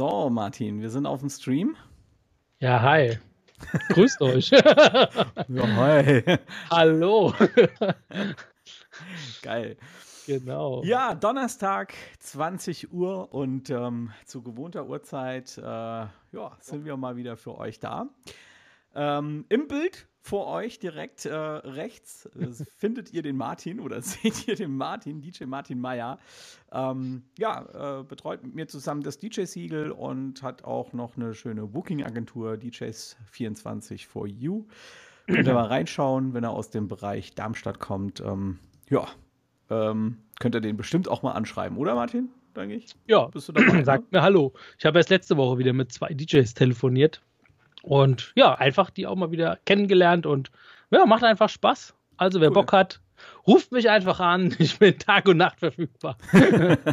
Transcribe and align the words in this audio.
So, 0.00 0.30
Martin, 0.30 0.80
wir 0.80 0.88
sind 0.88 1.04
auf 1.04 1.20
dem 1.20 1.28
Stream. 1.28 1.76
Ja, 2.58 2.80
hi. 2.80 3.18
Grüßt 3.90 4.18
euch. 4.22 4.48
ja, 4.48 5.12
hi. 5.46 6.38
Hallo. 6.70 7.34
Geil. 9.42 9.76
Genau. 10.26 10.82
Ja, 10.84 11.14
Donnerstag, 11.14 11.92
20 12.18 12.94
Uhr 12.94 13.34
und 13.34 13.68
ähm, 13.68 14.10
zu 14.24 14.42
gewohnter 14.42 14.86
Uhrzeit 14.86 15.58
äh, 15.58 15.62
ja, 15.62 16.10
sind 16.60 16.86
wir 16.86 16.96
mal 16.96 17.16
wieder 17.16 17.36
für 17.36 17.58
euch 17.58 17.78
da. 17.78 18.08
Ähm, 18.94 19.44
Im 19.48 19.68
Bild 19.68 20.08
vor 20.22 20.48
euch 20.48 20.78
direkt 20.78 21.24
äh, 21.24 21.34
rechts 21.34 22.26
äh, 22.26 22.64
findet 22.76 23.12
ihr 23.12 23.22
den 23.22 23.36
Martin 23.36 23.80
oder 23.80 24.02
seht 24.02 24.46
ihr 24.46 24.54
den 24.54 24.76
Martin, 24.76 25.20
DJ 25.20 25.44
Martin 25.44 25.80
Meyer. 25.80 26.18
Ähm, 26.72 27.22
ja, 27.38 28.00
äh, 28.00 28.04
betreut 28.04 28.42
mit 28.42 28.54
mir 28.54 28.68
zusammen 28.68 29.02
das 29.02 29.18
DJ-Siegel 29.18 29.90
und 29.90 30.42
hat 30.42 30.64
auch 30.64 30.92
noch 30.92 31.16
eine 31.16 31.34
schöne 31.34 31.66
Booking-Agentur, 31.66 32.54
DJs24 32.54 34.06
for 34.06 34.26
You. 34.26 34.66
Könnt 35.26 35.46
ihr 35.46 35.54
mal 35.54 35.66
reinschauen, 35.66 36.34
wenn 36.34 36.44
er 36.44 36.50
aus 36.50 36.70
dem 36.70 36.88
Bereich 36.88 37.34
Darmstadt 37.34 37.78
kommt. 37.78 38.20
Ähm, 38.20 38.58
ja, 38.88 39.06
ähm, 39.70 40.18
könnt 40.40 40.54
ihr 40.54 40.60
den 40.60 40.76
bestimmt 40.76 41.08
auch 41.08 41.22
mal 41.22 41.32
anschreiben, 41.32 41.78
oder 41.78 41.94
Martin? 41.94 42.30
Denke 42.56 42.74
ich. 42.74 42.96
Ja, 43.06 43.26
bist 43.28 43.48
du 43.48 43.52
dabei? 43.52 43.82
Sagt 43.84 44.12
ne? 44.12 44.18
mir 44.18 44.22
Hallo. 44.22 44.52
Ich 44.78 44.84
habe 44.84 44.98
erst 44.98 45.10
letzte 45.10 45.36
Woche 45.36 45.58
wieder 45.58 45.72
mit 45.72 45.92
zwei 45.92 46.08
DJs 46.12 46.52
telefoniert. 46.54 47.22
Und 47.82 48.32
ja, 48.36 48.54
einfach 48.54 48.90
die 48.90 49.06
auch 49.06 49.16
mal 49.16 49.30
wieder 49.30 49.58
kennengelernt 49.64 50.26
und 50.26 50.50
ja, 50.90 51.06
macht 51.06 51.24
einfach 51.24 51.48
Spaß. 51.48 51.94
Also 52.16 52.40
wer 52.40 52.48
cool. 52.48 52.54
Bock 52.54 52.72
hat, 52.72 53.00
ruft 53.46 53.72
mich 53.72 53.88
einfach 53.88 54.20
an. 54.20 54.54
Ich 54.58 54.78
bin 54.78 54.98
Tag 54.98 55.28
und 55.28 55.38
Nacht 55.38 55.60
verfügbar. 55.60 56.16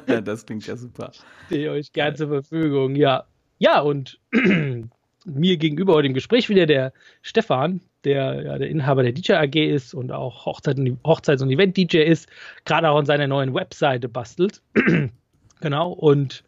ja, 0.08 0.22
das 0.22 0.46
klingt 0.46 0.66
ja 0.68 0.78
super. 0.78 1.12
Stehe 1.48 1.72
euch 1.72 1.92
gern 1.92 2.16
zur 2.16 2.30
Verfügung, 2.30 2.96
ja. 2.96 3.26
Ja, 3.60 3.80
und 3.82 4.20
mir 5.26 5.58
gegenüber 5.58 5.96
heute 5.96 6.08
im 6.08 6.14
Gespräch 6.14 6.48
wieder 6.48 6.66
der 6.66 6.94
Stefan, 7.22 7.82
der 8.04 8.42
ja 8.44 8.58
der 8.58 8.70
Inhaber 8.70 9.04
der 9.04 9.12
DJ 9.12 9.34
AG 9.34 9.56
ist 9.56 9.94
und 9.94 10.12
auch 10.12 10.46
Hochzeit 10.46 10.78
Hochzeits- 10.78 11.42
und 11.42 11.50
Event-DJ 11.50 11.98
ist, 12.04 12.30
gerade 12.66 12.90
auch 12.90 12.98
an 12.98 13.06
seiner 13.06 13.28
neuen 13.28 13.54
Webseite 13.54 14.08
bastelt. 14.08 14.62
genau, 15.60 15.92
und 15.92 16.44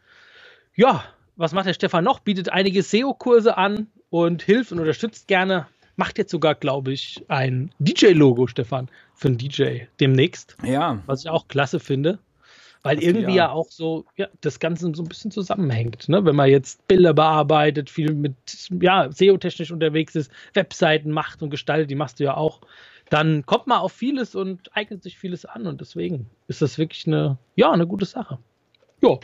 ja, 0.75 1.03
was 1.35 1.53
macht 1.53 1.67
der 1.67 1.73
Stefan 1.73 2.03
noch? 2.03 2.19
Bietet 2.19 2.49
einige 2.49 2.83
SEO-Kurse 2.83 3.57
an 3.57 3.87
und 4.09 4.41
hilft 4.41 4.71
und 4.71 4.79
unterstützt 4.79 5.27
gerne. 5.27 5.67
Macht 5.95 6.17
jetzt 6.17 6.31
sogar, 6.31 6.55
glaube 6.55 6.93
ich, 6.93 7.25
ein 7.27 7.71
DJ-Logo, 7.79 8.47
Stefan, 8.47 8.89
für 9.15 9.27
einen 9.27 9.37
DJ 9.37 9.81
demnächst. 9.99 10.55
Ja. 10.63 11.01
Was 11.05 11.21
ich 11.25 11.29
auch 11.29 11.47
klasse 11.47 11.79
finde. 11.79 12.19
Weil 12.81 12.95
das 12.95 13.05
irgendwie 13.05 13.35
ja. 13.35 13.47
ja. 13.47 13.51
auch 13.51 13.69
so, 13.69 14.05
ja, 14.15 14.27
das 14.39 14.59
Ganze 14.59 14.89
so 14.93 15.03
ein 15.03 15.09
bisschen 15.09 15.31
zusammenhängt. 15.31 16.07
Ne? 16.07 16.23
Wenn 16.23 16.35
man 16.35 16.49
jetzt 16.49 16.87
Bilder 16.87 17.13
bearbeitet, 17.13 17.89
viel 17.89 18.13
mit, 18.13 18.35
ja, 18.81 19.11
SEO-technisch 19.11 19.71
unterwegs 19.71 20.15
ist, 20.15 20.31
Webseiten 20.53 21.11
macht 21.11 21.41
und 21.41 21.49
gestaltet, 21.49 21.91
die 21.91 21.95
machst 21.95 22.19
du 22.19 22.23
ja 22.23 22.37
auch, 22.37 22.61
dann 23.09 23.45
kommt 23.45 23.67
man 23.67 23.79
auf 23.79 23.91
vieles 23.91 24.35
und 24.35 24.75
eignet 24.75 25.03
sich 25.03 25.17
vieles 25.17 25.43
an. 25.45 25.67
Und 25.67 25.81
deswegen 25.81 26.29
ist 26.47 26.61
das 26.61 26.77
wirklich 26.77 27.05
eine, 27.05 27.37
ja, 27.55 27.71
eine 27.71 27.87
gute 27.87 28.05
Sache. 28.05 28.37
Ja. 29.01 29.19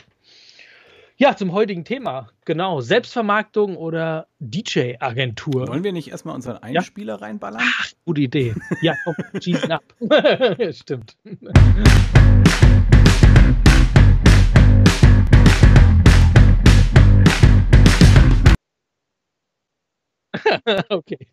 Ja, 1.18 1.34
zum 1.34 1.52
heutigen 1.52 1.86
Thema. 1.86 2.28
Genau. 2.44 2.82
Selbstvermarktung 2.82 3.78
oder 3.78 4.26
DJ-Agentur. 4.38 5.66
Wollen 5.66 5.82
wir 5.82 5.94
nicht 5.94 6.08
erstmal 6.08 6.34
unseren 6.34 6.58
Einspieler 6.58 7.14
ja? 7.14 7.20
reinballern? 7.20 7.62
Ach, 7.64 7.90
gute 8.04 8.20
Idee. 8.20 8.54
Ja, 8.82 8.94
komm, 9.02 9.14
schießen 9.40 9.72
ab. 9.72 9.82
Stimmt. 10.72 11.16
okay. 20.90 21.28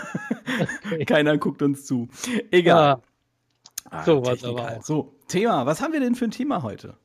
okay. 0.00 1.04
Keiner 1.04 1.36
guckt 1.36 1.60
uns 1.60 1.84
zu. 1.84 2.08
Egal. 2.50 3.02
Ah, 3.90 4.04
so 4.04 4.24
was 4.24 4.42
aber 4.44 4.78
auch. 4.78 4.82
So, 4.82 5.14
Thema. 5.28 5.66
Was 5.66 5.82
haben 5.82 5.92
wir 5.92 6.00
denn 6.00 6.14
für 6.14 6.24
ein 6.24 6.30
Thema 6.30 6.62
heute? 6.62 6.96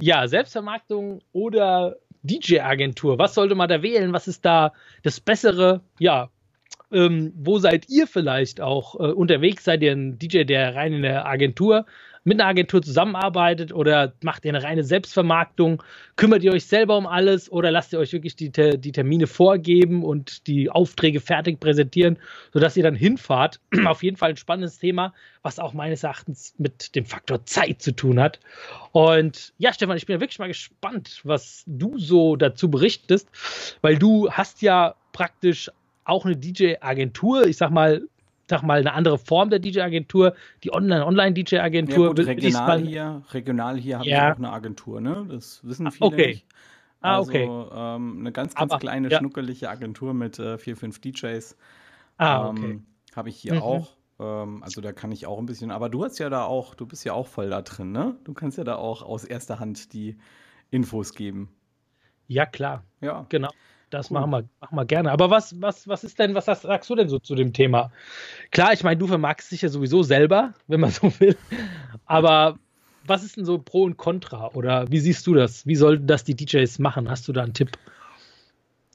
Ja, 0.00 0.28
Selbstvermarktung 0.28 1.22
oder 1.32 1.96
DJ-Agentur. 2.22 3.18
Was 3.18 3.34
sollte 3.34 3.54
man 3.54 3.68
da 3.68 3.82
wählen? 3.82 4.12
Was 4.12 4.28
ist 4.28 4.44
da 4.44 4.72
das 5.02 5.20
Bessere? 5.20 5.80
Ja, 5.98 6.30
ähm, 6.92 7.32
wo 7.36 7.58
seid 7.58 7.88
ihr 7.88 8.06
vielleicht 8.06 8.60
auch 8.60 8.94
äh, 8.94 9.12
unterwegs? 9.12 9.64
Seid 9.64 9.82
ihr 9.82 9.92
ein 9.92 10.18
DJ, 10.18 10.44
der 10.44 10.74
rein 10.74 10.92
in 10.92 11.02
der 11.02 11.26
Agentur 11.26 11.84
mit 12.28 12.38
einer 12.40 12.50
Agentur 12.50 12.82
zusammenarbeitet 12.82 13.72
oder 13.72 14.12
macht 14.22 14.44
ihr 14.44 14.50
eine 14.50 14.62
reine 14.62 14.84
Selbstvermarktung? 14.84 15.82
Kümmert 16.16 16.42
ihr 16.42 16.52
euch 16.52 16.66
selber 16.66 16.98
um 16.98 17.06
alles 17.06 17.50
oder 17.50 17.70
lasst 17.70 17.94
ihr 17.94 17.98
euch 17.98 18.12
wirklich 18.12 18.36
die, 18.36 18.50
die 18.50 18.92
Termine 18.92 19.26
vorgeben 19.26 20.04
und 20.04 20.46
die 20.46 20.70
Aufträge 20.70 21.20
fertig 21.20 21.58
präsentieren, 21.58 22.18
sodass 22.52 22.76
ihr 22.76 22.82
dann 22.82 22.94
hinfahrt? 22.94 23.60
Auf 23.86 24.02
jeden 24.02 24.18
Fall 24.18 24.30
ein 24.30 24.36
spannendes 24.36 24.78
Thema, 24.78 25.14
was 25.42 25.58
auch 25.58 25.72
meines 25.72 26.02
Erachtens 26.04 26.54
mit 26.58 26.94
dem 26.94 27.06
Faktor 27.06 27.46
Zeit 27.46 27.80
zu 27.80 27.92
tun 27.92 28.20
hat. 28.20 28.40
Und 28.92 29.54
ja, 29.56 29.72
Stefan, 29.72 29.96
ich 29.96 30.04
bin 30.04 30.14
ja 30.14 30.20
wirklich 30.20 30.38
mal 30.38 30.48
gespannt, 30.48 31.22
was 31.24 31.64
du 31.66 31.98
so 31.98 32.36
dazu 32.36 32.70
berichtest, 32.70 33.28
weil 33.80 33.98
du 33.98 34.30
hast 34.30 34.60
ja 34.60 34.96
praktisch 35.12 35.70
auch 36.04 36.26
eine 36.26 36.36
DJ-Agentur, 36.36 37.46
ich 37.46 37.56
sag 37.56 37.70
mal, 37.70 38.02
sag 38.48 38.62
mal, 38.62 38.80
eine 38.80 38.92
andere 38.94 39.18
Form 39.18 39.50
der 39.50 39.58
DJ-Agentur, 39.58 40.34
die 40.64 40.72
Online-DJ-Agentur. 40.72 42.18
Ja, 42.18 42.24
regional 42.24 42.80
hier, 42.80 43.22
regional 43.32 43.76
hier 43.76 43.98
habe 43.98 44.08
ja. 44.08 44.28
ich 44.28 44.34
auch 44.34 44.38
eine 44.38 44.52
Agentur, 44.52 45.00
ne? 45.00 45.26
Das 45.30 45.60
wissen 45.64 45.86
ah, 45.86 45.90
viele 45.90 46.06
okay. 46.06 46.26
nicht. 46.28 46.46
Ah, 47.00 47.20
okay. 47.20 47.42
Also 47.42 47.70
ähm, 47.72 48.16
eine 48.20 48.32
ganz, 48.32 48.54
ganz 48.54 48.72
Aber, 48.72 48.80
kleine, 48.80 49.08
ja. 49.08 49.18
schnuckelige 49.18 49.68
Agentur 49.68 50.14
mit 50.14 50.38
äh, 50.38 50.58
vier, 50.58 50.76
fünf 50.76 51.00
DJs. 51.00 51.56
Ah, 52.16 52.48
okay. 52.48 52.70
Ähm, 52.70 52.86
habe 53.14 53.28
ich 53.28 53.36
hier 53.36 53.54
mhm. 53.54 53.62
auch. 53.62 53.96
Ähm, 54.18 54.62
also 54.62 54.80
da 54.80 54.92
kann 54.92 55.12
ich 55.12 55.26
auch 55.26 55.38
ein 55.38 55.46
bisschen, 55.46 55.70
aber 55.70 55.88
du 55.88 56.04
hast 56.04 56.18
ja 56.18 56.28
da 56.28 56.44
auch, 56.44 56.74
du 56.74 56.86
bist 56.86 57.04
ja 57.04 57.12
auch 57.12 57.28
voll 57.28 57.50
da 57.50 57.62
drin, 57.62 57.92
ne? 57.92 58.16
Du 58.24 58.34
kannst 58.34 58.58
ja 58.58 58.64
da 58.64 58.76
auch 58.76 59.02
aus 59.02 59.24
erster 59.24 59.60
Hand 59.60 59.92
die 59.92 60.16
Infos 60.70 61.14
geben. 61.14 61.50
Ja, 62.26 62.46
klar. 62.46 62.84
Ja. 63.00 63.26
Genau. 63.28 63.50
Das 63.90 64.10
machen, 64.10 64.30
wir, 64.30 64.44
machen 64.60 64.76
wir 64.76 64.84
gerne. 64.84 65.10
Aber 65.10 65.30
was, 65.30 65.60
was, 65.60 65.88
was 65.88 66.04
ist 66.04 66.18
denn, 66.18 66.34
was 66.34 66.44
sagst 66.44 66.90
du 66.90 66.94
denn 66.94 67.08
so 67.08 67.18
zu 67.18 67.34
dem 67.34 67.52
Thema? 67.52 67.90
Klar, 68.50 68.72
ich 68.72 68.84
meine, 68.84 68.98
du 68.98 69.06
vermagst 69.06 69.50
dich 69.50 69.62
ja 69.62 69.68
sowieso 69.68 70.02
selber, 70.02 70.54
wenn 70.66 70.80
man 70.80 70.90
so 70.92 71.12
will. 71.20 71.36
Aber 72.06 72.58
was 73.06 73.24
ist 73.24 73.36
denn 73.36 73.44
so 73.44 73.58
Pro 73.58 73.84
und 73.84 73.96
Contra? 73.96 74.48
Oder 74.48 74.90
wie 74.90 75.00
siehst 75.00 75.26
du 75.26 75.34
das? 75.34 75.66
Wie 75.66 75.76
sollten 75.76 76.06
das 76.06 76.24
die 76.24 76.34
DJs 76.34 76.78
machen? 76.78 77.08
Hast 77.08 77.26
du 77.28 77.32
da 77.32 77.42
einen 77.42 77.54
Tipp? 77.54 77.70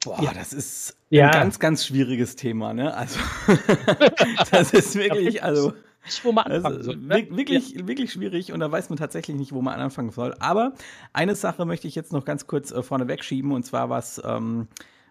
Boah, 0.03 0.21
ja. 0.21 0.33
das 0.33 0.53
ist 0.53 0.97
ja. 1.09 1.27
ein 1.27 1.31
ganz, 1.31 1.59
ganz 1.59 1.85
schwieriges 1.85 2.35
Thema, 2.35 2.73
ne? 2.73 2.93
Also, 2.93 3.19
das 4.51 4.73
ist 4.73 4.95
wirklich, 4.95 5.43
also. 5.43 5.73
Nicht, 6.05 6.25
wo 6.25 6.31
man 6.31 6.45
anfangen 6.45 6.83
soll. 6.83 6.97
Ne? 6.97 7.27
Wirklich, 7.29 7.71
ja. 7.71 7.87
wirklich 7.87 8.11
schwierig 8.11 8.51
und 8.51 8.59
da 8.59 8.71
weiß 8.71 8.89
man 8.89 8.97
tatsächlich 8.97 9.37
nicht, 9.37 9.53
wo 9.53 9.61
man 9.61 9.79
anfangen 9.79 10.11
soll. 10.11 10.35
Aber 10.39 10.73
eine 11.13 11.35
Sache 11.35 11.65
möchte 11.65 11.87
ich 11.87 11.95
jetzt 11.95 12.11
noch 12.11 12.25
ganz 12.25 12.47
kurz 12.47 12.71
äh, 12.71 12.83
vorne 12.83 13.07
wegschieben 13.07 13.51
und 13.51 13.63
zwar 13.63 13.89
was, 13.89 14.21
ähm, 14.25 14.67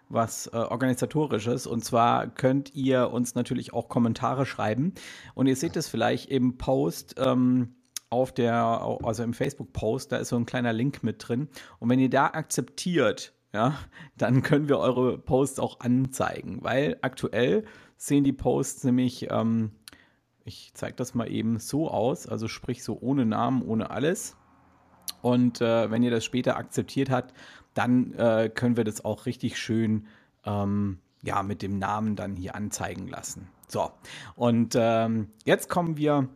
was 0.09 0.47
äh, 0.47 0.57
organisatorisches. 0.57 1.65
Und 1.67 1.83
zwar 1.83 2.27
könnt 2.27 2.75
ihr 2.75 3.11
uns 3.11 3.35
natürlich 3.35 3.73
auch 3.73 3.89
Kommentare 3.89 4.45
schreiben. 4.45 4.93
Und 5.33 5.47
ihr 5.47 5.55
seht 5.55 5.75
es 5.75 5.87
vielleicht 5.87 6.29
im 6.29 6.57
Post. 6.57 7.15
Ähm, 7.17 7.75
auf 8.13 8.31
der, 8.31 8.99
also 9.03 9.23
im 9.23 9.33
Facebook-Post, 9.33 10.11
da 10.11 10.17
ist 10.17 10.29
so 10.29 10.35
ein 10.35 10.45
kleiner 10.45 10.71
Link 10.71 11.01
mit 11.01 11.27
drin. 11.27 11.49
Und 11.79 11.89
wenn 11.89 11.97
ihr 11.97 12.11
da 12.11 12.27
akzeptiert, 12.27 13.33
ja, 13.53 13.75
dann 14.17 14.43
können 14.43 14.69
wir 14.69 14.77
eure 14.77 15.17
Posts 15.17 15.59
auch 15.59 15.79
anzeigen, 15.79 16.59
weil 16.61 16.97
aktuell 17.01 17.65
sehen 17.97 18.23
die 18.23 18.33
Posts 18.33 18.83
nämlich 18.83 19.27
ähm, 19.31 19.71
ich 20.45 20.71
zeige 20.73 20.95
das 20.95 21.13
mal 21.13 21.31
eben 21.31 21.59
so 21.59 21.89
aus, 21.89 22.27
also 22.27 22.47
sprich 22.47 22.83
so 22.83 22.97
ohne 22.99 23.25
Namen, 23.25 23.61
ohne 23.61 23.89
alles. 23.89 24.35
Und 25.21 25.61
äh, 25.61 25.89
wenn 25.89 26.03
ihr 26.03 26.11
das 26.11 26.25
später 26.25 26.57
akzeptiert 26.57 27.09
habt, 27.09 27.33
dann 27.73 28.13
äh, 28.13 28.49
können 28.53 28.77
wir 28.77 28.83
das 28.83 29.03
auch 29.03 29.25
richtig 29.25 29.57
schön 29.57 30.07
ähm, 30.45 30.99
ja, 31.23 31.41
mit 31.43 31.61
dem 31.61 31.79
Namen 31.79 32.15
dann 32.15 32.35
hier 32.35 32.55
anzeigen 32.55 33.07
lassen. 33.07 33.47
So, 33.67 33.91
und 34.35 34.75
ähm, 34.77 35.29
jetzt 35.45 35.69
kommen 35.69 35.97
wir 35.97 36.27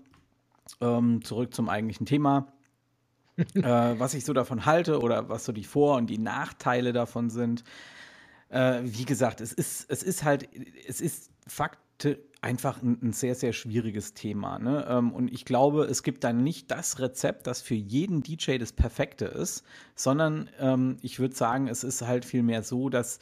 ähm, 0.81 1.23
zurück 1.23 1.53
zum 1.53 1.69
eigentlichen 1.69 2.05
Thema. 2.05 2.47
äh, 3.53 3.61
was 3.61 4.15
ich 4.15 4.25
so 4.25 4.33
davon 4.33 4.65
halte 4.65 4.99
oder 4.99 5.29
was 5.29 5.45
so 5.45 5.51
die 5.51 5.63
Vor- 5.63 5.97
und 5.97 6.07
die 6.07 6.17
Nachteile 6.17 6.91
davon 6.91 7.29
sind. 7.29 7.63
Äh, 8.49 8.79
wie 8.83 9.05
gesagt, 9.05 9.41
es 9.41 9.53
ist, 9.53 9.89
es 9.91 10.01
ist 10.01 10.23
halt, 10.23 10.49
es 10.87 11.01
ist 11.01 11.29
Fakt, 11.45 12.07
einfach 12.41 12.81
ein, 12.81 12.99
ein, 13.01 13.13
sehr, 13.13 13.35
sehr 13.35 13.53
schwieriges 13.53 14.13
Thema. 14.13 14.59
Ne? 14.59 14.85
Ähm, 14.87 15.11
und 15.11 15.31
ich 15.31 15.45
glaube, 15.45 15.85
es 15.85 16.03
gibt 16.03 16.23
dann 16.23 16.43
nicht 16.43 16.69
das 16.71 16.99
Rezept, 16.99 17.47
das 17.47 17.61
für 17.61 17.75
jeden 17.75 18.21
DJ 18.21 18.57
das 18.57 18.73
Perfekte 18.73 19.25
ist, 19.25 19.63
sondern 19.95 20.49
ähm, 20.59 20.97
ich 21.01 21.19
würde 21.19 21.35
sagen, 21.35 21.67
es 21.67 21.83
ist 21.83 22.01
halt 22.01 22.25
vielmehr 22.25 22.63
so, 22.63 22.89
dass 22.89 23.19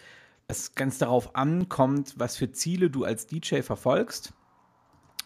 es 0.48 0.76
ganz 0.76 0.98
darauf 0.98 1.36
ankommt, 1.36 2.16
was 2.18 2.38
für 2.38 2.52
Ziele 2.52 2.90
du 2.90 3.04
als 3.04 3.26
DJ 3.26 3.62
verfolgst 3.62 4.34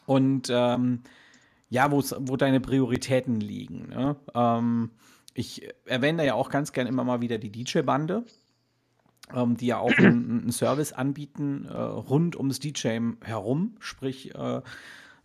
und 0.05 0.49
ähm, 0.49 1.01
ja, 1.69 1.91
wo 1.91 2.01
deine 2.35 2.59
Prioritäten 2.59 3.39
liegen. 3.39 3.89
Ne? 3.89 4.15
Ähm, 4.33 4.91
ich 5.33 5.69
erwähne 5.85 6.19
da 6.19 6.23
ja 6.23 6.33
auch 6.33 6.49
ganz 6.49 6.73
gern 6.73 6.87
immer 6.87 7.03
mal 7.03 7.21
wieder 7.21 7.37
die 7.37 7.51
DJ-Bande, 7.51 8.25
ähm, 9.33 9.57
die 9.57 9.67
ja 9.67 9.77
auch 9.77 9.95
einen, 9.97 10.41
einen 10.41 10.51
Service 10.51 10.93
anbieten 10.93 11.65
äh, 11.65 11.73
rund 11.73 12.35
ums 12.35 12.59
DJ 12.59 12.99
herum. 13.23 13.75
Sprich, 13.79 14.33
äh, 14.35 14.61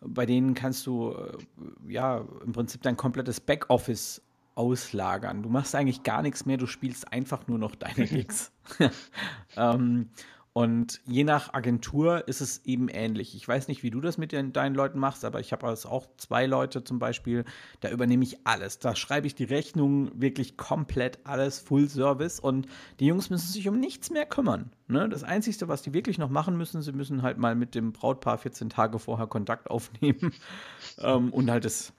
bei 0.01 0.27
denen 0.27 0.55
kannst 0.55 0.87
du 0.87 1.13
äh, 1.13 1.93
ja 1.93 2.25
im 2.45 2.53
Prinzip 2.53 2.83
dein 2.83 2.97
komplettes 2.97 3.41
Backoffice 3.41 4.23
auslagern. 4.55 5.43
Du 5.43 5.49
machst 5.49 5.75
eigentlich 5.75 6.03
gar 6.03 6.23
nichts 6.23 6.47
mehr, 6.47 6.57
du 6.57 6.67
spielst 6.67 7.13
einfach 7.13 7.47
nur 7.49 7.59
noch 7.59 7.75
deine 7.75 8.07
Gigs. 8.07 8.53
ähm, 9.57 10.11
und 10.57 11.01
je 11.05 11.25
nach 11.25 11.53
Agentur 11.53 12.29
ist 12.29 12.41
es 12.41 12.65
eben 12.65 12.89
ähnlich. 12.89 13.35
Ich 13.35 13.47
weiß 13.47 13.67
nicht, 13.67 13.83
wie 13.83 13.91
du 13.91 14.01
das 14.01 14.19
mit 14.19 14.31
den, 14.31 14.53
deinen 14.53 14.77
Leuten 14.77 15.01
machst, 15.01 15.25
aber 15.25 15.41
ich 15.41 15.51
habe 15.51 15.67
also 15.67 15.89
auch 15.89 16.07
zwei 16.17 16.47
Leute 16.47 16.85
zum 16.85 17.01
Beispiel, 17.01 17.45
da 17.81 17.91
übernehme 17.91 18.23
ich 18.23 18.47
alles. 18.47 18.79
Da 18.79 18.95
schreibe 18.95 19.27
ich 19.27 19.35
die 19.35 19.43
Rechnung 19.43 20.13
wirklich 20.15 20.57
komplett 20.57 21.19
alles, 21.25 21.59
Full 21.59 21.89
Service 21.89 22.39
und 22.39 22.69
die 23.01 23.07
Jungs 23.07 23.31
müssen 23.31 23.49
sich 23.49 23.69
um 23.69 23.81
nichts 23.81 24.11
mehr 24.11 24.27
kümmern. 24.27 24.71
Ne? 24.87 25.09
Das 25.09 25.25
Einzige, 25.25 25.67
was 25.67 25.83
die 25.83 25.93
wirklich 25.93 26.19
noch 26.19 26.31
machen 26.31 26.57
müssen, 26.57 26.83
sie 26.83 26.93
müssen 26.93 27.23
halt 27.23 27.37
mal 27.37 27.57
mit 27.57 27.75
dem 27.75 27.93
Brautpaar 27.93 28.39
14 28.39 28.71
Tage 28.71 29.01
vorher 29.01 29.27
Kontakt 29.27 29.69
aufnehmen 29.69 30.33
ähm, 30.99 31.33
und 31.33 31.51
halt 31.51 31.65
das, 31.65 31.93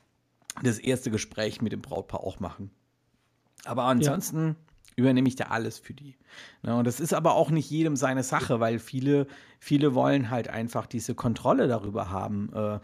das 0.64 0.80
erste 0.80 1.12
Gespräch 1.12 1.62
mit 1.62 1.74
dem 1.74 1.82
Brautpaar 1.82 2.22
auch 2.22 2.40
machen. 2.40 2.72
Aber 3.66 3.84
ansonsten. 3.84 4.48
Ja 4.48 4.56
übernehme 4.96 5.28
ich 5.28 5.36
da 5.36 5.46
alles 5.46 5.78
für 5.78 5.94
die. 5.94 6.16
Ja, 6.64 6.76
und 6.76 6.88
das 6.88 7.00
ist 7.00 7.14
aber 7.14 7.36
auch 7.36 7.52
nicht 7.52 7.70
jedem 7.70 7.96
seine 7.96 8.24
Sache, 8.24 8.60
weil 8.60 8.80
viele, 8.80 9.28
viele 9.60 9.94
wollen 9.94 10.30
halt 10.30 10.48
einfach 10.50 10.86
diese 10.86 11.16
Kontrolle 11.16 11.68
darüber 11.68 12.10
haben, 12.10 12.52
äh, 12.54 12.76
äh, 12.76 12.80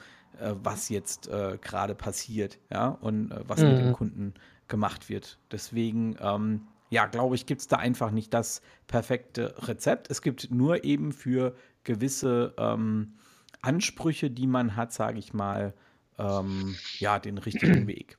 was 0.62 0.90
jetzt 0.90 1.28
äh, 1.28 1.58
gerade 1.62 1.96
passiert, 1.96 2.60
ja, 2.72 2.90
und 2.90 3.32
äh, 3.32 3.40
was 3.48 3.62
mhm. 3.62 3.68
mit 3.68 3.80
dem 3.80 3.88
mhm. 3.88 3.94
Kunden 3.94 4.34
gemacht 4.68 5.10
wird. 5.10 5.40
Deswegen, 5.52 6.16
ähm, 6.20 6.68
ja, 6.90 7.06
glaube 7.06 7.36
ich, 7.36 7.46
gibt 7.46 7.62
es 7.62 7.68
da 7.68 7.78
einfach 7.78 8.12
nicht 8.12 8.34
das 8.34 8.62
perfekte 8.88 9.56
Rezept. 9.68 10.10
Es 10.10 10.22
gibt 10.22 10.52
nur 10.52 10.84
eben 10.84 11.14
für 11.14 11.56
gewisse 11.84 12.54
ähm, 12.58 13.14
Ansprüche, 13.62 14.30
die 14.30 14.48
man 14.48 14.76
hat, 14.76 14.92
sage 14.92 15.20
ich 15.20 15.34
mal, 15.34 15.74
ähm, 16.18 16.76
ja, 17.00 17.20
den 17.20 17.38
richtigen 17.38 17.88
Weg. 17.88 18.18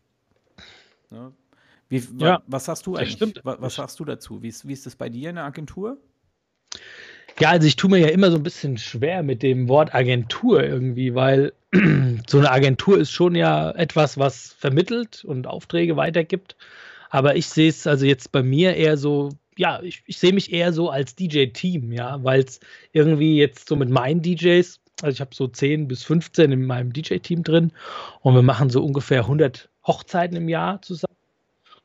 Ne? 1.11 1.33
Wie, 1.93 2.03
ja, 2.25 2.43
was 2.47 2.65
sagst 2.65 2.87
du 2.87 2.97
eigentlich? 2.97 3.13
Stimmt. 3.13 3.41
Was, 3.45 3.61
was 3.61 3.75
sagst 3.75 4.01
du 4.01 4.07
dazu? 4.07 4.43
Wie 4.43 4.49
ist, 4.49 4.67
wie 4.67 4.73
ist 4.73 4.87
das 4.87 4.97
bei 4.97 5.11
dir 5.11 5.29
in 5.29 5.37
der 5.37 5.45
Agentur? 5.45 5.99
Ja, 7.39 7.51
also 7.51 7.67
ich 7.67 7.77
tue 7.77 7.91
mir 7.91 7.99
ja 7.99 8.09
immer 8.09 8.31
so 8.31 8.39
ein 8.39 8.43
bisschen 8.43 8.79
schwer 8.79 9.23
mit 9.23 9.43
dem 9.43 9.69
Wort 9.69 9.95
Agentur 9.95 10.65
irgendwie, 10.65 11.15
weil 11.15 11.53
so 12.27 12.39
eine 12.39 12.51
Agentur 12.51 12.99
ist 12.99 13.11
schon 13.11 13.35
ja 13.35 13.73
etwas, 13.73 14.17
was 14.17 14.55
vermittelt 14.55 15.23
und 15.23 15.47
Aufträge 15.47 15.97
weitergibt. 15.97 16.57
Aber 17.11 17.37
ich 17.37 17.47
sehe 17.47 17.69
es 17.69 17.87
also 17.87 18.07
jetzt 18.07 18.33
bei 18.33 18.43
mir 18.43 18.75
eher 18.75 18.97
so, 18.97 19.29
ja, 19.59 19.83
ich, 19.83 20.03
ich 20.07 20.17
sehe 20.17 20.33
mich 20.33 20.51
eher 20.51 20.73
so 20.73 20.89
als 20.89 21.15
DJ-Team, 21.15 21.93
ja, 21.93 22.25
weil 22.25 22.41
es 22.41 22.59
irgendwie 22.93 23.37
jetzt 23.37 23.69
so 23.69 23.77
mit 23.77 23.91
meinen 23.91 24.23
DJs, 24.23 24.81
also 25.03 25.15
ich 25.15 25.21
habe 25.21 25.35
so 25.35 25.47
10 25.47 25.89
bis 25.89 26.05
15 26.05 26.53
in 26.53 26.65
meinem 26.65 26.95
DJ-Team 26.95 27.43
drin 27.43 27.71
und 28.23 28.35
wir 28.35 28.41
machen 28.41 28.71
so 28.71 28.83
ungefähr 28.83 29.21
100 29.21 29.69
Hochzeiten 29.87 30.39
im 30.39 30.49
Jahr 30.49 30.81
zusammen. 30.81 31.13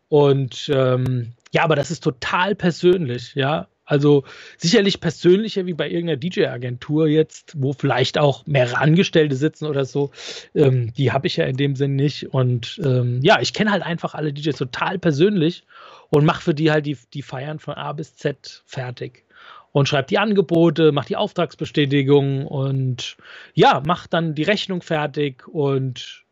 Und 0.09 0.69
ähm, 0.73 1.33
ja, 1.51 1.63
aber 1.63 1.75
das 1.75 1.91
ist 1.91 2.03
total 2.03 2.55
persönlich, 2.55 3.35
ja. 3.35 3.67
Also 3.87 4.25
sicherlich 4.57 4.99
persönlicher 4.99 5.65
wie 5.65 5.73
bei 5.73 5.89
irgendeiner 5.89 6.17
DJ-Agentur 6.17 7.07
jetzt, 7.07 7.53
wo 7.57 7.71
vielleicht 7.71 8.17
auch 8.17 8.45
mehrere 8.45 8.79
Angestellte 8.79 9.37
sitzen 9.37 9.65
oder 9.65 9.85
so. 9.85 10.11
Ähm, 10.53 10.93
die 10.93 11.13
habe 11.13 11.27
ich 11.27 11.37
ja 11.37 11.45
in 11.45 11.55
dem 11.55 11.77
Sinn 11.77 11.95
nicht. 11.95 12.33
Und 12.33 12.81
ähm, 12.83 13.21
ja, 13.23 13.39
ich 13.39 13.53
kenne 13.53 13.71
halt 13.71 13.83
einfach 13.83 14.13
alle 14.13 14.33
DJs 14.33 14.57
total 14.57 14.99
persönlich 14.99 15.63
und 16.09 16.25
mache 16.25 16.41
für 16.41 16.53
die 16.53 16.69
halt 16.69 16.85
die, 16.85 16.97
die 17.13 17.21
Feiern 17.21 17.59
von 17.59 17.75
A 17.75 17.93
bis 17.93 18.17
Z 18.17 18.61
fertig. 18.65 19.23
Und 19.71 19.87
schreibe 19.87 20.09
die 20.09 20.17
Angebote, 20.17 20.91
mache 20.91 21.07
die 21.07 21.15
Auftragsbestätigung 21.15 22.45
und 22.45 23.15
ja, 23.53 23.81
mache 23.85 24.09
dann 24.09 24.35
die 24.35 24.43
Rechnung 24.43 24.81
fertig 24.81 25.47
und 25.47 26.25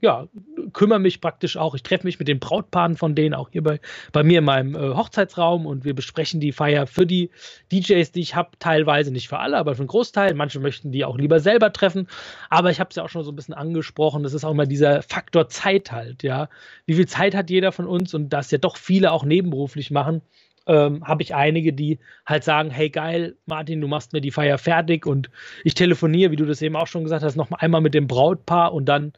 ja, 0.00 0.28
kümmere 0.72 0.98
mich 0.98 1.20
praktisch 1.20 1.56
auch. 1.56 1.74
Ich 1.74 1.82
treffe 1.82 2.06
mich 2.06 2.18
mit 2.18 2.28
den 2.28 2.40
Brautpaaren 2.40 2.96
von 2.96 3.14
denen 3.14 3.34
auch 3.34 3.50
hier 3.50 3.62
bei, 3.62 3.80
bei 4.12 4.22
mir 4.22 4.38
in 4.38 4.44
meinem 4.44 4.74
äh, 4.74 4.94
Hochzeitsraum 4.94 5.66
und 5.66 5.84
wir 5.84 5.94
besprechen 5.94 6.40
die 6.40 6.52
Feier 6.52 6.86
für 6.86 7.06
die 7.06 7.30
DJs, 7.70 8.10
die 8.12 8.20
ich 8.20 8.34
habe. 8.34 8.50
Teilweise 8.58 9.12
nicht 9.12 9.28
für 9.28 9.38
alle, 9.38 9.58
aber 9.58 9.74
für 9.74 9.80
einen 9.80 9.88
Großteil. 9.88 10.34
Manche 10.34 10.60
möchten 10.60 10.90
die 10.92 11.04
auch 11.04 11.18
lieber 11.18 11.40
selber 11.40 11.72
treffen. 11.72 12.08
Aber 12.48 12.70
ich 12.70 12.80
habe 12.80 12.90
es 12.90 12.96
ja 12.96 13.04
auch 13.04 13.08
schon 13.08 13.24
so 13.24 13.32
ein 13.32 13.36
bisschen 13.36 13.54
angesprochen. 13.54 14.22
Das 14.22 14.34
ist 14.34 14.44
auch 14.44 14.52
immer 14.52 14.66
dieser 14.66 15.02
Faktor 15.02 15.48
Zeit 15.48 15.92
halt, 15.92 16.22
ja. 16.22 16.48
Wie 16.86 16.94
viel 16.94 17.06
Zeit 17.06 17.34
hat 17.34 17.50
jeder 17.50 17.72
von 17.72 17.86
uns 17.86 18.14
und 18.14 18.30
das 18.30 18.50
ja 18.50 18.58
doch 18.58 18.76
viele 18.76 19.12
auch 19.12 19.24
nebenberuflich 19.24 19.90
machen. 19.90 20.22
Ähm, 20.66 21.04
habe 21.04 21.22
ich 21.22 21.34
einige, 21.34 21.72
die 21.72 21.98
halt 22.26 22.44
sagen, 22.44 22.70
hey 22.70 22.90
geil, 22.90 23.36
Martin, 23.46 23.80
du 23.80 23.88
machst 23.88 24.12
mir 24.12 24.20
die 24.20 24.30
Feier 24.30 24.58
fertig 24.58 25.06
und 25.06 25.30
ich 25.64 25.74
telefoniere, 25.74 26.30
wie 26.30 26.36
du 26.36 26.44
das 26.46 26.62
eben 26.62 26.76
auch 26.76 26.86
schon 26.86 27.02
gesagt 27.02 27.24
hast, 27.24 27.36
noch 27.36 27.50
einmal 27.50 27.80
mit 27.80 27.94
dem 27.94 28.06
Brautpaar 28.06 28.72
und 28.72 28.84
dann 28.84 29.12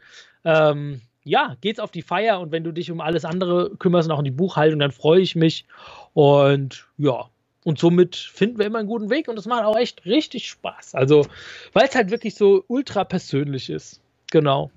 ähm, 0.45 1.01
ja, 1.25 1.57
geht's 1.61 1.79
auf 1.79 1.91
die 1.91 2.03
Feier 2.03 2.41
und 2.41 2.53
wenn 2.53 2.65
du 2.65 2.73
dich 2.73 2.91
um 2.91 3.01
alles 3.01 3.25
andere 3.25 3.77
kümmerst 3.77 4.09
und 4.09 4.15
auch 4.15 4.19
um 4.19 4.25
die 4.25 4.31
Buchhaltung, 4.31 4.81
dann 4.81 4.91
freue 4.91 5.21
ich 5.21 5.37
mich. 5.37 5.67
Und 6.15 6.87
ja, 6.99 7.29
und 7.65 7.79
somit 7.79 8.17
finden 8.17 8.59
wir 8.59 8.67
immer 8.67 8.81
einen 8.81 8.89
guten 8.89 9.09
Weg 9.09 9.29
und 9.29 9.39
es 9.39 9.47
macht 9.47 9.65
auch 9.65 9.77
echt 9.77 10.05
richtig 10.05 10.49
Spaß. 10.49 10.95
Also, 10.95 11.27
weil 11.73 11.87
es 11.87 11.95
halt 11.95 12.11
wirklich 12.11 12.35
so 12.35 12.65
ultra 12.67 13.05
persönlich 13.05 13.71
ist. 13.71 14.01
Genau. 14.31 14.71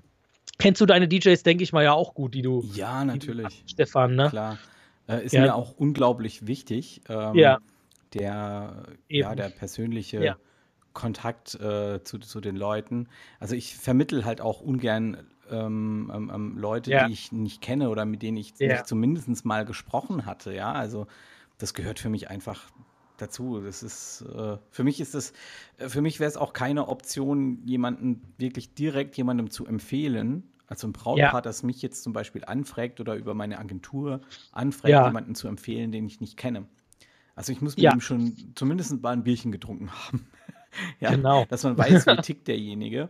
Kennst 0.58 0.80
du 0.80 0.86
deine 0.86 1.08
DJs, 1.08 1.42
denke 1.42 1.64
ich 1.64 1.72
mal, 1.72 1.84
ja 1.84 1.92
auch 1.92 2.14
gut, 2.14 2.34
die 2.34 2.42
du. 2.42 2.64
Ja, 2.74 3.04
natürlich. 3.04 3.46
Hast, 3.46 3.70
Stefan, 3.70 4.14
ne? 4.14 4.28
Klar. 4.30 4.58
Äh, 5.08 5.24
ist 5.24 5.32
ja. 5.32 5.42
mir 5.42 5.54
auch 5.54 5.72
unglaublich 5.76 6.46
wichtig. 6.46 7.02
Ähm, 7.08 7.34
ja. 7.34 7.58
Der, 8.14 8.84
ja, 9.08 9.34
der 9.34 9.50
persönliche 9.50 10.24
ja. 10.24 10.36
Kontakt 10.92 11.54
äh, 11.56 12.02
zu, 12.02 12.18
zu 12.18 12.40
den 12.40 12.56
Leuten. 12.56 13.08
Also 13.40 13.54
ich 13.54 13.76
vermittel 13.76 14.24
halt 14.24 14.40
auch 14.40 14.60
ungern 14.60 15.26
ähm, 15.50 16.10
ähm, 16.14 16.30
ähm, 16.34 16.58
Leute, 16.58 16.90
ja. 16.90 17.06
die 17.06 17.12
ich 17.12 17.32
nicht 17.32 17.60
kenne 17.60 17.90
oder 17.90 18.04
mit 18.04 18.22
denen 18.22 18.36
ich 18.36 18.54
ja. 18.58 18.84
zumindest 18.84 19.44
mal 19.44 19.64
gesprochen 19.64 20.26
hatte. 20.26 20.52
Ja, 20.54 20.72
also 20.72 21.06
das 21.58 21.74
gehört 21.74 21.98
für 21.98 22.08
mich 22.08 22.30
einfach 22.30 22.62
dazu. 23.16 23.60
Das 23.60 23.82
ist 23.82 24.22
äh, 24.22 24.56
für 24.70 24.84
mich 24.84 25.00
ist 25.00 25.14
das 25.14 25.32
äh, 25.78 25.88
für 25.88 26.02
mich 26.02 26.20
wäre 26.20 26.28
es 26.28 26.36
auch 26.36 26.52
keine 26.52 26.88
Option, 26.88 27.62
jemanden 27.64 28.22
wirklich 28.38 28.74
direkt 28.74 29.16
jemandem 29.16 29.50
zu 29.50 29.66
empfehlen. 29.66 30.44
Also 30.68 30.88
ein 30.88 30.92
Brautpaar, 30.92 31.34
ja. 31.34 31.40
das 31.40 31.62
mich 31.62 31.80
jetzt 31.80 32.02
zum 32.02 32.12
Beispiel 32.12 32.44
anfragt 32.44 33.00
oder 33.00 33.14
über 33.14 33.34
meine 33.34 33.58
Agentur 33.58 34.20
anfragt, 34.50 34.90
ja. 34.90 35.06
jemanden 35.06 35.36
zu 35.36 35.46
empfehlen, 35.46 35.92
den 35.92 36.06
ich 36.06 36.20
nicht 36.20 36.36
kenne. 36.36 36.66
Also 37.36 37.52
ich 37.52 37.60
muss 37.60 37.76
mit 37.76 37.84
ja. 37.84 37.92
ihm 37.92 38.00
schon 38.00 38.34
zumindest 38.54 39.00
mal 39.00 39.12
ein 39.12 39.22
Bierchen 39.22 39.52
getrunken 39.52 39.90
haben. 40.06 40.26
ja, 40.98 41.10
genau. 41.10 41.44
Dass 41.44 41.62
man 41.62 41.78
weiß, 41.78 42.06
wie 42.06 42.16
tickt 42.22 42.48
derjenige. 42.48 43.08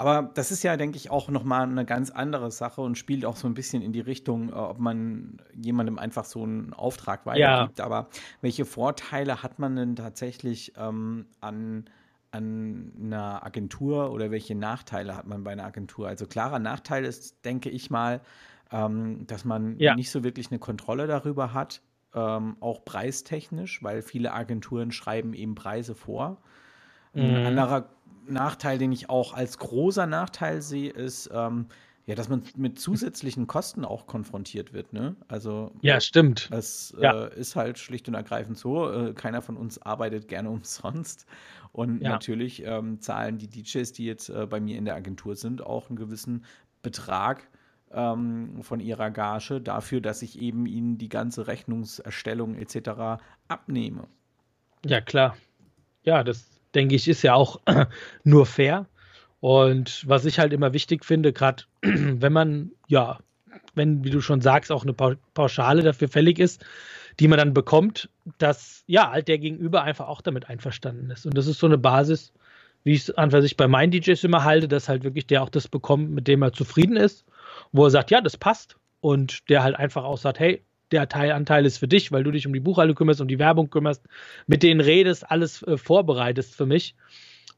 Aber 0.00 0.30
das 0.32 0.50
ist 0.50 0.62
ja, 0.62 0.78
denke 0.78 0.96
ich, 0.96 1.10
auch 1.10 1.28
nochmal 1.28 1.64
eine 1.64 1.84
ganz 1.84 2.08
andere 2.08 2.50
Sache 2.50 2.80
und 2.80 2.96
spielt 2.96 3.26
auch 3.26 3.36
so 3.36 3.46
ein 3.46 3.52
bisschen 3.52 3.82
in 3.82 3.92
die 3.92 4.00
Richtung, 4.00 4.48
äh, 4.48 4.52
ob 4.52 4.78
man 4.78 5.36
jemandem 5.54 5.98
einfach 5.98 6.24
so 6.24 6.42
einen 6.42 6.72
Auftrag 6.72 7.26
weitergibt. 7.26 7.78
Ja. 7.80 7.84
Aber 7.84 8.08
welche 8.40 8.64
Vorteile 8.64 9.42
hat 9.42 9.58
man 9.58 9.76
denn 9.76 9.96
tatsächlich 9.96 10.72
ähm, 10.78 11.26
an, 11.42 11.84
an 12.30 12.92
einer 12.98 13.44
Agentur 13.44 14.10
oder 14.10 14.30
welche 14.30 14.54
Nachteile 14.54 15.14
hat 15.14 15.26
man 15.26 15.44
bei 15.44 15.52
einer 15.52 15.66
Agentur? 15.66 16.08
Also 16.08 16.26
klarer 16.26 16.60
Nachteil 16.60 17.04
ist, 17.04 17.44
denke 17.44 17.68
ich 17.68 17.90
mal, 17.90 18.22
ähm, 18.72 19.26
dass 19.26 19.44
man 19.44 19.78
ja. 19.78 19.94
nicht 19.96 20.10
so 20.10 20.24
wirklich 20.24 20.50
eine 20.50 20.60
Kontrolle 20.60 21.08
darüber 21.08 21.52
hat, 21.52 21.82
ähm, 22.14 22.56
auch 22.60 22.86
preistechnisch, 22.86 23.82
weil 23.82 24.00
viele 24.00 24.32
Agenturen 24.32 24.92
schreiben 24.92 25.34
eben 25.34 25.54
Preise 25.54 25.94
vor. 25.94 26.38
Mhm. 27.14 27.22
Ein 27.22 27.46
anderer 27.46 27.88
Nachteil, 28.26 28.78
den 28.78 28.92
ich 28.92 29.10
auch 29.10 29.34
als 29.34 29.58
großer 29.58 30.06
Nachteil 30.06 30.62
sehe, 30.62 30.90
ist, 30.90 31.30
ähm, 31.32 31.66
ja, 32.06 32.14
dass 32.14 32.28
man 32.28 32.42
mit 32.56 32.78
zusätzlichen 32.78 33.46
Kosten 33.46 33.84
auch 33.84 34.06
konfrontiert 34.06 34.72
wird. 34.72 34.92
Ne? 34.92 35.16
Also 35.28 35.70
ja, 35.80 36.00
stimmt. 36.00 36.48
Es 36.52 36.94
ja. 37.00 37.26
äh, 37.26 37.38
ist 37.38 37.56
halt 37.56 37.78
schlicht 37.78 38.08
und 38.08 38.14
ergreifend 38.14 38.58
so. 38.58 38.90
Äh, 38.90 39.12
keiner 39.14 39.42
von 39.42 39.56
uns 39.56 39.80
arbeitet 39.80 40.26
gerne 40.28 40.50
umsonst. 40.50 41.26
Und 41.72 42.02
ja. 42.02 42.10
natürlich 42.10 42.64
ähm, 42.64 43.00
zahlen 43.00 43.38
die 43.38 43.48
DJs, 43.48 43.92
die 43.92 44.06
jetzt 44.06 44.28
äh, 44.28 44.46
bei 44.46 44.60
mir 44.60 44.76
in 44.76 44.86
der 44.86 44.96
Agentur 44.96 45.36
sind, 45.36 45.64
auch 45.64 45.88
einen 45.88 45.96
gewissen 45.96 46.44
Betrag 46.82 47.48
ähm, 47.92 48.62
von 48.62 48.80
ihrer 48.80 49.10
Gage 49.10 49.60
dafür, 49.60 50.00
dass 50.00 50.22
ich 50.22 50.40
eben 50.40 50.66
ihnen 50.66 50.98
die 50.98 51.08
ganze 51.08 51.46
Rechnungserstellung 51.46 52.56
etc. 52.56 53.22
abnehme. 53.46 54.08
Ja, 54.84 55.00
klar. 55.00 55.36
Ja, 56.02 56.24
das 56.24 56.59
denke 56.74 56.94
ich, 56.94 57.08
ist 57.08 57.22
ja 57.22 57.34
auch 57.34 57.60
nur 58.24 58.46
fair. 58.46 58.86
Und 59.40 60.06
was 60.06 60.24
ich 60.24 60.38
halt 60.38 60.52
immer 60.52 60.72
wichtig 60.72 61.04
finde, 61.04 61.32
gerade 61.32 61.64
wenn 61.82 62.32
man, 62.32 62.72
ja, 62.88 63.18
wenn, 63.74 64.04
wie 64.04 64.10
du 64.10 64.20
schon 64.20 64.40
sagst, 64.40 64.70
auch 64.70 64.84
eine 64.84 64.92
Pauschale 64.92 65.82
dafür 65.82 66.08
fällig 66.08 66.38
ist, 66.38 66.64
die 67.18 67.28
man 67.28 67.38
dann 67.38 67.54
bekommt, 67.54 68.08
dass 68.38 68.84
ja 68.86 69.10
halt 69.10 69.28
der 69.28 69.38
Gegenüber 69.38 69.82
einfach 69.82 70.08
auch 70.08 70.20
damit 70.20 70.48
einverstanden 70.48 71.10
ist. 71.10 71.26
Und 71.26 71.36
das 71.36 71.46
ist 71.46 71.58
so 71.58 71.66
eine 71.66 71.78
Basis, 71.78 72.32
wie 72.84 72.92
ich 72.92 73.02
es 73.02 73.10
an 73.10 73.30
sich 73.30 73.56
bei 73.56 73.68
meinen 73.68 73.90
DJs 73.90 74.22
immer 74.24 74.44
halte, 74.44 74.68
dass 74.68 74.88
halt 74.88 75.04
wirklich 75.04 75.26
der 75.26 75.42
auch 75.42 75.50
das 75.50 75.68
bekommt, 75.68 76.10
mit 76.10 76.28
dem 76.28 76.42
er 76.42 76.52
zufrieden 76.52 76.96
ist, 76.96 77.24
wo 77.72 77.84
er 77.84 77.90
sagt, 77.90 78.10
ja, 78.10 78.20
das 78.20 78.36
passt. 78.36 78.76
Und 79.00 79.48
der 79.48 79.62
halt 79.62 79.76
einfach 79.76 80.04
auch 80.04 80.18
sagt, 80.18 80.40
hey, 80.40 80.62
der 80.92 81.08
Teilanteil 81.08 81.66
ist 81.66 81.78
für 81.78 81.88
dich, 81.88 82.12
weil 82.12 82.24
du 82.24 82.30
dich 82.30 82.46
um 82.46 82.52
die 82.52 82.60
Buchhaltung 82.60 82.96
kümmerst, 82.96 83.20
um 83.20 83.28
die 83.28 83.38
Werbung 83.38 83.70
kümmerst, 83.70 84.02
mit 84.46 84.62
denen 84.62 84.80
redest, 84.80 85.30
alles 85.30 85.62
äh, 85.62 85.76
vorbereitest 85.76 86.54
für 86.54 86.66
mich. 86.66 86.94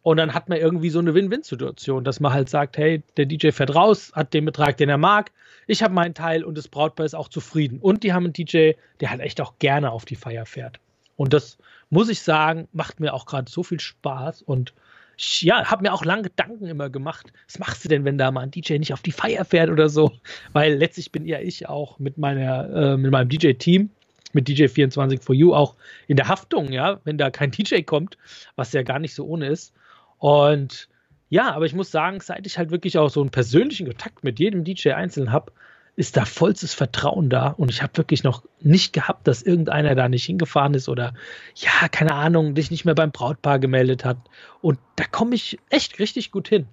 Und 0.02 0.16
dann 0.16 0.34
hat 0.34 0.48
man 0.48 0.58
irgendwie 0.58 0.90
so 0.90 0.98
eine 0.98 1.14
Win-Win-Situation, 1.14 2.02
dass 2.02 2.18
man 2.18 2.32
halt 2.32 2.48
sagt, 2.48 2.76
hey, 2.76 3.02
der 3.16 3.26
DJ 3.26 3.50
fährt 3.50 3.74
raus, 3.74 4.12
hat 4.14 4.34
den 4.34 4.44
Betrag, 4.44 4.76
den 4.76 4.88
er 4.88 4.98
mag, 4.98 5.30
ich 5.66 5.82
habe 5.82 5.94
meinen 5.94 6.14
Teil 6.14 6.42
und 6.42 6.58
das 6.58 6.68
Brautpaar 6.68 7.06
ist 7.06 7.14
auch 7.14 7.28
zufrieden. 7.28 7.78
Und 7.78 8.02
die 8.02 8.12
haben 8.12 8.24
einen 8.24 8.32
DJ, 8.32 8.72
der 9.00 9.10
halt 9.10 9.20
echt 9.20 9.40
auch 9.40 9.54
gerne 9.60 9.92
auf 9.92 10.04
die 10.04 10.16
Feier 10.16 10.44
fährt. 10.44 10.80
Und 11.16 11.32
das 11.32 11.58
muss 11.88 12.08
ich 12.08 12.22
sagen, 12.22 12.68
macht 12.72 12.98
mir 12.98 13.14
auch 13.14 13.26
gerade 13.26 13.50
so 13.50 13.62
viel 13.62 13.78
Spaß 13.78 14.42
und 14.42 14.74
ich, 15.16 15.42
ja, 15.42 15.64
habe 15.70 15.82
mir 15.82 15.92
auch 15.92 16.04
lange 16.04 16.22
Gedanken 16.22 16.66
immer 16.66 16.90
gemacht. 16.90 17.32
Was 17.46 17.58
machst 17.58 17.84
du 17.84 17.88
denn, 17.88 18.04
wenn 18.04 18.18
da 18.18 18.30
mal 18.30 18.40
ein 18.40 18.50
DJ 18.50 18.78
nicht 18.78 18.92
auf 18.92 19.02
die 19.02 19.12
Feier 19.12 19.44
fährt 19.44 19.70
oder 19.70 19.88
so? 19.88 20.12
Weil 20.52 20.74
letztlich 20.74 21.12
bin 21.12 21.26
ja 21.26 21.40
ich 21.40 21.68
auch 21.68 21.98
mit 21.98 22.18
meiner, 22.18 22.68
äh, 22.74 22.96
mit 22.96 23.10
meinem 23.10 23.28
DJ-Team, 23.28 23.90
mit 24.32 24.48
DJ 24.48 24.68
24 24.68 25.20
for 25.20 25.34
You 25.34 25.54
auch 25.54 25.76
in 26.08 26.16
der 26.16 26.28
Haftung, 26.28 26.72
ja, 26.72 27.00
wenn 27.04 27.18
da 27.18 27.30
kein 27.30 27.50
DJ 27.50 27.82
kommt, 27.82 28.16
was 28.56 28.72
ja 28.72 28.82
gar 28.82 28.98
nicht 28.98 29.14
so 29.14 29.26
ohne 29.26 29.46
ist. 29.46 29.74
Und 30.18 30.88
ja, 31.28 31.52
aber 31.52 31.66
ich 31.66 31.74
muss 31.74 31.90
sagen, 31.90 32.20
seit 32.20 32.46
ich 32.46 32.58
halt 32.58 32.70
wirklich 32.70 32.98
auch 32.98 33.08
so 33.08 33.20
einen 33.20 33.30
persönlichen 33.30 33.86
Kontakt 33.86 34.22
mit 34.22 34.38
jedem 34.38 34.64
DJ 34.64 34.90
einzeln 34.90 35.32
habe, 35.32 35.52
ist 35.94 36.16
da 36.16 36.24
vollstes 36.24 36.72
Vertrauen 36.74 37.28
da. 37.28 37.48
Und 37.48 37.70
ich 37.70 37.82
habe 37.82 37.96
wirklich 37.96 38.24
noch 38.24 38.42
nicht 38.60 38.92
gehabt, 38.92 39.28
dass 39.28 39.42
irgendeiner 39.42 39.94
da 39.94 40.08
nicht 40.08 40.24
hingefahren 40.24 40.74
ist 40.74 40.88
oder 40.88 41.14
ja, 41.54 41.88
keine 41.88 42.14
Ahnung, 42.14 42.54
dich 42.54 42.70
nicht 42.70 42.84
mehr 42.84 42.94
beim 42.94 43.12
Brautpaar 43.12 43.58
gemeldet 43.58 44.04
hat. 44.04 44.16
Und 44.60 44.78
da 44.96 45.04
komme 45.04 45.34
ich 45.34 45.58
echt 45.68 45.98
richtig 45.98 46.30
gut 46.30 46.48
hin. 46.48 46.66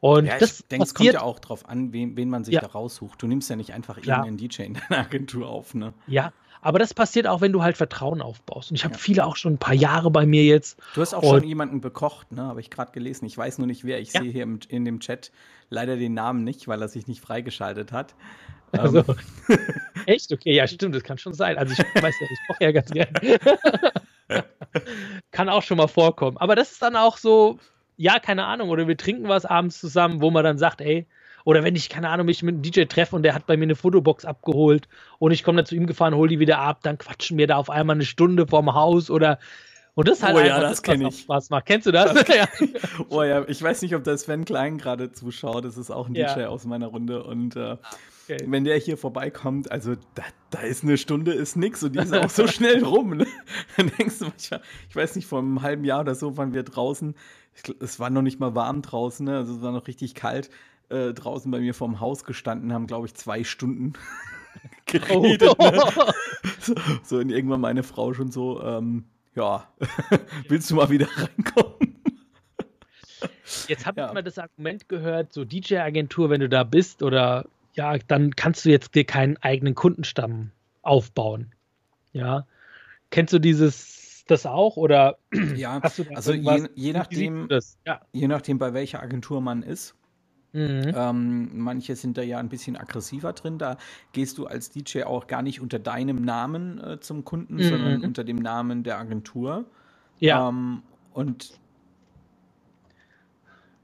Und 0.00 0.26
ja, 0.26 0.38
das 0.38 0.60
ich 0.60 0.66
denke, 0.66 0.84
es 0.84 0.94
kommt 0.94 1.12
ja 1.12 1.22
auch 1.22 1.38
drauf 1.38 1.68
an, 1.68 1.92
wen, 1.92 2.16
wen 2.16 2.28
man 2.28 2.44
sich 2.44 2.54
ja. 2.54 2.60
da 2.60 2.66
raussucht. 2.66 3.22
Du 3.22 3.28
nimmst 3.28 3.48
ja 3.48 3.56
nicht 3.56 3.72
einfach 3.72 4.00
Klar. 4.00 4.26
irgendeinen 4.26 4.48
DJ 4.48 4.62
in 4.62 4.74
deiner 4.74 5.02
Agentur 5.02 5.48
auf, 5.48 5.74
ne? 5.74 5.92
Ja, 6.08 6.32
aber 6.60 6.78
das 6.78 6.94
passiert 6.94 7.26
auch, 7.26 7.40
wenn 7.40 7.52
du 7.52 7.62
halt 7.62 7.76
Vertrauen 7.76 8.22
aufbaust. 8.22 8.70
Und 8.70 8.76
ich 8.76 8.84
habe 8.84 8.94
ja. 8.94 8.98
viele 8.98 9.26
auch 9.26 9.36
schon 9.36 9.54
ein 9.54 9.58
paar 9.58 9.74
Jahre 9.74 10.10
bei 10.10 10.26
mir 10.26 10.44
jetzt. 10.44 10.80
Du 10.94 11.00
hast 11.00 11.12
auch 11.12 11.22
schon 11.22 11.44
jemanden 11.44 11.80
bekocht, 11.80 12.32
ne? 12.32 12.42
Habe 12.42 12.60
ich 12.60 12.70
gerade 12.70 12.92
gelesen. 12.92 13.26
Ich 13.26 13.36
weiß 13.36 13.58
nur 13.58 13.66
nicht 13.66 13.84
wer. 13.84 14.00
Ich 14.00 14.12
ja. 14.12 14.22
sehe 14.22 14.30
hier 14.30 14.44
im, 14.44 14.60
in 14.68 14.84
dem 14.84 15.00
Chat 15.00 15.32
leider 15.70 15.96
den 15.96 16.14
Namen 16.14 16.44
nicht, 16.44 16.68
weil 16.68 16.80
er 16.80 16.88
sich 16.88 17.06
nicht 17.08 17.20
freigeschaltet 17.20 17.92
hat. 17.92 18.14
Also, 18.72 18.98
ähm. 18.98 19.58
Echt? 20.06 20.32
Okay, 20.32 20.54
ja, 20.54 20.66
stimmt, 20.66 20.94
das 20.94 21.04
kann 21.04 21.18
schon 21.18 21.34
sein. 21.34 21.58
Also 21.58 21.74
ich 21.74 22.02
weiß 22.02 22.14
ja, 22.20 22.26
ich 22.30 22.38
koche 22.48 22.64
ja 22.64 22.72
ganz 22.72 22.90
gerne. 22.90 23.38
kann 25.30 25.48
auch 25.48 25.62
schon 25.62 25.76
mal 25.76 25.88
vorkommen. 25.88 26.36
Aber 26.38 26.56
das 26.56 26.72
ist 26.72 26.82
dann 26.82 26.96
auch 26.96 27.18
so, 27.18 27.58
ja, 27.96 28.18
keine 28.18 28.44
Ahnung, 28.44 28.70
oder 28.70 28.88
wir 28.88 28.96
trinken 28.96 29.28
was 29.28 29.44
abends 29.44 29.78
zusammen, 29.78 30.20
wo 30.20 30.30
man 30.30 30.44
dann 30.44 30.58
sagt, 30.58 30.80
ey, 30.80 31.06
oder 31.44 31.64
wenn 31.64 31.76
ich, 31.76 31.88
keine 31.88 32.08
Ahnung, 32.08 32.26
mich 32.26 32.42
mit 32.42 32.54
einem 32.54 32.62
DJ 32.62 32.84
treffe 32.84 33.16
und 33.16 33.22
der 33.22 33.34
hat 33.34 33.46
bei 33.46 33.56
mir 33.56 33.64
eine 33.64 33.74
Fotobox 33.74 34.24
abgeholt 34.24 34.88
und 35.18 35.32
ich 35.32 35.42
komme 35.42 35.56
dann 35.56 35.66
zu 35.66 35.74
ihm 35.74 35.86
gefahren, 35.86 36.14
hol 36.14 36.28
die 36.28 36.38
wieder 36.38 36.58
ab, 36.58 36.80
dann 36.82 36.98
quatschen 36.98 37.36
wir 37.36 37.46
da 37.46 37.56
auf 37.56 37.68
einmal 37.68 37.96
eine 37.96 38.04
Stunde 38.04 38.46
vorm 38.46 38.72
Haus 38.74 39.10
oder 39.10 39.38
und 39.94 40.08
das 40.08 40.22
halt 40.22 40.36
oh 40.36 40.40
ja, 40.40 40.60
das 40.60 40.82
kenne 40.82 41.08
ich. 41.08 41.20
Spaß 41.20 41.50
macht. 41.50 41.66
Kennst 41.66 41.86
du 41.86 41.92
das? 41.92 42.14
das 42.14 42.28
ja. 42.36 42.48
oh 43.08 43.22
ja, 43.22 43.46
ich 43.46 43.62
weiß 43.62 43.82
nicht, 43.82 43.94
ob 43.94 44.04
der 44.04 44.16
Sven 44.16 44.44
Klein 44.44 44.78
gerade 44.78 45.12
zuschaut. 45.12 45.64
Das 45.64 45.76
ist 45.76 45.90
auch 45.90 46.08
ein 46.08 46.14
ja. 46.14 46.34
DJ 46.34 46.44
aus 46.44 46.64
meiner 46.64 46.86
Runde. 46.86 47.22
Und 47.24 47.56
äh, 47.56 47.76
okay. 48.24 48.38
wenn 48.46 48.64
der 48.64 48.78
hier 48.78 48.96
vorbeikommt, 48.96 49.70
also 49.70 49.94
da, 50.14 50.22
da, 50.50 50.60
ist 50.60 50.82
eine 50.82 50.96
Stunde, 50.96 51.32
ist 51.32 51.56
nix 51.56 51.82
und 51.82 51.94
die 51.94 51.98
ist 51.98 52.14
auch 52.14 52.30
so 52.30 52.46
schnell 52.48 52.82
rum. 52.84 53.16
Ne? 53.16 53.26
Dann 53.76 53.90
denkst 53.98 54.18
du 54.20 54.26
manchmal, 54.26 54.62
ich 54.88 54.96
weiß 54.96 55.16
nicht, 55.16 55.26
vor 55.26 55.40
einem 55.40 55.60
halben 55.62 55.84
Jahr 55.84 56.00
oder 56.00 56.14
so 56.14 56.36
waren 56.36 56.54
wir 56.54 56.62
draußen. 56.62 57.14
Es 57.80 58.00
war 58.00 58.08
noch 58.08 58.22
nicht 58.22 58.40
mal 58.40 58.54
warm 58.54 58.80
draußen, 58.80 59.26
ne? 59.26 59.36
also 59.36 59.54
es 59.56 59.62
war 59.62 59.72
noch 59.72 59.86
richtig 59.86 60.14
kalt 60.14 60.48
äh, 60.92 61.12
draußen 61.12 61.50
bei 61.50 61.60
mir 61.60 61.74
vorm 61.74 62.00
Haus 62.00 62.24
gestanden, 62.24 62.72
haben, 62.72 62.86
glaube 62.86 63.06
ich, 63.06 63.14
zwei 63.14 63.44
Stunden 63.44 63.94
geredet. 64.86 65.54
Oh. 65.58 65.70
Ne? 65.70 65.82
So, 66.60 66.74
so, 67.02 67.16
und 67.16 67.30
irgendwann 67.30 67.60
meine 67.60 67.82
Frau 67.82 68.12
schon 68.14 68.30
so, 68.30 68.62
ähm, 68.62 69.04
ja, 69.34 69.68
willst 70.48 70.70
du 70.70 70.76
mal 70.76 70.90
wieder 70.90 71.08
reinkommen? 71.16 72.02
Jetzt 73.68 73.86
habe 73.86 74.00
ich 74.00 74.06
ja. 74.06 74.12
mal 74.12 74.22
das 74.22 74.38
Argument 74.38 74.88
gehört, 74.88 75.32
so 75.32 75.44
DJ-Agentur, 75.44 76.30
wenn 76.30 76.40
du 76.40 76.48
da 76.48 76.64
bist 76.64 77.02
oder 77.02 77.46
ja, 77.74 77.96
dann 77.98 78.34
kannst 78.36 78.64
du 78.64 78.70
jetzt 78.70 78.94
dir 78.94 79.04
keinen 79.04 79.36
eigenen 79.38 79.74
Kundenstamm 79.74 80.50
aufbauen. 80.82 81.52
Ja. 82.12 82.46
Kennst 83.10 83.32
du 83.32 83.38
dieses 83.38 84.24
das 84.26 84.46
auch 84.46 84.76
oder 84.76 85.18
ja, 85.54 85.78
also 86.14 86.32
je, 86.32 86.68
je 86.74 86.92
nachdem, 86.92 87.48
ja. 87.84 88.00
je 88.12 88.28
nachdem, 88.28 88.58
bei 88.58 88.72
welcher 88.72 89.02
Agentur 89.02 89.40
man 89.40 89.62
ist, 89.62 89.94
Mhm. 90.52 90.92
Ähm, 90.94 91.58
manche 91.58 91.96
sind 91.96 92.18
da 92.18 92.22
ja 92.22 92.38
ein 92.38 92.48
bisschen 92.48 92.76
aggressiver 92.76 93.32
drin. 93.32 93.58
Da 93.58 93.78
gehst 94.12 94.38
du 94.38 94.46
als 94.46 94.70
DJ 94.70 95.04
auch 95.04 95.26
gar 95.26 95.42
nicht 95.42 95.60
unter 95.60 95.78
deinem 95.78 96.22
Namen 96.24 96.78
äh, 96.78 97.00
zum 97.00 97.24
Kunden, 97.24 97.54
mhm. 97.54 97.62
sondern 97.62 98.04
unter 98.04 98.24
dem 98.24 98.36
Namen 98.36 98.82
der 98.82 98.98
Agentur. 98.98 99.64
Ja. 100.18 100.48
Ähm, 100.48 100.82
und 101.14 101.58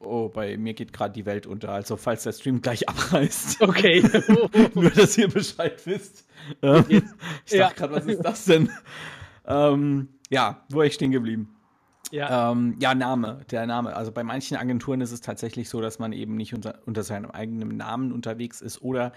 Oh, 0.00 0.28
bei 0.28 0.56
mir 0.56 0.74
geht 0.74 0.92
gerade 0.92 1.12
die 1.12 1.26
Welt 1.26 1.46
unter. 1.46 1.70
Also, 1.70 1.96
falls 1.96 2.22
der 2.22 2.32
Stream 2.32 2.62
gleich 2.62 2.88
abreißt. 2.88 3.60
Okay. 3.62 4.02
Nur, 4.74 4.90
dass 4.90 5.18
ihr 5.18 5.28
Bescheid 5.28 5.84
wisst. 5.86 6.24
Ähm, 6.62 6.84
ich 6.88 7.00
dachte 7.00 7.56
ja. 7.56 7.68
gerade, 7.70 7.94
was 7.94 8.06
ist 8.06 8.22
das 8.22 8.44
denn? 8.44 8.70
ähm, 9.46 10.08
ja, 10.30 10.64
wo 10.68 10.82
ich 10.82 10.94
stehen 10.94 11.10
geblieben? 11.10 11.54
Ja. 12.10 12.52
Ähm, 12.52 12.76
ja, 12.80 12.94
Name, 12.94 13.40
der 13.50 13.66
Name. 13.66 13.94
Also 13.94 14.12
bei 14.12 14.24
manchen 14.24 14.56
Agenturen 14.56 15.00
ist 15.00 15.12
es 15.12 15.20
tatsächlich 15.20 15.68
so, 15.68 15.80
dass 15.80 15.98
man 15.98 16.12
eben 16.12 16.36
nicht 16.36 16.54
unter, 16.54 16.78
unter 16.86 17.02
seinem 17.02 17.30
eigenen 17.30 17.76
Namen 17.76 18.12
unterwegs 18.12 18.60
ist 18.60 18.80
oder 18.82 19.12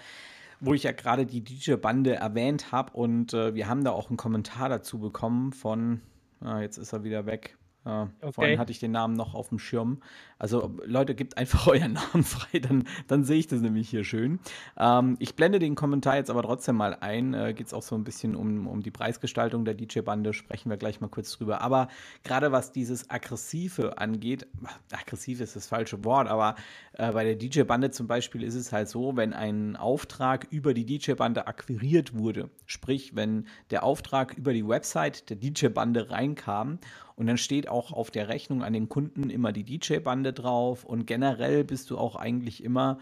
wo 0.60 0.74
ich 0.74 0.84
ja 0.84 0.92
gerade 0.92 1.26
die 1.26 1.42
DJ-Bande 1.42 2.14
erwähnt 2.14 2.70
habe 2.70 2.92
und 2.92 3.34
äh, 3.34 3.54
wir 3.54 3.68
haben 3.68 3.82
da 3.82 3.90
auch 3.90 4.08
einen 4.08 4.16
Kommentar 4.16 4.68
dazu 4.68 4.98
bekommen 5.00 5.52
von, 5.52 6.00
ah, 6.40 6.60
jetzt 6.60 6.78
ist 6.78 6.92
er 6.92 7.02
wieder 7.02 7.26
weg, 7.26 7.56
ja, 7.84 8.08
okay. 8.20 8.32
Vorhin 8.32 8.58
hatte 8.60 8.70
ich 8.70 8.78
den 8.78 8.92
Namen 8.92 9.14
noch 9.14 9.34
auf 9.34 9.48
dem 9.48 9.58
Schirm. 9.58 9.98
Also 10.38 10.72
Leute, 10.84 11.14
gebt 11.16 11.36
einfach 11.36 11.66
euren 11.68 11.94
Namen 11.94 12.22
frei, 12.22 12.60
dann, 12.60 12.84
dann 13.08 13.24
sehe 13.24 13.38
ich 13.38 13.48
das 13.48 13.60
nämlich 13.60 13.88
hier 13.88 14.04
schön. 14.04 14.38
Ähm, 14.78 15.16
ich 15.18 15.34
blende 15.34 15.58
den 15.58 15.74
Kommentar 15.74 16.16
jetzt 16.16 16.30
aber 16.30 16.42
trotzdem 16.42 16.76
mal 16.76 16.96
ein. 17.00 17.34
Äh, 17.34 17.54
Geht 17.54 17.66
es 17.66 17.74
auch 17.74 17.82
so 17.82 17.96
ein 17.96 18.04
bisschen 18.04 18.36
um, 18.36 18.68
um 18.68 18.82
die 18.82 18.92
Preisgestaltung 18.92 19.64
der 19.64 19.74
DJ-Bande, 19.74 20.32
sprechen 20.32 20.70
wir 20.70 20.76
gleich 20.76 21.00
mal 21.00 21.08
kurz 21.08 21.32
drüber. 21.32 21.60
Aber 21.60 21.88
gerade 22.22 22.52
was 22.52 22.70
dieses 22.70 23.10
Aggressive 23.10 23.98
angeht, 23.98 24.46
aggressiv 24.92 25.40
ist 25.40 25.56
das 25.56 25.66
falsche 25.66 26.04
Wort, 26.04 26.28
aber 26.28 26.54
äh, 26.94 27.10
bei 27.10 27.24
der 27.24 27.34
DJ-Bande 27.34 27.90
zum 27.90 28.06
Beispiel 28.06 28.44
ist 28.44 28.54
es 28.54 28.72
halt 28.72 28.88
so, 28.88 29.16
wenn 29.16 29.32
ein 29.32 29.74
Auftrag 29.74 30.46
über 30.50 30.72
die 30.72 30.86
DJ-Bande 30.86 31.48
akquiriert 31.48 32.16
wurde, 32.16 32.48
sprich, 32.66 33.16
wenn 33.16 33.46
der 33.70 33.82
Auftrag 33.82 34.34
über 34.34 34.52
die 34.52 34.66
Website 34.66 35.30
der 35.30 35.36
DJ-Bande 35.36 36.10
reinkam 36.10 36.78
und 37.16 37.26
dann 37.26 37.38
steht 37.38 37.68
auch 37.68 37.92
auf 37.92 38.10
der 38.10 38.28
Rechnung 38.28 38.62
an 38.62 38.72
den 38.72 38.88
Kunden 38.88 39.30
immer 39.30 39.52
die 39.52 39.64
DJ-Bande 39.64 40.32
drauf. 40.32 40.84
Und 40.84 41.06
generell 41.06 41.64
bist 41.64 41.90
du 41.90 41.98
auch 41.98 42.16
eigentlich 42.16 42.64
immer 42.64 42.98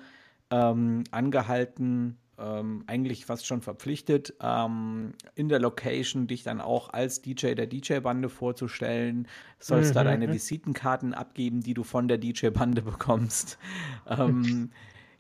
ähm, 0.51 1.05
angehalten, 1.11 2.19
ähm, 2.39 2.85
eigentlich 2.87 3.27
fast 3.27 3.47
schon 3.47 3.61
verpflichtet, 3.61 4.35
ähm, 4.43 5.13
in 5.35 5.49
der 5.49 5.61
Location 5.61 6.27
dich 6.27 6.43
dann 6.43 6.61
auch 6.61 6.89
als 6.91 7.23
DJ 7.23 7.55
der 7.55 7.67
DJ-Bande 7.67 8.29
vorzustellen. 8.29 9.29
Sollst 9.59 9.91
mhm. 9.91 9.95
da 9.95 10.05
deine 10.05 10.33
Visitenkarten 10.33 11.15
abgeben, 11.15 11.61
die 11.61 11.75
du 11.75 11.85
von 11.85 12.09
der 12.09 12.19
DJ-Bande 12.19 12.83
bekommst. 12.83 13.59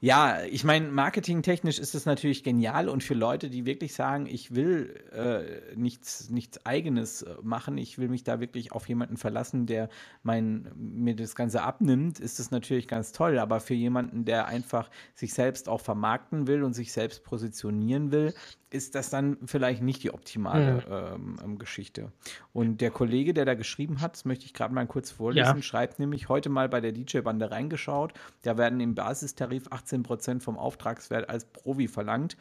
ja, 0.03 0.43
ich 0.45 0.65
meine, 0.65 0.89
marketingtechnisch 0.89 1.79
ist 1.79 1.95
es 1.95 2.07
natürlich 2.07 2.43
genial 2.43 2.89
und 2.89 3.05
für 3.05 3.13
Leute, 3.13 3.51
die 3.51 3.67
wirklich 3.67 3.93
sagen, 3.93 4.25
ich 4.27 4.55
will 4.55 4.95
äh, 5.13 5.77
nichts, 5.77 6.31
nichts 6.31 6.65
Eigenes 6.65 7.21
äh, 7.21 7.35
machen, 7.43 7.77
ich 7.77 7.99
will 7.99 8.09
mich 8.09 8.25
da 8.25 8.41
wirklich 8.41 8.73
auf 8.73 8.89
jemanden 8.89 9.19
verlassen, 9.19 9.67
der 9.67 9.91
mein, 10.23 10.71
mir 10.75 11.15
das 11.15 11.35
Ganze 11.35 11.63
abnimmt, 11.63 12.19
ist 12.19 12.41
es 12.41 12.51
natürlich 12.51 12.89
ganz 12.89 13.13
toll. 13.13 13.39
Aber 13.39 13.61
für 13.61 13.75
jemanden, 13.75 14.25
der 14.25 14.47
einfach 14.47 14.91
sich 15.15 15.35
selbst 15.35 15.69
auch 15.69 15.83
vermarkten 15.83 16.47
will 16.47 16.63
und 16.63 16.73
sich 16.73 16.93
selbst 16.93 17.23
positionieren 17.23 18.11
will, 18.11 18.33
ist 18.71 18.95
das 18.95 19.11
dann 19.11 19.37
vielleicht 19.45 19.83
nicht 19.83 20.03
die 20.03 20.13
optimale 20.13 21.19
mhm. 21.19 21.37
ähm, 21.43 21.59
Geschichte. 21.59 22.13
Und 22.53 22.81
der 22.81 22.91
Kollege, 22.91 23.35
der 23.35 23.45
da 23.45 23.55
geschrieben 23.55 24.01
hat, 24.01 24.13
das 24.15 24.25
möchte 24.25 24.47
ich 24.47 24.55
gerade 24.55 24.73
mal 24.73 24.87
kurz 24.87 25.11
vorlesen, 25.11 25.57
ja. 25.57 25.63
schreibt 25.63 25.99
nämlich 25.99 26.29
heute 26.29 26.49
mal 26.49 26.69
bei 26.69 26.81
der 26.81 26.93
DJ-Bande 26.93 27.51
reingeschaut. 27.51 28.13
Da 28.43 28.57
werden 28.57 28.81
im 28.81 28.95
Basistarif 28.95 29.67
18 29.71 30.03
Prozent 30.05 30.43
vom 30.43 30.57
Auftragswert 30.57 31.29
als 31.29 31.45
Provi 31.45 31.89
verlangt. 31.89 32.37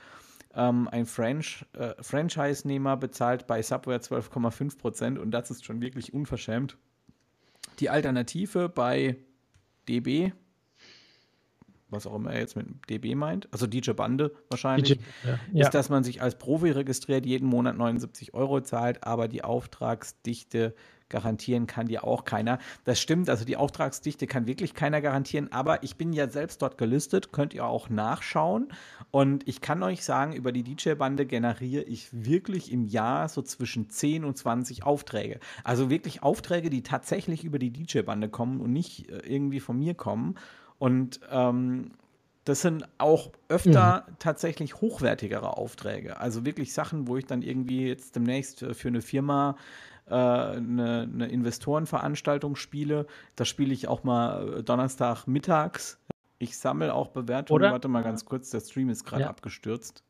Ähm, 0.53 0.88
ein 0.91 1.05
Franch 1.05 1.65
äh, 1.74 1.93
Franchise-Nehmer 2.01 2.98
bezahlt 2.98 3.48
bei 3.48 3.62
Subware 3.62 4.00
12,5 4.00 4.77
Prozent 4.77 5.19
und 5.19 5.31
das 5.31 5.51
ist 5.51 5.65
schon 5.65 5.81
wirklich 5.81 6.13
unverschämt. 6.13 6.77
Die 7.79 7.89
Alternative 7.89 8.69
bei 8.69 9.17
DB 9.88 10.31
was 11.89 12.08
auch 12.08 12.15
immer 12.15 12.31
er 12.31 12.39
jetzt 12.39 12.55
mit 12.55 12.67
DB 12.89 13.15
meint, 13.15 13.48
also 13.51 13.67
DJ 13.67 13.91
Bande 13.91 14.31
wahrscheinlich, 14.50 14.98
DJ, 14.98 15.29
ja. 15.53 15.65
ist, 15.65 15.74
dass 15.74 15.89
man 15.89 16.03
sich 16.03 16.22
als 16.22 16.38
Profi 16.38 16.72
registriert, 16.72 17.25
jeden 17.25 17.48
Monat 17.48 17.77
79 17.77 18.34
Euro 18.34 18.62
zahlt, 18.62 19.03
aber 19.03 19.27
die 19.27 19.43
Auftragsdichte 19.43 20.74
garantieren 21.10 21.67
kann 21.67 21.88
dir 21.88 22.03
auch 22.03 22.24
keiner. 22.24 22.60
Das 22.86 23.00
stimmt, 23.00 23.29
also 23.29 23.43
die 23.43 23.58
Auftragsdichte 23.58 24.27
kann 24.27 24.48
wirklich 24.48 24.74
keiner 24.74 25.01
garantieren, 25.01 25.51
aber 25.51 25.84
ich 25.84 25.98
bin 25.98 26.13
ja 26.13 26.29
selbst 26.29 26.62
dort 26.62 26.77
gelistet, 26.77 27.31
könnt 27.31 27.53
ihr 27.53 27.65
auch 27.65 27.89
nachschauen. 27.89 28.69
Und 29.12 29.48
ich 29.48 29.62
kann 29.62 29.84
euch 29.84 30.03
sagen, 30.03 30.34
über 30.34 30.51
die 30.51 30.63
DJ-Bande 30.63 31.25
generiere 31.25 31.84
ich 31.84 32.10
wirklich 32.12 32.72
im 32.72 32.86
Jahr 32.86 33.27
so 33.27 33.41
zwischen 33.41 33.89
10 33.89 34.24
und 34.24 34.38
20 34.38 34.84
Aufträge. 34.84 35.39
Also 35.63 35.89
wirklich 35.89 36.24
Aufträge, 36.24 36.69
die 36.69 36.84
tatsächlich 36.84 37.43
über 37.43 37.60
die 37.60 37.72
DJ-Bande 37.72 38.29
kommen 38.29 38.62
und 38.62 38.72
nicht 38.72 39.10
äh, 39.10 39.17
irgendwie 39.25 39.60
von 39.60 39.77
mir 39.77 39.96
kommen. 39.96 40.36
Und 40.79 41.19
ähm, 41.29 41.91
das 42.45 42.62
sind 42.62 42.88
auch 42.98 43.31
öfter 43.48 44.05
mhm. 44.07 44.15
tatsächlich 44.17 44.81
hochwertigere 44.81 45.57
Aufträge. 45.57 46.19
Also 46.19 46.45
wirklich 46.45 46.74
Sachen, 46.74 47.07
wo 47.07 47.17
ich 47.17 47.25
dann 47.27 47.41
irgendwie 47.43 47.88
jetzt 47.88 48.15
demnächst 48.15 48.65
für 48.74 48.88
eine 48.88 49.01
Firma 49.01 49.55
äh, 50.07 50.13
eine, 50.13 51.07
eine, 51.13 51.27
Investorenveranstaltung 51.27 52.55
spiele. 52.55 53.05
Da 53.36 53.45
spiele 53.45 53.74
ich 53.74 53.88
auch 53.88 54.03
mal 54.03 54.59
äh, 54.59 54.63
Donnerstag 54.63 55.27
mittags. 55.27 56.00
Ich 56.39 56.57
sammle 56.57 56.93
auch 56.93 57.09
Bewertungen. 57.09 57.62
Oder? 57.62 57.71
Warte 57.71 57.88
mal 57.88 58.01
ganz 58.01 58.25
kurz, 58.25 58.50
der 58.50 58.62
Stream 58.62 58.89
ist 58.89 59.03
gerade 59.03 59.24
ja. 59.24 59.29
abgestürzt. 59.29 60.03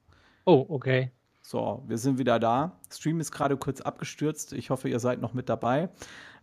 Oh, 0.45 0.65
okay. 0.69 1.11
So, 1.41 1.83
wir 1.87 1.97
sind 1.97 2.19
wieder 2.19 2.39
da. 2.39 2.79
Stream 2.91 3.19
ist 3.19 3.31
gerade 3.31 3.57
kurz 3.57 3.81
abgestürzt. 3.81 4.53
Ich 4.53 4.69
hoffe, 4.69 4.87
ihr 4.87 4.99
seid 4.99 5.19
noch 5.19 5.33
mit 5.33 5.49
dabei. 5.49 5.89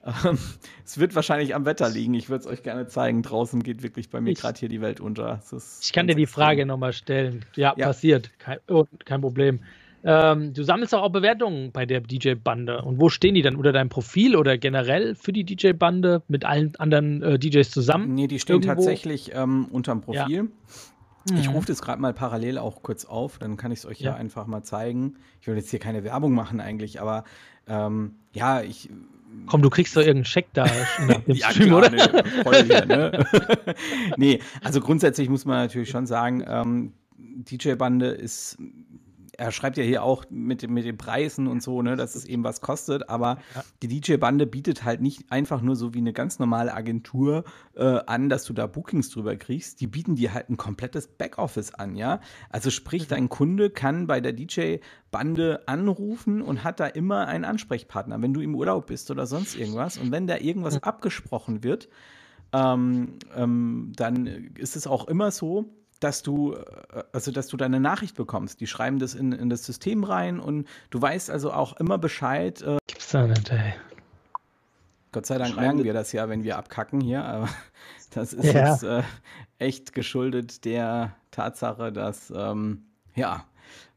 Ähm, 0.06 0.38
es 0.84 0.98
wird 0.98 1.14
wahrscheinlich 1.14 1.54
am 1.54 1.64
Wetter 1.64 1.88
liegen. 1.88 2.14
Ich 2.14 2.28
würde 2.28 2.42
es 2.42 2.46
euch 2.46 2.62
gerne 2.62 2.86
zeigen. 2.86 3.22
Draußen 3.22 3.62
geht 3.62 3.82
wirklich 3.82 4.08
bei 4.08 4.20
mir 4.20 4.34
gerade 4.34 4.58
hier 4.58 4.68
die 4.68 4.80
Welt 4.80 5.00
unter. 5.00 5.40
ich 5.80 5.92
kann 5.92 6.06
dir 6.06 6.14
die 6.14 6.26
Frage 6.26 6.64
nochmal 6.64 6.92
stellen. 6.92 7.44
Ja, 7.56 7.74
ja, 7.76 7.86
passiert. 7.86 8.30
Kein, 8.38 8.58
oh, 8.68 8.84
kein 9.04 9.20
Problem. 9.20 9.60
Ähm, 10.04 10.54
du 10.54 10.62
sammelst 10.62 10.94
auch 10.94 11.08
Bewertungen 11.10 11.72
bei 11.72 11.84
der 11.84 12.00
DJ-Bande. 12.00 12.82
Und 12.82 13.00
wo 13.00 13.08
stehen 13.08 13.34
die 13.34 13.42
dann? 13.42 13.56
Unter 13.56 13.72
deinem 13.72 13.88
Profil 13.88 14.36
oder 14.36 14.56
generell 14.56 15.16
für 15.16 15.32
die 15.32 15.42
DJ-Bande 15.42 16.22
mit 16.28 16.44
allen 16.44 16.76
anderen 16.76 17.22
äh, 17.22 17.38
DJs 17.38 17.68
zusammen? 17.68 18.14
Nee, 18.14 18.28
die 18.28 18.38
stehen 18.38 18.62
Irgendwo? 18.62 18.74
tatsächlich 18.74 19.32
ähm, 19.34 19.66
unterm 19.72 20.02
Profil. 20.02 20.36
Ja. 20.36 21.36
Ich 21.36 21.48
mhm. 21.48 21.54
rufe 21.54 21.66
das 21.66 21.82
gerade 21.82 22.00
mal 22.00 22.14
parallel 22.14 22.58
auch 22.58 22.84
kurz 22.84 23.04
auf, 23.04 23.38
dann 23.38 23.56
kann 23.56 23.72
ich 23.72 23.80
es 23.80 23.86
euch 23.86 24.00
ja. 24.00 24.12
ja. 24.12 24.16
einfach 24.16 24.46
mal 24.46 24.62
zeigen. 24.62 25.16
Ich 25.40 25.48
will 25.48 25.56
jetzt 25.56 25.70
hier 25.70 25.80
keine 25.80 26.04
Werbung 26.04 26.32
machen 26.32 26.60
eigentlich, 26.60 27.00
aber 27.00 27.24
ähm, 27.66 28.14
ja, 28.32 28.62
ich 28.62 28.90
Komm, 29.46 29.62
du 29.62 29.70
kriegst 29.70 29.96
doch 29.96 30.00
irgendeinen 30.00 30.24
Scheck 30.24 30.46
da 30.52 30.64
nach 31.06 31.20
dem 31.20 31.34
ja, 31.36 31.50
Stream, 31.50 31.68
klar, 31.68 31.78
oder? 31.78 31.90
Ne, 31.90 32.24
voll 32.42 32.64
hier, 32.64 32.84
ne? 32.84 33.26
nee, 34.16 34.40
also 34.62 34.80
grundsätzlich 34.80 35.28
muss 35.28 35.44
man 35.44 35.58
natürlich 35.58 35.90
schon 35.90 36.06
sagen, 36.06 36.44
ähm, 36.46 36.92
DJ-Bande 37.18 38.08
ist 38.08 38.58
er 39.38 39.52
schreibt 39.52 39.76
ja 39.76 39.84
hier 39.84 40.02
auch 40.02 40.24
mit, 40.30 40.68
mit 40.68 40.84
den 40.84 40.96
Preisen 40.96 41.46
und 41.46 41.62
so, 41.62 41.82
ne, 41.82 41.96
dass 41.96 42.14
es 42.14 42.24
eben 42.24 42.44
was 42.44 42.60
kostet, 42.60 43.08
aber 43.08 43.38
ja. 43.54 43.64
die 43.82 44.00
DJ-Bande 44.00 44.46
bietet 44.46 44.84
halt 44.84 45.00
nicht 45.00 45.30
einfach 45.30 45.60
nur 45.60 45.76
so 45.76 45.94
wie 45.94 45.98
eine 45.98 46.12
ganz 46.12 46.38
normale 46.38 46.74
Agentur 46.74 47.44
äh, 47.74 48.00
an, 48.06 48.28
dass 48.28 48.44
du 48.44 48.52
da 48.52 48.66
Bookings 48.66 49.10
drüber 49.10 49.36
kriegst. 49.36 49.80
Die 49.80 49.86
bieten 49.86 50.16
dir 50.16 50.34
halt 50.34 50.50
ein 50.50 50.56
komplettes 50.56 51.08
Backoffice 51.08 51.74
an, 51.74 51.96
ja. 51.96 52.20
Also 52.50 52.70
sprich, 52.70 53.04
mhm. 53.04 53.08
dein 53.08 53.28
Kunde 53.28 53.70
kann 53.70 54.06
bei 54.06 54.20
der 54.20 54.32
DJ-Bande 54.32 55.62
anrufen 55.66 56.42
und 56.42 56.64
hat 56.64 56.80
da 56.80 56.86
immer 56.86 57.26
einen 57.26 57.44
Ansprechpartner, 57.44 58.20
wenn 58.22 58.34
du 58.34 58.40
im 58.40 58.54
Urlaub 58.54 58.86
bist 58.86 59.10
oder 59.10 59.26
sonst 59.26 59.56
irgendwas. 59.56 59.98
Und 59.98 60.12
wenn 60.12 60.26
da 60.26 60.38
irgendwas 60.38 60.82
abgesprochen 60.82 61.62
wird, 61.62 61.88
ähm, 62.52 63.18
ähm, 63.34 63.92
dann 63.96 64.26
ist 64.26 64.76
es 64.76 64.86
auch 64.86 65.08
immer 65.08 65.30
so, 65.30 65.66
dass 66.00 66.22
du, 66.22 66.54
äh, 66.54 67.02
also 67.12 67.30
dass 67.30 67.48
du 67.48 67.56
deine 67.56 67.80
Nachricht 67.80 68.16
bekommst. 68.16 68.60
Die 68.60 68.66
schreiben 68.66 68.98
das 68.98 69.14
in, 69.14 69.32
in 69.32 69.50
das 69.50 69.64
System 69.64 70.04
rein 70.04 70.40
und 70.40 70.66
du 70.90 71.00
weißt 71.00 71.30
also 71.30 71.52
auch 71.52 71.78
immer 71.78 71.98
Bescheid. 71.98 72.62
Äh, 72.62 72.78
Gibt's 72.86 73.10
da 73.10 73.26
nicht, 73.26 73.50
ey. 73.50 73.74
Gott 75.12 75.26
sei 75.26 75.38
Dank 75.38 75.56
merken 75.56 75.82
wir 75.82 75.94
das 75.94 76.12
ja, 76.12 76.28
wenn 76.28 76.44
wir 76.44 76.58
abkacken 76.58 77.00
hier, 77.00 77.24
aber 77.24 77.48
das 78.10 78.32
ist 78.32 78.52
ja. 78.52 78.70
jetzt 78.70 78.82
äh, 78.82 79.02
echt 79.58 79.94
geschuldet 79.94 80.64
der 80.64 81.14
Tatsache, 81.30 81.90
dass 81.90 82.30
ähm, 82.36 82.84
ja 83.14 83.46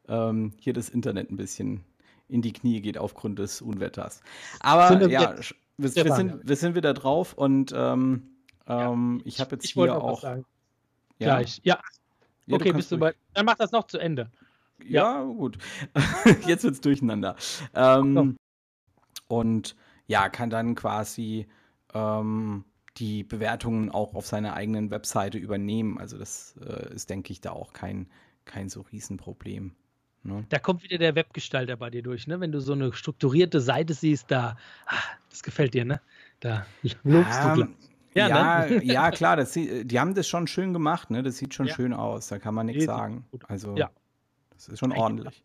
ähm, 0.08 0.54
hier 0.58 0.74
das 0.74 0.90
Internet 0.90 1.30
ein 1.30 1.36
bisschen 1.38 1.84
in 2.30 2.42
die 2.42 2.54
Knie 2.54 2.80
geht 2.80 2.98
aufgrund 2.98 3.40
des 3.40 3.62
Unwetters. 3.62 4.22
Aber 4.62 5.00
wir 5.00 5.10
ja, 5.10 5.36
wir, 5.78 5.96
wir, 5.96 6.14
sind, 6.14 6.48
wir 6.48 6.56
sind 6.56 6.76
wieder 6.76 6.94
drauf 6.94 7.34
und 7.34 7.74
ähm, 7.76 8.24
ja. 8.68 8.92
Ähm, 8.92 9.22
ich 9.26 9.40
habe 9.40 9.56
jetzt 9.56 9.66
ich 9.66 9.74
hier 9.74 10.02
auch 10.02 10.24
ja. 11.20 11.36
Gleich. 11.36 11.62
Ja. 11.64 11.80
ja 12.48 12.56
okay, 12.56 12.72
bist 12.72 12.92
du 12.92 12.98
bei. 12.98 13.14
Dann 13.34 13.46
mach 13.46 13.56
das 13.56 13.72
noch 13.72 13.88
zu 13.88 13.98
Ende. 13.98 14.32
Ja, 14.84 15.20
ja. 15.20 15.24
gut. 15.24 15.58
Jetzt 16.48 16.64
wird's 16.64 16.82
durcheinander. 16.82 17.36
Ähm, 17.74 18.38
und 19.28 19.76
ja, 20.08 20.30
kann 20.30 20.50
dann 20.50 20.76
quasi 20.76 21.48
ähm, 21.94 22.66
die 22.98 23.24
Bewertungen 23.24 23.92
auch 23.92 24.16
auf 24.16 24.26
seiner 24.26 24.54
eigenen 24.54 24.92
Webseite 24.92 25.38
übernehmen. 25.38 25.98
Also 25.98 26.18
das 26.18 26.56
äh, 26.66 26.94
ist, 26.94 27.10
denke 27.10 27.32
ich, 27.32 27.42
da 27.42 27.52
auch 27.52 27.74
kein, 27.74 28.08
kein 28.46 28.70
so 28.70 28.82
Riesenproblem. 28.82 29.76
Ne? 30.24 30.46
Da 30.50 30.60
kommt 30.60 30.84
wieder 30.84 30.98
der 30.98 31.16
Webgestalter 31.16 31.78
bei 31.78 31.90
dir 31.90 32.04
durch, 32.04 32.28
ne? 32.28 32.40
Wenn 32.42 32.52
du 32.52 32.60
so 32.60 32.74
eine 32.74 32.92
strukturierte 32.92 33.62
Seite 33.62 33.94
siehst, 33.94 34.30
da, 34.30 34.58
ah, 34.86 34.96
das 35.30 35.44
gefällt 35.44 35.74
dir, 35.74 35.86
ne? 35.86 36.02
Da 36.42 36.66
lobst 37.04 37.40
ähm, 37.44 37.56
du. 37.56 37.68
Ja, 38.14 38.28
ja, 38.28 38.66
ne? 38.66 38.84
ja, 38.84 39.12
klar, 39.12 39.38
das, 39.38 39.54
die 39.54 40.00
haben 40.00 40.14
das 40.16 40.28
schon 40.28 40.48
schön 40.48 40.74
gemacht, 40.74 41.12
ne? 41.12 41.24
Das 41.24 41.38
sieht 41.38 41.54
schon 41.54 41.68
ja. 41.68 41.76
schön 41.76 41.94
aus, 41.94 42.28
da 42.28 42.40
kann 42.40 42.56
man 42.56 42.66
nichts 42.66 42.86
sagen. 42.86 43.26
Also, 43.48 43.76
ja. 43.76 43.90
das 44.52 44.68
ist 44.70 44.80
schon 44.80 44.92
ordentlich. 44.92 45.44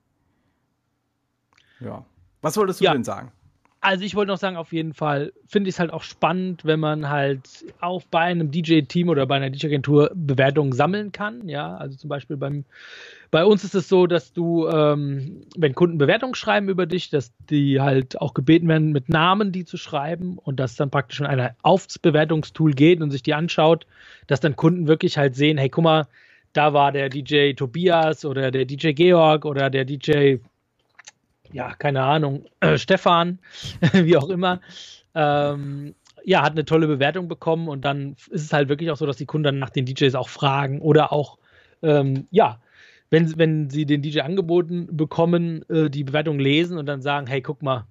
Ja. 1.81 2.05
Was 2.40 2.57
wolltest 2.57 2.81
du 2.81 2.85
denn 2.85 3.05
sagen? 3.05 3.33
Also 3.85 4.03
ich 4.03 4.14
wollte 4.14 4.33
noch 4.33 4.38
sagen, 4.38 4.57
auf 4.57 4.73
jeden 4.73 4.94
Fall 4.94 5.35
finde 5.47 5.68
ich 5.68 5.75
es 5.75 5.79
halt 5.79 5.92
auch 5.92 6.05
spannend, 6.05 6.64
wenn 6.64 6.81
man 6.81 7.11
halt 7.11 7.66
auch 7.81 8.03
bei 8.11 8.20
einem 8.20 8.51
DJ-Team 8.51 9.11
oder 9.11 9.27
bei 9.27 9.37
einer 9.37 9.51
DJ-Agentur 9.51 10.11
Bewertungen 10.14 10.73
sammeln 10.73 11.12
kann. 11.12 11.51
Ja, 11.51 11.77
also 11.77 11.94
zum 11.99 12.09
Beispiel 12.09 12.38
beim, 12.38 12.64
bei 13.31 13.44
uns 13.44 13.62
ist 13.62 13.75
es 13.75 13.87
so, 13.87 14.07
dass 14.07 14.33
du, 14.33 14.66
ähm, 14.68 15.42
wenn 15.55 15.75
Kunden 15.75 15.99
Bewertungen 15.99 16.35
schreiben 16.35 16.70
über 16.70 16.87
dich, 16.87 17.11
dass 17.11 17.35
die 17.51 17.79
halt 17.79 18.18
auch 18.23 18.33
gebeten 18.33 18.68
werden, 18.68 18.92
mit 18.92 19.11
Namen 19.11 19.53
die 19.53 19.66
zu 19.66 19.77
schreiben 19.77 20.38
und 20.38 20.59
dass 20.59 20.77
dann 20.77 20.90
praktisch 20.90 21.18
schon 21.18 21.27
einer 21.27 21.55
aufs 21.61 21.99
Bewertungstool 21.99 22.73
geht 22.73 23.03
und 23.03 23.11
sich 23.11 23.23
die 23.23 23.35
anschaut, 23.35 23.87
dass 24.29 24.40
dann 24.40 24.57
Kunden 24.57 24.88
wirklich 24.88 25.18
halt 25.18 25.37
sehen, 25.37 25.59
hey, 25.59 25.68
guck 25.68 25.85
mal, 25.85 26.07
da 26.55 26.73
war 26.73 26.90
der 26.90 27.11
DJ 27.11 27.53
Tobias 27.53 28.25
oder 28.25 28.51
der 28.51 28.64
DJ 28.64 28.92
Georg 28.92 29.44
oder 29.44 29.68
der 29.68 29.85
DJ 29.85 30.38
ja, 31.52 31.74
keine 31.74 32.02
Ahnung, 32.02 32.46
äh, 32.61 32.78
Stefan, 32.78 33.38
wie 33.92 34.16
auch 34.16 34.28
immer, 34.28 34.61
ähm, 35.14 35.94
ja, 36.24 36.42
hat 36.42 36.52
eine 36.52 36.64
tolle 36.64 36.87
Bewertung 36.87 37.28
bekommen 37.28 37.68
und 37.68 37.85
dann 37.85 38.16
ist 38.30 38.44
es 38.44 38.52
halt 38.52 38.68
wirklich 38.68 38.90
auch 38.90 38.96
so, 38.96 39.07
dass 39.07 39.16
die 39.16 39.26
Kunden 39.26 39.44
dann 39.44 39.59
nach 39.59 39.70
den 39.70 39.85
DJs 39.85 40.14
auch 40.14 40.28
fragen 40.28 40.80
oder 40.80 41.12
auch, 41.12 41.38
ähm, 41.83 42.26
ja, 42.30 42.61
wenn, 43.11 43.38
wenn 43.38 43.70
sie 43.70 43.87
den 43.87 44.02
DJ 44.02 44.20
angeboten 44.20 44.88
bekommen, 44.90 45.68
äh, 45.68 45.90
die 45.90 46.04
Bewertung 46.04 46.38
lesen 46.38 46.78
und 46.78 46.87
dann 46.87 47.02
sagen, 47.02 47.26
hey, 47.26 47.42
guck 47.42 47.62
mal, 47.62 47.87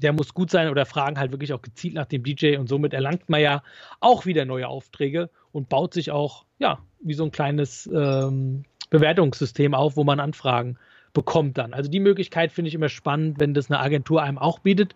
der 0.00 0.12
muss 0.12 0.32
gut 0.32 0.50
sein 0.50 0.68
oder 0.68 0.86
fragen 0.86 1.18
halt 1.18 1.32
wirklich 1.32 1.52
auch 1.52 1.62
gezielt 1.62 1.94
nach 1.94 2.06
dem 2.06 2.22
DJ 2.22 2.56
und 2.56 2.68
somit 2.68 2.94
erlangt 2.94 3.28
man 3.28 3.40
ja 3.40 3.62
auch 4.00 4.26
wieder 4.26 4.44
neue 4.44 4.68
Aufträge 4.68 5.28
und 5.50 5.68
baut 5.68 5.92
sich 5.92 6.12
auch, 6.12 6.44
ja, 6.58 6.78
wie 7.00 7.14
so 7.14 7.24
ein 7.24 7.32
kleines 7.32 7.88
ähm, 7.92 8.64
Bewertungssystem 8.90 9.74
auf, 9.74 9.96
wo 9.96 10.04
man 10.04 10.20
Anfragen 10.20 10.78
bekommt 11.18 11.58
dann. 11.58 11.74
Also 11.74 11.90
die 11.90 11.98
Möglichkeit 11.98 12.52
finde 12.52 12.68
ich 12.68 12.76
immer 12.76 12.88
spannend, 12.88 13.40
wenn 13.40 13.52
das 13.52 13.68
eine 13.68 13.80
Agentur 13.80 14.22
einem 14.22 14.38
auch 14.38 14.60
bietet, 14.60 14.94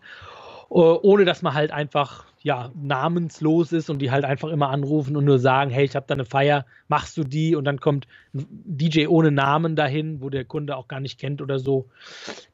äh, 0.69 0.75
ohne 0.75 1.25
dass 1.25 1.41
man 1.41 1.53
halt 1.53 1.71
einfach 1.71 2.23
ja 2.43 2.71
namenslos 2.81 3.73
ist 3.73 3.89
und 3.89 3.99
die 3.99 4.09
halt 4.09 4.23
einfach 4.23 4.47
immer 4.47 4.69
anrufen 4.69 5.17
und 5.17 5.25
nur 5.25 5.37
sagen, 5.37 5.69
hey, 5.69 5.83
ich 5.83 5.97
habe 5.97 6.05
da 6.07 6.13
eine 6.13 6.23
Feier, 6.23 6.65
machst 6.87 7.17
du 7.17 7.25
die? 7.25 7.57
Und 7.57 7.65
dann 7.65 7.81
kommt 7.81 8.07
ein 8.33 8.47
DJ 8.63 9.07
ohne 9.07 9.31
Namen 9.31 9.75
dahin, 9.75 10.21
wo 10.21 10.29
der 10.29 10.45
Kunde 10.45 10.77
auch 10.77 10.87
gar 10.87 11.01
nicht 11.01 11.19
kennt 11.19 11.41
oder 11.41 11.59
so. 11.59 11.89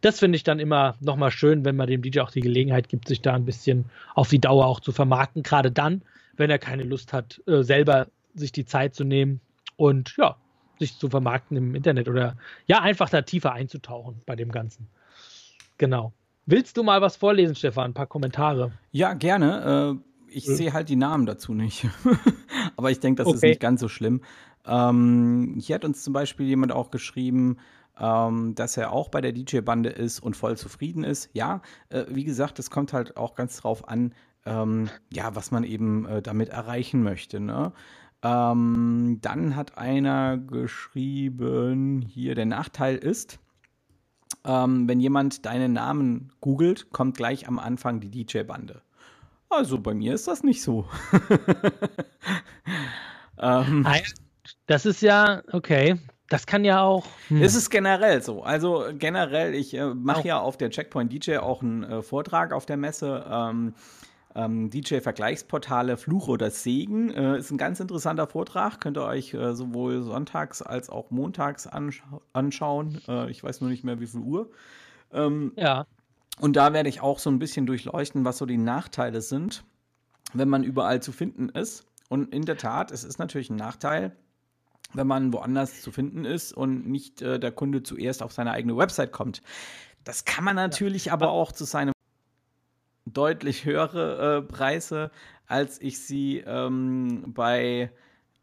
Das 0.01 0.17
finde 0.17 0.37
ich 0.37 0.43
dann 0.43 0.57
immer 0.57 0.95
nochmal 0.99 1.29
schön, 1.29 1.63
wenn 1.63 1.75
man 1.75 1.85
dem 1.85 2.01
DJ 2.01 2.21
auch 2.21 2.31
die 2.31 2.41
Gelegenheit 2.41 2.89
gibt, 2.89 3.07
sich 3.07 3.21
da 3.21 3.35
ein 3.35 3.45
bisschen 3.45 3.85
auf 4.15 4.29
die 4.29 4.41
Dauer 4.41 4.65
auch 4.65 4.79
zu 4.79 4.91
vermarkten, 4.91 5.43
gerade 5.43 5.69
dann, 5.69 6.01
wenn 6.37 6.49
er 6.49 6.57
keine 6.57 6.83
Lust 6.83 7.13
hat, 7.13 7.39
äh, 7.45 7.61
selber 7.61 8.07
sich 8.33 8.51
die 8.51 8.65
Zeit 8.65 8.95
zu 8.95 9.03
nehmen. 9.03 9.41
Und 9.77 10.17
ja, 10.17 10.37
sich 10.79 10.97
zu 10.97 11.09
vermarkten 11.09 11.57
im 11.57 11.75
Internet 11.75 12.07
oder 12.07 12.37
ja, 12.65 12.81
einfach 12.81 13.09
da 13.09 13.21
tiefer 13.21 13.53
einzutauchen 13.53 14.21
bei 14.25 14.35
dem 14.35 14.51
Ganzen. 14.51 14.87
Genau. 15.77 16.13
Willst 16.45 16.77
du 16.77 16.83
mal 16.83 17.01
was 17.01 17.15
vorlesen, 17.15 17.55
Stefan? 17.55 17.91
Ein 17.91 17.93
paar 17.93 18.07
Kommentare. 18.07 18.71
Ja, 18.91 19.13
gerne. 19.13 19.99
Äh, 19.99 20.09
ich 20.31 20.47
mhm. 20.47 20.55
sehe 20.55 20.73
halt 20.73 20.89
die 20.89 20.95
Namen 20.95 21.25
dazu 21.25 21.53
nicht. 21.53 21.87
Aber 22.75 22.89
ich 22.89 22.99
denke, 22.99 23.19
das 23.19 23.27
okay. 23.27 23.35
ist 23.35 23.43
nicht 23.43 23.59
ganz 23.59 23.81
so 23.81 23.87
schlimm. 23.87 24.21
Ähm, 24.65 25.57
hier 25.59 25.75
hat 25.75 25.85
uns 25.85 26.03
zum 26.03 26.13
Beispiel 26.13 26.47
jemand 26.47 26.71
auch 26.71 26.91
geschrieben, 26.91 27.57
ähm, 27.99 28.55
dass 28.55 28.77
er 28.77 28.91
auch 28.93 29.09
bei 29.09 29.21
der 29.21 29.31
DJ-Bande 29.31 29.89
ist 29.89 30.19
und 30.19 30.35
voll 30.35 30.57
zufrieden 30.57 31.03
ist. 31.03 31.29
Ja, 31.33 31.61
äh, 31.89 32.05
wie 32.09 32.23
gesagt, 32.23 32.59
es 32.59 32.69
kommt 32.69 32.93
halt 32.93 33.17
auch 33.17 33.35
ganz 33.35 33.57
drauf 33.57 33.87
an, 33.87 34.13
ähm, 34.45 34.89
ja, 35.11 35.35
was 35.35 35.51
man 35.51 35.63
eben 35.63 36.05
äh, 36.05 36.21
damit 36.21 36.49
erreichen 36.49 37.03
möchte. 37.03 37.39
Ne? 37.39 37.73
Ähm, 38.21 39.19
dann 39.21 39.55
hat 39.55 39.77
einer 39.77 40.37
geschrieben, 40.37 42.01
hier 42.01 42.35
der 42.35 42.45
Nachteil 42.45 42.97
ist, 42.97 43.39
ähm, 44.45 44.87
wenn 44.87 44.99
jemand 44.99 45.45
deinen 45.45 45.73
Namen 45.73 46.31
googelt, 46.41 46.91
kommt 46.91 47.17
gleich 47.17 47.47
am 47.47 47.59
Anfang 47.59 47.99
die 47.99 48.09
DJ-Bande. 48.09 48.81
Also 49.49 49.79
bei 49.79 49.93
mir 49.93 50.13
ist 50.13 50.27
das 50.27 50.43
nicht 50.43 50.61
so. 50.61 50.87
ähm, 53.39 53.85
ah 53.85 53.95
das 54.67 54.85
ist 54.85 55.01
ja, 55.01 55.41
okay. 55.51 55.99
Das 56.29 56.45
kann 56.45 56.63
ja 56.63 56.83
auch. 56.83 57.07
Hm. 57.29 57.41
Es 57.41 57.55
ist 57.55 57.71
generell 57.71 58.21
so. 58.21 58.43
Also 58.43 58.85
generell, 58.93 59.55
ich 59.55 59.73
äh, 59.73 59.95
mache 59.95 60.27
ja 60.27 60.39
auf 60.39 60.57
der 60.57 60.69
Checkpoint 60.69 61.11
DJ 61.11 61.37
auch 61.37 61.63
einen 61.63 61.83
äh, 61.83 62.01
Vortrag 62.03 62.53
auf 62.53 62.67
der 62.67 62.77
Messe. 62.77 63.25
Ähm, 63.27 63.73
ähm, 64.39 64.69
DJ-Vergleichsportale 64.69 65.97
Fluch 65.97 66.27
oder 66.27 66.49
Segen. 66.49 67.11
Äh, 67.11 67.37
ist 67.39 67.51
ein 67.51 67.57
ganz 67.57 67.79
interessanter 67.79 68.27
Vortrag. 68.27 68.79
Könnt 68.79 68.97
ihr 68.97 69.05
euch 69.05 69.33
äh, 69.33 69.53
sowohl 69.53 70.01
sonntags 70.01 70.61
als 70.61 70.89
auch 70.89 71.11
montags 71.11 71.67
ansch 71.67 72.03
anschauen. 72.33 73.01
Äh, 73.07 73.29
ich 73.29 73.43
weiß 73.43 73.61
nur 73.61 73.69
nicht 73.69 73.83
mehr, 73.83 73.99
wie 73.99 74.07
viel 74.07 74.21
Uhr. 74.21 74.49
Ähm, 75.11 75.51
ja. 75.55 75.85
Und 76.39 76.55
da 76.55 76.71
werde 76.73 76.89
ich 76.89 77.01
auch 77.01 77.19
so 77.19 77.29
ein 77.29 77.39
bisschen 77.39 77.65
durchleuchten, 77.65 78.23
was 78.23 78.37
so 78.37 78.45
die 78.45 78.57
Nachteile 78.57 79.21
sind, 79.21 79.65
wenn 80.33 80.47
man 80.47 80.63
überall 80.63 81.01
zu 81.01 81.11
finden 81.11 81.49
ist. 81.49 81.85
Und 82.07 82.33
in 82.33 82.45
der 82.45 82.57
Tat, 82.57 82.91
es 82.91 83.03
ist 83.03 83.19
natürlich 83.19 83.49
ein 83.49 83.57
Nachteil, 83.57 84.15
wenn 84.93 85.05
man 85.05 85.33
woanders 85.33 85.81
zu 85.81 85.91
finden 85.91 86.23
ist 86.23 86.53
und 86.53 86.87
nicht 86.87 87.21
äh, 87.21 87.39
der 87.39 87.51
Kunde 87.51 87.83
zuerst 87.83 88.23
auf 88.23 88.31
seine 88.31 88.51
eigene 88.51 88.77
Website 88.77 89.11
kommt. 89.11 89.41
Das 90.05 90.23
kann 90.23 90.45
man 90.45 90.55
natürlich 90.55 91.05
ja. 91.05 91.13
aber 91.13 91.29
auch 91.29 91.51
zu 91.51 91.65
seinem 91.65 91.93
deutlich 93.13 93.65
höhere 93.65 94.37
äh, 94.37 94.41
Preise, 94.41 95.11
als 95.47 95.81
ich 95.81 95.99
sie 95.99 96.39
ähm, 96.45 97.33
bei 97.33 97.91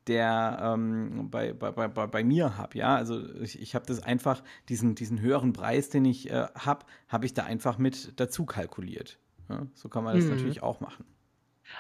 der 0.07 0.59
ähm, 0.63 1.31
bei, 1.31 1.53
bei, 1.53 1.71
bei, 1.71 2.07
bei 2.07 2.25
mir 2.25 2.57
habe. 2.57 2.79
Ja, 2.79 2.95
also 2.95 3.23
ich, 3.41 3.61
ich 3.61 3.75
habe 3.75 3.87
das 3.87 4.03
einfach, 4.03 4.43
diesen, 4.69 4.95
diesen 4.95 5.21
höheren 5.21 5.53
Preis, 5.53 5.89
den 5.89 6.05
ich 6.05 6.31
äh, 6.31 6.47
habe, 6.55 6.87
habe 7.09 7.27
ich 7.27 7.35
da 7.35 7.45
einfach 7.45 7.79
mit 7.79 8.19
dazu 8.21 8.47
kalkuliert. 8.47 9.19
Ja, 9.49 9.67
so 9.75 9.89
kann 9.89 10.05
man 10.05 10.17
das 10.17 10.25
mhm. 10.25 10.33
natürlich 10.33 10.63
auch 10.63 10.81
machen. 10.81 11.05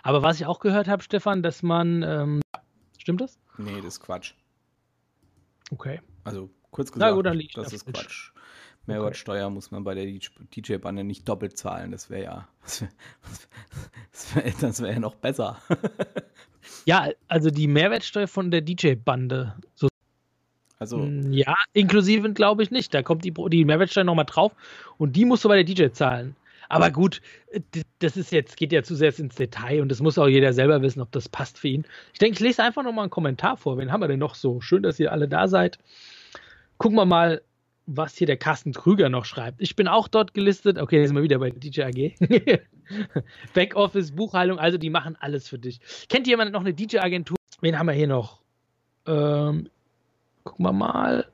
Aber 0.02 0.22
was 0.22 0.40
ich 0.40 0.46
auch 0.46 0.60
gehört 0.60 0.88
habe, 0.88 1.02
Stefan, 1.02 1.42
dass 1.42 1.62
man, 1.62 2.02
ähm, 2.02 2.40
stimmt 2.98 3.20
das? 3.20 3.38
Nee, 3.58 3.76
das 3.76 3.94
ist 3.94 4.00
Quatsch. 4.00 4.34
Okay. 5.70 6.00
Also 6.24 6.50
kurz 6.70 6.92
gesagt, 6.92 7.10
Na 7.10 7.14
gut, 7.14 7.26
dann 7.26 7.40
das 7.54 7.72
ist 7.72 7.86
Quatsch. 7.86 8.32
Mehrwertsteuer 8.86 9.46
okay. 9.46 9.54
muss 9.54 9.70
man 9.70 9.84
bei 9.84 9.94
der 9.94 10.06
DJ-Bande 10.06 11.04
nicht 11.04 11.28
doppelt 11.28 11.56
zahlen. 11.56 11.90
Das 11.90 12.10
wäre 12.10 12.22
ja, 12.22 12.48
das 14.12 14.34
wäre 14.34 14.88
wär 14.88 14.92
ja 14.94 15.00
noch 15.00 15.14
besser. 15.16 15.58
ja, 16.84 17.10
also 17.28 17.50
die 17.50 17.66
Mehrwertsteuer 17.66 18.28
von 18.28 18.50
der 18.50 18.60
DJ-Bande. 18.60 19.54
So 19.74 19.88
also, 20.78 20.98
hm, 20.98 21.32
ja, 21.32 21.54
inklusive 21.72 22.32
glaube 22.32 22.62
ich 22.62 22.70
nicht. 22.70 22.92
Da 22.92 23.02
kommt 23.02 23.24
die, 23.24 23.32
die 23.32 23.64
Mehrwertsteuer 23.64 24.04
nochmal 24.04 24.26
drauf 24.26 24.52
und 24.98 25.16
die 25.16 25.24
musst 25.24 25.44
du 25.44 25.48
bei 25.48 25.62
der 25.62 25.64
DJ 25.64 25.90
zahlen. 25.92 26.36
Aber 26.68 26.90
gut, 26.90 27.22
das 28.00 28.16
ist 28.16 28.32
jetzt, 28.32 28.56
geht 28.56 28.72
ja 28.72 28.82
zu 28.82 28.94
sehr 28.96 29.16
ins 29.18 29.36
Detail 29.36 29.80
und 29.82 29.88
das 29.88 30.00
muss 30.00 30.18
auch 30.18 30.26
jeder 30.26 30.52
selber 30.52 30.82
wissen, 30.82 31.00
ob 31.00 31.12
das 31.12 31.28
passt 31.28 31.58
für 31.58 31.68
ihn. 31.68 31.84
Ich 32.12 32.18
denke, 32.18 32.34
ich 32.34 32.40
lese 32.40 32.62
einfach 32.62 32.82
nochmal 32.82 33.04
einen 33.04 33.10
Kommentar 33.10 33.56
vor. 33.56 33.78
Wen 33.78 33.92
haben 33.92 34.00
wir 34.00 34.08
denn 34.08 34.18
noch 34.18 34.34
so? 34.34 34.60
Schön, 34.60 34.82
dass 34.82 34.98
ihr 34.98 35.12
alle 35.12 35.28
da 35.28 35.48
seid. 35.48 35.78
Gucken 36.78 36.98
wir 36.98 37.06
mal, 37.06 37.40
was 37.86 38.16
hier 38.16 38.26
der 38.26 38.36
Carsten 38.36 38.72
Krüger 38.72 39.08
noch 39.08 39.24
schreibt. 39.24 39.60
Ich 39.62 39.76
bin 39.76 39.88
auch 39.88 40.08
dort 40.08 40.34
gelistet. 40.34 40.78
Okay, 40.78 40.98
jetzt 40.98 41.08
sind 41.08 41.16
wir 41.16 41.22
wieder 41.22 41.38
bei 41.38 41.50
DJ 41.50 41.82
AG. 41.82 42.14
Backoffice, 43.54 44.12
Buchhaltung, 44.12 44.58
also 44.58 44.76
die 44.76 44.90
machen 44.90 45.16
alles 45.20 45.48
für 45.48 45.58
dich. 45.58 45.80
Kennt 46.08 46.26
jemand 46.26 46.52
noch 46.52 46.60
eine 46.60 46.74
DJ-Agentur? 46.74 47.36
Wen 47.60 47.78
haben 47.78 47.86
wir 47.86 47.94
hier 47.94 48.08
noch? 48.08 48.40
Ähm, 49.06 49.68
gucken 50.44 50.66
wir 50.66 50.72
mal. 50.72 51.26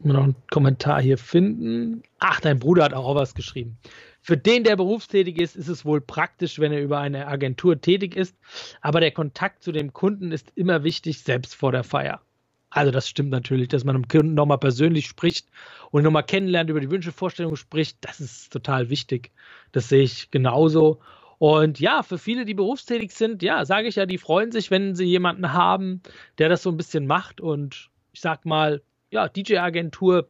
Noch 0.00 0.22
einen 0.22 0.36
Kommentar 0.50 1.02
hier 1.02 1.18
finden. 1.18 2.02
Ach, 2.20 2.40
dein 2.40 2.60
Bruder 2.60 2.84
hat 2.84 2.94
auch 2.94 3.14
was 3.16 3.34
geschrieben. 3.34 3.78
Für 4.20 4.36
den, 4.36 4.62
der 4.62 4.76
berufstätig 4.76 5.40
ist, 5.40 5.56
ist 5.56 5.68
es 5.68 5.84
wohl 5.84 6.00
praktisch, 6.00 6.58
wenn 6.58 6.72
er 6.72 6.82
über 6.82 6.98
eine 6.98 7.26
Agentur 7.26 7.80
tätig 7.80 8.14
ist. 8.14 8.36
Aber 8.80 9.00
der 9.00 9.10
Kontakt 9.10 9.62
zu 9.62 9.72
dem 9.72 9.92
Kunden 9.92 10.30
ist 10.30 10.52
immer 10.54 10.84
wichtig, 10.84 11.22
selbst 11.22 11.54
vor 11.54 11.72
der 11.72 11.82
Feier. 11.82 12.20
Also 12.70 12.90
das 12.90 13.08
stimmt 13.08 13.30
natürlich, 13.30 13.68
dass 13.68 13.84
man 13.84 13.94
dem 13.94 14.08
Kunden 14.08 14.34
nochmal 14.34 14.58
persönlich 14.58 15.06
spricht 15.06 15.48
und 15.90 16.02
nochmal 16.02 16.24
kennenlernt, 16.24 16.68
über 16.68 16.80
die 16.80 16.90
Wünsche, 16.90 17.12
Vorstellungen 17.12 17.56
spricht. 17.56 17.98
Das 18.02 18.20
ist 18.20 18.52
total 18.52 18.90
wichtig. 18.90 19.30
Das 19.72 19.88
sehe 19.88 20.02
ich 20.02 20.30
genauso. 20.30 21.00
Und 21.38 21.80
ja, 21.80 22.02
für 22.02 22.18
viele, 22.18 22.44
die 22.44 22.54
berufstätig 22.54 23.12
sind, 23.12 23.42
ja, 23.42 23.64
sage 23.64 23.88
ich 23.88 23.96
ja, 23.96 24.06
die 24.06 24.18
freuen 24.18 24.52
sich, 24.52 24.70
wenn 24.70 24.94
sie 24.94 25.04
jemanden 25.04 25.52
haben, 25.52 26.02
der 26.38 26.48
das 26.48 26.62
so 26.62 26.70
ein 26.70 26.76
bisschen 26.76 27.06
macht. 27.06 27.40
Und 27.40 27.90
ich 28.12 28.20
sag 28.20 28.44
mal, 28.44 28.82
ja, 29.10 29.28
DJ-Agentur 29.28 30.28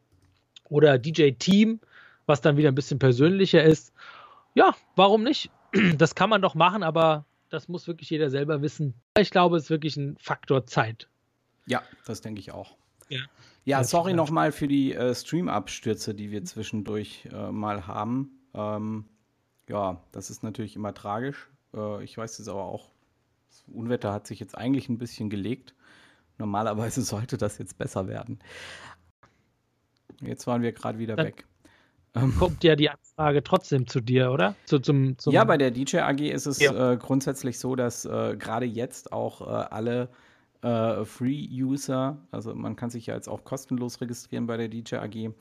oder 0.68 0.98
DJ-Team, 0.98 1.81
was 2.27 2.40
dann 2.40 2.57
wieder 2.57 2.68
ein 2.68 2.74
bisschen 2.74 2.98
persönlicher 2.98 3.64
ist. 3.64 3.92
Ja, 4.55 4.74
warum 4.96 5.24
nicht? 5.24 5.51
Das 5.96 6.14
kann 6.14 6.31
man 6.31 6.42
doch 6.42 6.55
machen, 6.55 6.83
aber 6.83 7.24
das 7.51 7.68
muss 7.68 7.87
wirklich 7.88 8.11
jeder 8.11 8.31
selber 8.31 8.62
wissen. 8.62 8.94
Ich 9.18 9.31
glaube, 9.31 9.57
es 9.57 9.64
ist 9.64 9.70
wirklich 9.70 9.96
ein 9.96 10.16
Faktor 10.18 10.66
Zeit. 10.66 11.09
Ja, 11.68 11.83
das 12.07 12.20
denke 12.20 12.40
ich 12.40 12.52
auch. 12.52 12.76
Ja, 13.09 13.20
ja 13.64 13.85
sorry 13.85 14.14
nochmal 14.14 14.52
für 14.52 14.68
die 14.68 14.94
äh, 14.94 15.14
Stream-Abstürze, 15.14 16.14
die 16.14 16.31
wir 16.31 16.44
zwischendurch 16.44 17.28
äh, 17.33 17.50
mal 17.50 17.87
haben. 17.87 18.31
Ähm, 18.54 19.04
ja, 19.68 20.02
das 20.12 20.31
ist 20.31 20.42
natürlich 20.42 20.76
immer 20.76 20.94
tragisch. 20.94 21.48
Äh, 21.74 22.02
ich 22.04 22.16
weiß 22.16 22.38
es 22.38 22.48
aber 22.48 22.64
auch, 22.64 22.90
das 23.50 23.64
Unwetter 23.68 24.12
hat 24.12 24.26
sich 24.26 24.40
jetzt 24.40 24.57
eigentlich 24.57 24.88
ein 24.88 24.98
bisschen 24.98 25.31
gelegt. 25.31 25.74
Normalerweise 26.38 27.02
sollte 27.02 27.37
das 27.37 27.59
jetzt 27.59 27.78
besser 27.78 28.09
werden. 28.09 28.38
Jetzt 30.20 30.46
waren 30.46 30.62
wir 30.62 30.72
gerade 30.72 30.98
wieder 30.98 31.16
Dann 31.16 31.26
weg. 31.26 31.46
Ähm, 32.14 32.35
kommt 32.38 32.64
ja 32.64 32.74
die 32.74 32.88
Anfrage 32.88 33.42
trotzdem 33.42 33.87
zu 33.87 34.00
dir, 34.00 34.33
oder? 34.33 34.54
Zu, 34.64 34.78
zum, 34.78 35.18
zum 35.18 35.33
ja, 35.33 35.44
bei 35.44 35.59
der 35.59 35.70
DJ 35.70 35.98
AG 35.98 36.20
ist 36.20 36.46
es 36.46 36.59
ja. 36.59 36.92
äh, 36.92 36.96
grundsätzlich 36.96 37.59
so, 37.59 37.76
dass 37.76 38.04
äh, 38.07 38.37
gerade 38.37 38.66
jetzt 38.66 39.12
auch 39.12 39.42
äh, 39.42 39.44
alle 39.44 40.09
äh, 40.62 41.05
Free-User, 41.05 42.18
also 42.31 42.55
man 42.55 42.77
kann 42.77 42.90
sich 42.90 43.07
ja 43.07 43.14
jetzt 43.14 43.29
auch 43.29 43.44
kostenlos 43.44 44.01
registrieren 44.01 44.47
bei 44.47 44.57
der 44.57 44.68
DJ 44.68 44.97
AG, 44.97 45.33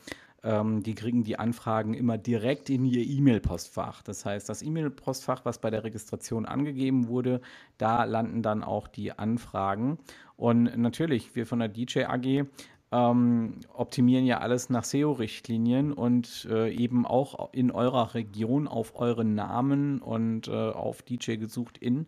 ähm, 0.43 0.83
die 0.83 0.95
kriegen 0.95 1.23
die 1.23 1.39
Anfragen 1.39 1.93
immer 1.93 2.17
direkt 2.17 2.69
in 2.69 2.85
ihr 2.85 3.03
E-Mail-Postfach. 3.05 4.03
Das 4.03 4.25
heißt, 4.25 4.47
das 4.47 4.61
E-Mail-Postfach, 4.61 5.45
was 5.45 5.59
bei 5.59 5.69
der 5.69 5.83
Registration 5.83 6.45
angegeben 6.45 7.07
wurde, 7.07 7.41
da 7.77 8.03
landen 8.03 8.43
dann 8.43 8.63
auch 8.63 8.87
die 8.87 9.11
Anfragen. 9.11 9.97
Und 10.35 10.77
natürlich, 10.77 11.35
wir 11.35 11.47
von 11.47 11.59
der 11.59 11.69
DJ 11.69 12.03
AG 12.03 12.45
ähm, 12.91 13.55
optimieren 13.73 14.25
ja 14.25 14.37
alles 14.37 14.69
nach 14.69 14.83
SEO-Richtlinien 14.83 15.91
und 15.91 16.47
äh, 16.49 16.71
eben 16.73 17.05
auch 17.05 17.51
in 17.51 17.71
eurer 17.71 18.13
Region 18.13 18.67
auf 18.67 18.95
euren 18.95 19.35
Namen 19.35 20.01
und 20.01 20.47
äh, 20.47 20.51
auf 20.51 21.01
DJ 21.01 21.35
gesucht 21.35 21.77
in. 21.77 22.07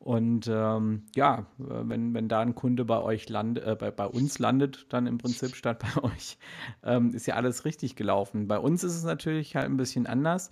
Und 0.00 0.48
ähm, 0.50 1.02
ja, 1.14 1.44
wenn, 1.58 2.14
wenn 2.14 2.28
da 2.28 2.40
ein 2.40 2.54
Kunde 2.54 2.86
bei 2.86 2.98
euch 3.02 3.28
landet, 3.28 3.66
äh, 3.66 3.76
bei, 3.76 3.90
bei 3.90 4.06
uns 4.06 4.38
landet, 4.38 4.86
dann 4.88 5.06
im 5.06 5.18
Prinzip 5.18 5.54
statt 5.54 5.78
bei 5.78 6.02
euch, 6.10 6.38
ähm, 6.82 7.12
ist 7.12 7.26
ja 7.26 7.34
alles 7.34 7.66
richtig 7.66 7.96
gelaufen. 7.96 8.48
Bei 8.48 8.58
uns 8.58 8.82
ist 8.82 8.96
es 8.96 9.04
natürlich 9.04 9.56
halt 9.56 9.66
ein 9.66 9.76
bisschen 9.76 10.06
anders. 10.06 10.50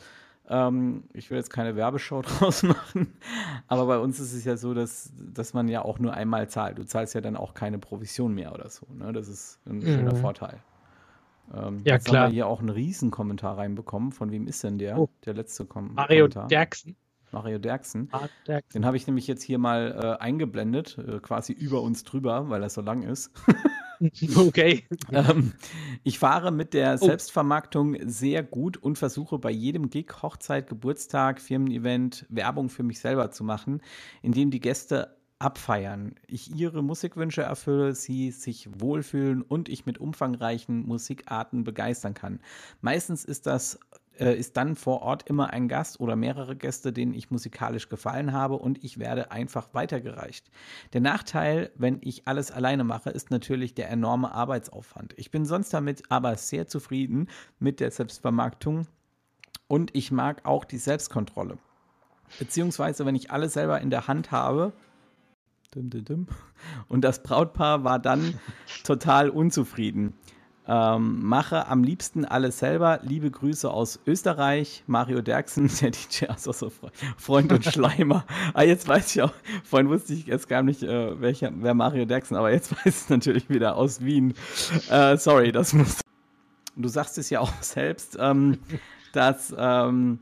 Ähm, 0.51 1.05
ich 1.15 1.31
will 1.31 1.39
jetzt 1.39 1.49
keine 1.49 1.77
Werbeshow 1.77 2.21
draus 2.39 2.63
machen, 2.63 3.15
aber 3.69 3.87
bei 3.87 3.99
uns 3.99 4.21
ist 4.21 4.35
es 4.35 4.45
ja 4.45 4.59
so, 4.59 4.75
dass, 4.75 5.13
dass 5.17 5.55
man 5.55 5.69
ja 5.69 5.83
auch 5.83 5.99
nur 5.99 6.13
einmal 6.13 6.51
zahlt. 6.51 6.79
Du 6.79 6.85
zahlst 6.85 7.15
ja 7.15 7.23
dann 7.23 7.37
auch 7.37 7.55
keine 7.55 7.79
Provision 7.79 8.35
mehr 8.35 8.53
oder 8.53 8.69
so. 8.69 8.87
Ne? 8.93 9.15
Das 9.15 9.29
ist 9.29 9.61
ein 9.67 9.79
mhm. 9.79 9.87
schöner 9.87 10.15
Vorteil. 10.17 10.59
Ähm, 11.55 11.81
ja, 11.85 11.99
klar. 11.99 12.25
haben 12.25 12.31
wir 12.33 12.35
hier 12.35 12.47
auch 12.47 12.61
einen 12.61 12.69
Riesenkommentar 12.69 13.57
reinbekommen. 13.57 14.13
Von 14.13 14.31
wem 14.31 14.47
ist 14.47 14.63
denn 14.63 14.77
der? 14.77 14.99
Oh. 14.99 15.09
Der 15.25 15.33
letzte 15.33 15.65
Kom 15.65 15.95
Mario 15.95 16.25
Kommentar. 16.25 16.43
Mario 16.43 16.49
Derksen. 16.49 16.97
Mario 17.33 17.59
Derksen. 17.59 18.11
Den 18.75 18.85
habe 18.85 18.97
ich 18.97 19.07
nämlich 19.07 19.27
jetzt 19.27 19.43
hier 19.43 19.59
mal 19.59 20.19
äh, 20.19 20.23
eingeblendet, 20.23 20.99
äh, 20.99 21.19
quasi 21.21 21.53
über 21.53 21.83
uns 21.83 22.05
drüber, 22.05 22.49
weil 22.49 22.63
er 22.63 22.71
so 22.71 22.81
lang 22.81 23.03
ist. 23.03 23.31
okay. 24.37 24.85
ähm, 25.13 25.53
ich 26.05 26.19
fahre 26.19 26.51
mit 26.51 26.75
der 26.75 26.99
oh. 27.01 27.07
Selbstvermarktung 27.07 27.97
sehr 28.07 28.43
gut 28.43 28.77
und 28.77 28.99
versuche 28.99 29.39
bei 29.39 29.51
jedem 29.51 29.91
Gig, 29.91 30.23
Hochzeit, 30.23 30.69
Geburtstag, 30.69 31.41
Firmen-Event 31.41 32.27
Werbung 32.29 32.69
für 32.69 32.83
mich 32.83 33.01
selber 33.01 33.31
zu 33.31 33.45
machen, 33.45 33.81
indem 34.23 34.51
die 34.51 34.61
Gäste 34.61 35.17
abfeiern. 35.39 36.17
Ich 36.27 36.55
ihre 36.55 36.83
Musikwünsche 36.83 37.43
erfülle, 37.43 37.95
sie 37.95 38.33
sich 38.33 38.69
wohlfühlen 38.81 39.43
und 39.43 39.69
ich 39.69 39.87
mit 39.87 39.99
umfangreichen 39.99 40.85
Musikarten 40.87 41.63
begeistern 41.65 42.15
kann. 42.15 42.41
Meistens 42.81 43.25
ist 43.25 43.47
das 43.47 43.79
äh, 44.21 44.35
ist 44.35 44.57
dann 44.57 44.77
vor 44.77 45.03
Ort 45.03 45.29
immer 45.29 45.51
ein 45.51 45.69
Gast 45.69 46.01
oder 46.01 46.17
mehrere 46.17 46.57
Gäste, 46.57 46.93
denen 46.93 47.15
ich 47.15 47.31
musikalisch 47.31 47.89
gefallen 47.89 48.33
habe 48.33 48.57
und 48.57 48.83
ich 48.85 48.99
werde 48.99 49.31
einfach 49.31 49.75
weitergereicht. 49.75 50.51
Der 50.93 51.01
Nachteil, 51.01 51.71
wenn 51.77 51.99
ich 52.03 52.27
alles 52.27 52.51
alleine 52.51 52.85
mache, 52.85 53.11
ist 53.11 53.31
natürlich 53.31 53.75
der 53.75 53.91
enorme 53.91 54.33
Arbeitsaufwand. 54.33 55.15
Ich 55.17 55.31
bin 55.31 55.45
sonst 55.45 55.73
damit 55.73 56.03
aber 56.11 56.37
sehr 56.37 56.67
zufrieden 56.67 57.29
mit 57.59 57.81
der 57.81 57.91
Selbstvermarktung 57.91 58.87
und 59.67 59.95
ich 59.95 60.11
mag 60.11 60.45
auch 60.45 60.65
die 60.65 60.79
Selbstkontrolle. 60.79 61.59
Beziehungsweise, 62.39 63.07
wenn 63.07 63.15
ich 63.15 63.31
alles 63.31 63.55
selber 63.55 63.81
in 63.81 63.91
der 63.91 64.07
Hand 64.07 64.33
habe, 64.33 64.73
und 66.89 67.03
das 67.03 67.23
Brautpaar 67.23 67.85
war 67.85 67.99
dann 67.99 68.41
total 68.85 69.29
unzufrieden. 69.29 70.15
Ähm, 70.71 71.23
mache 71.23 71.67
am 71.69 71.83
liebsten 71.83 72.27
alles 72.27 72.59
selber. 72.59 73.01
Liebe 73.03 73.31
Grüße 73.31 73.71
aus 73.71 74.01
Österreich. 74.07 74.85
Mario 74.87 75.23
Derksen, 75.23 75.71
der 75.81 75.93
DJ, 75.93 76.27
also 76.27 76.53
so 76.53 76.71
Freund 77.17 77.51
und 77.53 77.65
Schleimer. 77.65 78.27
ah, 78.55 78.63
jetzt 78.63 78.87
weiß 78.87 79.17
ich 79.17 79.23
auch, 79.23 79.33
vorhin 79.65 79.89
wusste 79.89 80.13
ich 80.13 80.27
jetzt 80.27 80.47
gar 80.47 80.63
nicht, 80.63 80.83
äh, 80.83 81.19
welcher, 81.21 81.51
wer 81.55 81.73
Mario 81.73 82.05
Derksen, 82.05 82.37
aber 82.37 82.53
jetzt 82.53 82.71
weiß 82.77 82.85
ich 82.85 82.95
es 82.95 83.09
natürlich 83.09 83.49
wieder 83.49 83.77
aus 83.77 84.03
Wien. 84.05 84.35
Äh, 84.91 85.17
sorry, 85.17 85.53
das 85.53 85.73
muss. 85.73 86.01
Du 86.77 86.89
sagst 86.89 87.17
es 87.17 87.31
ja 87.31 87.41
auch 87.41 87.53
selbst, 87.63 88.19
ähm, 88.21 88.59
dass. 89.13 89.55
Ähm, 89.57 90.21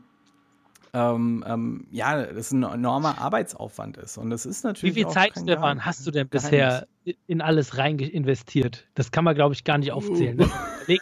ähm, 0.93 1.43
ähm, 1.47 1.87
ja, 1.91 2.25
das 2.25 2.51
ein 2.51 2.63
enormer 2.63 3.19
Arbeitsaufwand 3.19 3.97
ist. 3.97 4.17
Und 4.17 4.29
das 4.29 4.45
ist 4.45 4.63
natürlich. 4.63 4.95
Wie 4.95 5.03
viel 5.03 5.11
Zeit, 5.11 5.33
Stefan, 5.39 5.85
hast 5.85 6.05
du 6.05 6.11
denn 6.11 6.27
bisher 6.27 6.87
in 7.27 7.41
alles 7.41 7.77
rein 7.77 7.99
investiert? 7.99 8.87
Das 8.95 9.11
kann 9.11 9.23
man, 9.23 9.35
glaube 9.35 9.53
ich, 9.53 9.63
gar 9.63 9.77
nicht 9.77 9.91
aufzählen. 9.91 10.37
Ne? 10.37 10.49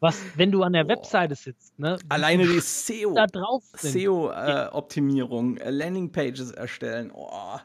was, 0.00 0.22
wenn 0.36 0.52
du 0.52 0.62
an 0.62 0.72
der 0.72 0.88
Webseite 0.88 1.34
sitzt, 1.34 1.78
ne? 1.78 1.98
Alleine 2.08 2.46
die 2.46 2.60
SEO, 2.60 3.14
da 3.14 3.26
drauf 3.26 3.64
SEO-Optimierung, 3.74 5.56
äh, 5.56 5.70
Landingpages 5.70 6.50
erstellen. 6.52 7.10
Oh, 7.14 7.58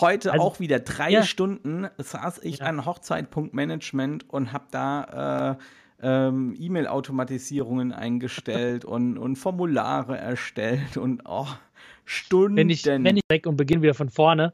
heute 0.00 0.32
also, 0.32 0.44
auch 0.44 0.60
wieder 0.60 0.80
drei 0.80 1.10
ja. 1.10 1.22
Stunden 1.22 1.88
saß 1.98 2.38
ich 2.42 2.58
ja. 2.58 2.66
an 2.66 2.84
Hochzeit.management 2.86 4.28
und 4.30 4.52
habe 4.52 4.64
da 4.70 5.58
äh, 5.58 5.62
ähm, 6.02 6.54
E-Mail-Automatisierungen 6.58 7.92
eingestellt 7.92 8.84
und, 8.84 9.18
und 9.18 9.36
Formulare 9.36 10.18
erstellt 10.18 10.96
und 10.96 11.22
oh, 11.24 11.46
Stunden. 12.04 12.56
Wenn 12.56 12.70
ich, 12.70 12.84
wenn 12.84 13.16
ich 13.16 13.22
weg 13.28 13.46
und 13.46 13.56
beginne 13.56 13.82
wieder 13.82 13.94
von 13.94 14.10
vorne. 14.10 14.52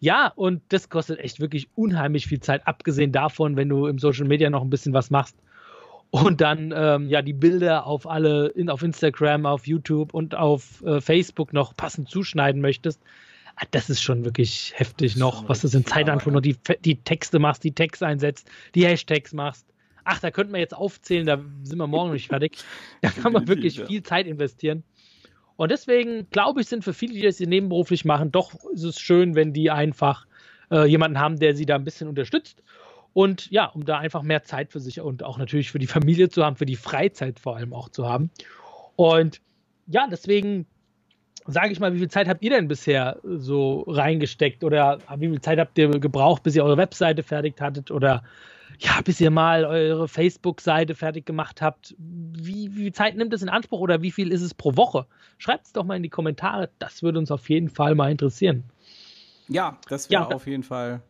Ja, 0.00 0.32
und 0.34 0.62
das 0.68 0.88
kostet 0.88 1.18
echt 1.18 1.40
wirklich 1.40 1.68
unheimlich 1.74 2.26
viel 2.26 2.40
Zeit, 2.40 2.66
abgesehen 2.66 3.12
davon, 3.12 3.56
wenn 3.56 3.68
du 3.68 3.86
im 3.86 3.98
Social 3.98 4.26
Media 4.26 4.48
noch 4.48 4.62
ein 4.62 4.70
bisschen 4.70 4.92
was 4.92 5.10
machst 5.10 5.36
und 6.10 6.40
dann 6.40 6.72
ähm, 6.74 7.08
ja 7.08 7.20
die 7.20 7.32
Bilder 7.32 7.86
auf 7.86 8.08
alle 8.08 8.48
in, 8.48 8.70
auf 8.70 8.82
Instagram, 8.82 9.44
auf 9.44 9.66
YouTube 9.66 10.14
und 10.14 10.34
auf 10.34 10.82
äh, 10.84 11.00
Facebook 11.00 11.52
noch 11.52 11.76
passend 11.76 12.08
zuschneiden 12.08 12.60
möchtest. 12.60 13.02
Ah, 13.56 13.66
das 13.72 13.90
ist 13.90 14.00
schon 14.00 14.24
wirklich 14.24 14.72
heftig 14.76 15.16
noch, 15.16 15.48
was 15.48 15.62
du 15.62 15.76
in 15.76 15.84
Zeitanspruch 15.84 16.32
noch 16.32 16.40
die, 16.40 16.56
die 16.84 16.96
Texte 17.02 17.40
machst, 17.40 17.64
die 17.64 17.72
Texte 17.72 18.06
einsetzt, 18.06 18.48
die 18.76 18.86
Hashtags 18.86 19.32
machst 19.32 19.67
ach, 20.08 20.20
da 20.20 20.30
könnten 20.30 20.52
wir 20.52 20.60
jetzt 20.60 20.74
aufzählen, 20.74 21.26
da 21.26 21.38
sind 21.62 21.78
wir 21.78 21.86
morgen 21.86 22.12
nicht 22.12 22.28
fertig. 22.28 22.56
Da 23.02 23.10
kann 23.10 23.32
man 23.32 23.46
wirklich 23.46 23.80
viel 23.80 24.02
Zeit 24.02 24.26
investieren. 24.26 24.82
Und 25.56 25.70
deswegen 25.70 26.28
glaube 26.30 26.60
ich, 26.60 26.68
sind 26.68 26.82
für 26.82 26.94
viele, 26.94 27.14
die 27.14 27.22
das 27.22 27.38
nebenberuflich 27.40 28.04
machen, 28.04 28.32
doch 28.32 28.54
ist 28.72 28.84
es 28.84 28.98
schön, 28.98 29.34
wenn 29.34 29.52
die 29.52 29.70
einfach 29.70 30.26
äh, 30.70 30.86
jemanden 30.86 31.18
haben, 31.18 31.38
der 31.38 31.54
sie 31.54 31.66
da 31.66 31.74
ein 31.74 31.84
bisschen 31.84 32.08
unterstützt. 32.08 32.62
Und 33.12 33.50
ja, 33.50 33.66
um 33.66 33.84
da 33.84 33.98
einfach 33.98 34.22
mehr 34.22 34.42
Zeit 34.44 34.72
für 34.72 34.80
sich 34.80 35.00
und 35.00 35.22
auch 35.24 35.38
natürlich 35.38 35.70
für 35.70 35.78
die 35.78 35.86
Familie 35.86 36.28
zu 36.28 36.44
haben, 36.44 36.56
für 36.56 36.66
die 36.66 36.76
Freizeit 36.76 37.38
vor 37.38 37.56
allem 37.56 37.72
auch 37.72 37.88
zu 37.88 38.08
haben. 38.08 38.30
Und 38.96 39.40
ja, 39.86 40.06
deswegen 40.10 40.66
sage 41.46 41.72
ich 41.72 41.80
mal, 41.80 41.94
wie 41.94 41.98
viel 41.98 42.10
Zeit 42.10 42.28
habt 42.28 42.42
ihr 42.42 42.50
denn 42.50 42.68
bisher 42.68 43.18
so 43.24 43.84
reingesteckt 43.88 44.64
oder 44.64 44.98
wie 45.16 45.28
viel 45.28 45.40
Zeit 45.40 45.58
habt 45.58 45.78
ihr 45.78 45.88
gebraucht, 45.88 46.42
bis 46.42 46.56
ihr 46.56 46.64
eure 46.64 46.76
Webseite 46.76 47.22
fertig 47.22 47.60
hattet 47.60 47.90
oder 47.90 48.22
ja, 48.78 49.00
bis 49.02 49.20
ihr 49.20 49.30
mal 49.30 49.64
eure 49.64 50.06
Facebook-Seite 50.06 50.94
fertig 50.94 51.26
gemacht 51.26 51.60
habt. 51.60 51.94
Wie, 51.98 52.74
wie 52.74 52.82
viel 52.82 52.92
Zeit 52.92 53.16
nimmt 53.16 53.32
es 53.32 53.42
in 53.42 53.48
Anspruch 53.48 53.80
oder 53.80 54.02
wie 54.02 54.12
viel 54.12 54.30
ist 54.30 54.42
es 54.42 54.54
pro 54.54 54.76
Woche? 54.76 55.06
Schreibt 55.38 55.66
es 55.66 55.72
doch 55.72 55.84
mal 55.84 55.96
in 55.96 56.02
die 56.02 56.08
Kommentare. 56.08 56.70
Das 56.78 57.02
würde 57.02 57.18
uns 57.18 57.30
auf 57.30 57.48
jeden 57.48 57.68
Fall 57.68 57.94
mal 57.94 58.10
interessieren. 58.10 58.64
Ja, 59.48 59.78
das 59.88 60.10
wäre 60.10 60.22
ja. 60.22 60.28
auf 60.28 60.46
jeden 60.46 60.62
Fall 60.62 61.02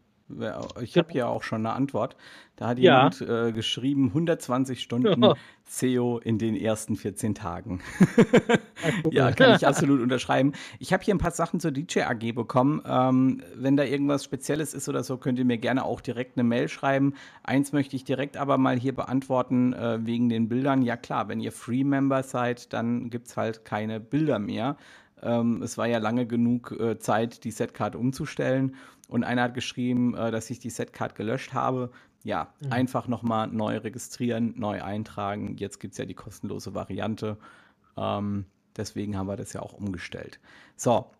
ich 0.82 0.96
habe 0.98 1.12
ja 1.12 1.26
auch 1.26 1.42
schon 1.42 1.64
eine 1.64 1.74
Antwort. 1.74 2.16
Da 2.56 2.68
hat 2.68 2.78
jemand 2.78 3.20
ja. 3.20 3.46
äh, 3.46 3.52
geschrieben, 3.52 4.08
120 4.08 4.80
Stunden 4.80 5.22
ja. 5.22 5.34
SEO 5.64 6.18
in 6.18 6.38
den 6.38 6.56
ersten 6.56 6.96
14 6.96 7.34
Tagen. 7.34 7.80
ja, 9.10 9.30
kann 9.32 9.54
ich 9.54 9.66
absolut 9.66 10.00
unterschreiben. 10.00 10.52
Ich 10.80 10.92
habe 10.92 11.04
hier 11.04 11.14
ein 11.14 11.18
paar 11.18 11.30
Sachen 11.30 11.60
zur 11.60 11.70
DJ 11.70 12.00
AG 12.00 12.32
bekommen. 12.34 12.82
Ähm, 12.84 13.42
wenn 13.54 13.76
da 13.76 13.84
irgendwas 13.84 14.24
Spezielles 14.24 14.74
ist 14.74 14.88
oder 14.88 15.04
so, 15.04 15.18
könnt 15.18 15.38
ihr 15.38 15.44
mir 15.44 15.58
gerne 15.58 15.84
auch 15.84 16.00
direkt 16.00 16.36
eine 16.36 16.42
Mail 16.42 16.68
schreiben. 16.68 17.14
Eins 17.44 17.72
möchte 17.72 17.94
ich 17.94 18.04
direkt 18.04 18.36
aber 18.36 18.58
mal 18.58 18.76
hier 18.76 18.94
beantworten 18.94 19.72
äh, 19.72 20.04
wegen 20.04 20.28
den 20.28 20.48
Bildern. 20.48 20.82
Ja 20.82 20.96
klar, 20.96 21.28
wenn 21.28 21.40
ihr 21.40 21.52
Free-Member 21.52 22.24
seid, 22.24 22.72
dann 22.72 23.08
gibt 23.08 23.28
es 23.28 23.36
halt 23.36 23.64
keine 23.64 24.00
Bilder 24.00 24.40
mehr. 24.40 24.76
Ähm, 25.22 25.62
es 25.62 25.78
war 25.78 25.86
ja 25.86 25.98
lange 25.98 26.26
genug 26.26 26.72
äh, 26.78 26.98
Zeit, 26.98 27.44
die 27.44 27.50
Setcard 27.50 27.96
umzustellen. 27.96 28.74
Und 29.08 29.24
einer 29.24 29.42
hat 29.42 29.54
geschrieben, 29.54 30.14
äh, 30.14 30.30
dass 30.30 30.50
ich 30.50 30.60
die 30.60 30.70
Setcard 30.70 31.14
gelöscht 31.14 31.54
habe. 31.54 31.90
Ja, 32.24 32.52
mhm. 32.60 32.72
einfach 32.72 33.08
nochmal 33.08 33.48
neu 33.48 33.78
registrieren, 33.78 34.54
neu 34.56 34.82
eintragen. 34.82 35.56
Jetzt 35.56 35.80
gibt 35.80 35.92
es 35.92 35.98
ja 35.98 36.04
die 36.04 36.14
kostenlose 36.14 36.74
Variante. 36.74 37.38
Ähm, 37.96 38.44
deswegen 38.76 39.16
haben 39.16 39.26
wir 39.26 39.36
das 39.36 39.52
ja 39.52 39.62
auch 39.62 39.72
umgestellt. 39.72 40.38
So, 40.76 41.10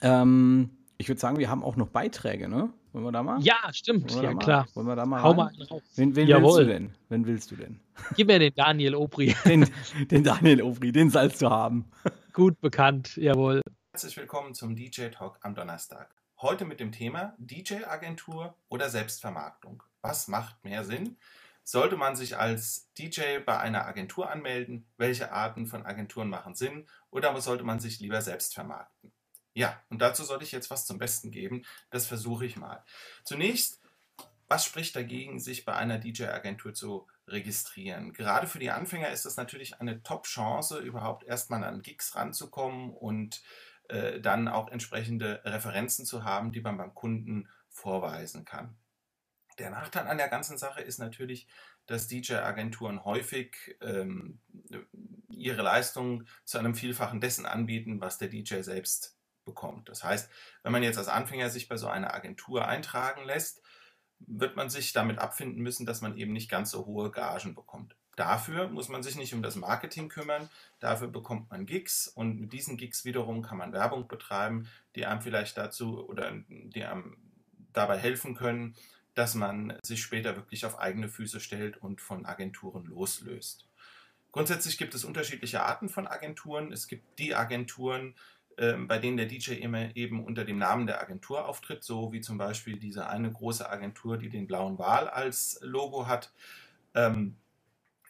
ähm, 0.00 0.70
ich 0.98 1.08
würde 1.08 1.20
sagen, 1.20 1.38
wir 1.38 1.50
haben 1.50 1.62
auch 1.62 1.76
noch 1.76 1.88
Beiträge, 1.88 2.48
ne? 2.48 2.70
Wollen 2.92 3.04
wir 3.04 3.12
da 3.12 3.22
mal? 3.22 3.40
Ja, 3.42 3.56
stimmt. 3.72 4.14
Ja, 4.14 4.32
mal, 4.32 4.38
klar. 4.38 4.66
Wollen 4.74 4.86
wir 4.86 4.96
da 4.96 5.04
mal 5.04 5.22
Hau 5.22 5.34
mal. 5.34 5.52
Wen, 5.96 6.16
wen 6.16 6.28
willst 6.28 6.58
du 6.58 6.64
denn? 6.64 6.94
Wen 7.08 7.26
willst 7.26 7.50
du 7.50 7.56
denn? 7.56 7.80
Gib 8.14 8.28
mir 8.28 8.38
den 8.38 8.54
Daniel 8.54 8.94
Obri. 8.94 9.34
Den, 9.44 9.68
den 10.10 10.24
Daniel 10.24 10.62
Obri, 10.62 10.92
den 10.92 11.10
sollst 11.10 11.42
du 11.42 11.50
haben. 11.50 11.86
Gut 12.32 12.60
bekannt, 12.60 13.16
jawohl. 13.16 13.60
Herzlich 13.92 14.16
willkommen 14.16 14.54
zum 14.54 14.76
DJ 14.76 15.08
Talk 15.08 15.38
am 15.42 15.54
Donnerstag. 15.54 16.14
Heute 16.42 16.66
mit 16.66 16.80
dem 16.80 16.92
Thema 16.92 17.34
DJ-Agentur 17.38 18.54
oder 18.68 18.90
Selbstvermarktung. 18.90 19.82
Was 20.02 20.28
macht 20.28 20.62
mehr 20.64 20.84
Sinn? 20.84 21.16
Sollte 21.64 21.96
man 21.96 22.14
sich 22.14 22.36
als 22.36 22.92
DJ 22.98 23.38
bei 23.38 23.58
einer 23.58 23.86
Agentur 23.86 24.30
anmelden? 24.30 24.86
Welche 24.98 25.32
Arten 25.32 25.66
von 25.66 25.86
Agenturen 25.86 26.28
machen 26.28 26.54
Sinn? 26.54 26.86
Oder 27.10 27.40
sollte 27.40 27.64
man 27.64 27.80
sich 27.80 28.00
lieber 28.00 28.20
selbst 28.20 28.52
vermarkten? 28.52 29.12
Ja, 29.54 29.82
und 29.88 30.02
dazu 30.02 30.24
sollte 30.24 30.44
ich 30.44 30.52
jetzt 30.52 30.68
was 30.68 30.84
zum 30.84 30.98
Besten 30.98 31.30
geben. 31.30 31.64
Das 31.88 32.06
versuche 32.06 32.44
ich 32.44 32.58
mal. 32.58 32.84
Zunächst, 33.24 33.80
was 34.46 34.66
spricht 34.66 34.94
dagegen, 34.94 35.40
sich 35.40 35.64
bei 35.64 35.74
einer 35.74 35.96
DJ-Agentur 35.96 36.74
zu 36.74 37.06
registrieren? 37.26 38.12
Gerade 38.12 38.46
für 38.46 38.58
die 38.58 38.70
Anfänger 38.70 39.08
ist 39.08 39.24
das 39.24 39.38
natürlich 39.38 39.80
eine 39.80 40.02
Top-Chance, 40.02 40.80
überhaupt 40.80 41.24
erstmal 41.24 41.64
an 41.64 41.80
Gigs 41.80 42.14
ranzukommen 42.14 42.90
und 42.90 43.42
äh, 43.88 44.20
dann 44.20 44.48
auch 44.48 44.70
entsprechende 44.70 45.40
Referenzen 45.44 46.04
zu 46.04 46.24
haben, 46.24 46.52
die 46.52 46.60
man 46.60 46.76
beim 46.76 46.94
Kunden 46.94 47.48
vorweisen 47.68 48.44
kann. 48.44 48.76
Der 49.58 49.70
Nachteil 49.70 50.06
an 50.06 50.18
der 50.18 50.28
ganzen 50.28 50.58
Sache 50.58 50.82
ist 50.82 50.98
natürlich, 50.98 51.46
dass 51.86 52.08
DJ-Agenturen 52.08 53.04
häufig 53.04 53.76
ähm, 53.80 54.40
ihre 55.28 55.62
Leistungen 55.62 56.28
zu 56.44 56.58
einem 56.58 56.74
Vielfachen 56.74 57.20
dessen 57.20 57.46
anbieten, 57.46 58.00
was 58.00 58.18
der 58.18 58.28
DJ 58.28 58.60
selbst 58.60 59.16
bekommt. 59.44 59.88
Das 59.88 60.04
heißt, 60.04 60.30
wenn 60.62 60.72
man 60.72 60.82
jetzt 60.82 60.98
als 60.98 61.08
Anfänger 61.08 61.48
sich 61.48 61.68
bei 61.68 61.76
so 61.76 61.86
einer 61.86 62.12
Agentur 62.12 62.66
eintragen 62.66 63.24
lässt, 63.24 63.62
wird 64.18 64.56
man 64.56 64.68
sich 64.68 64.92
damit 64.92 65.18
abfinden 65.18 65.62
müssen, 65.62 65.86
dass 65.86 66.00
man 66.00 66.16
eben 66.16 66.32
nicht 66.32 66.50
ganz 66.50 66.70
so 66.70 66.86
hohe 66.86 67.10
Gagen 67.10 67.54
bekommt. 67.54 67.96
Dafür 68.16 68.68
muss 68.68 68.88
man 68.88 69.02
sich 69.02 69.16
nicht 69.16 69.34
um 69.34 69.42
das 69.42 69.56
Marketing 69.56 70.08
kümmern, 70.08 70.48
dafür 70.80 71.08
bekommt 71.08 71.50
man 71.50 71.66
Gigs 71.66 72.08
und 72.08 72.40
mit 72.40 72.52
diesen 72.52 72.78
Gigs 72.78 73.04
wiederum 73.04 73.42
kann 73.42 73.58
man 73.58 73.74
Werbung 73.74 74.08
betreiben, 74.08 74.68
die 74.94 75.04
einem 75.04 75.20
vielleicht 75.20 75.58
dazu 75.58 76.08
oder 76.08 76.32
die 76.48 76.82
einem 76.82 77.18
dabei 77.74 77.98
helfen 77.98 78.34
können, 78.34 78.74
dass 79.14 79.34
man 79.34 79.78
sich 79.82 80.02
später 80.02 80.34
wirklich 80.34 80.64
auf 80.64 80.78
eigene 80.78 81.08
Füße 81.08 81.40
stellt 81.40 81.76
und 81.76 82.00
von 82.00 82.24
Agenturen 82.24 82.86
loslöst. 82.86 83.66
Grundsätzlich 84.32 84.78
gibt 84.78 84.94
es 84.94 85.04
unterschiedliche 85.04 85.62
Arten 85.62 85.88
von 85.88 86.06
Agenturen. 86.06 86.72
Es 86.72 86.88
gibt 86.88 87.18
die 87.18 87.34
Agenturen, 87.34 88.14
ähm, 88.58 88.88
bei 88.88 88.98
denen 88.98 89.16
der 89.16 89.26
DJ 89.26 89.52
immer 89.52 89.94
eben 89.96 90.24
unter 90.24 90.44
dem 90.44 90.58
Namen 90.58 90.86
der 90.86 91.00
Agentur 91.00 91.46
auftritt, 91.46 91.84
so 91.84 92.12
wie 92.12 92.20
zum 92.20 92.38
Beispiel 92.38 92.78
diese 92.78 93.06
eine 93.08 93.30
große 93.30 93.68
Agentur, 93.68 94.18
die 94.18 94.30
den 94.30 94.46
blauen 94.46 94.78
Wal 94.78 95.08
als 95.08 95.58
Logo 95.62 96.06
hat. 96.06 96.32
Ähm, 96.94 97.36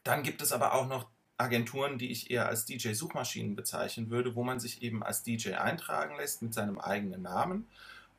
dann 0.06 0.22
gibt 0.22 0.42
es 0.42 0.52
aber 0.52 0.74
auch 0.74 0.86
noch 0.86 1.08
Agenturen, 1.38 1.98
die 1.98 2.10
ich 2.10 2.30
eher 2.30 2.46
als 2.46 2.64
DJ-Suchmaschinen 2.64 3.56
bezeichnen 3.56 4.10
würde, 4.10 4.34
wo 4.34 4.42
man 4.42 4.58
sich 4.58 4.82
eben 4.82 5.02
als 5.02 5.22
DJ 5.22 5.54
eintragen 5.54 6.16
lässt 6.16 6.42
mit 6.42 6.54
seinem 6.54 6.78
eigenen 6.78 7.22
Namen 7.22 7.66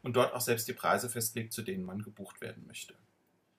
und 0.04 0.16
dort 0.16 0.34
auch 0.34 0.42
selbst 0.42 0.68
die 0.68 0.74
Preise 0.74 1.10
festlegt, 1.10 1.54
zu 1.54 1.64
denen 1.64 1.84
man 1.84 2.04
gebucht 2.04 2.42
werden 2.42 2.66
möchte. 2.68 2.94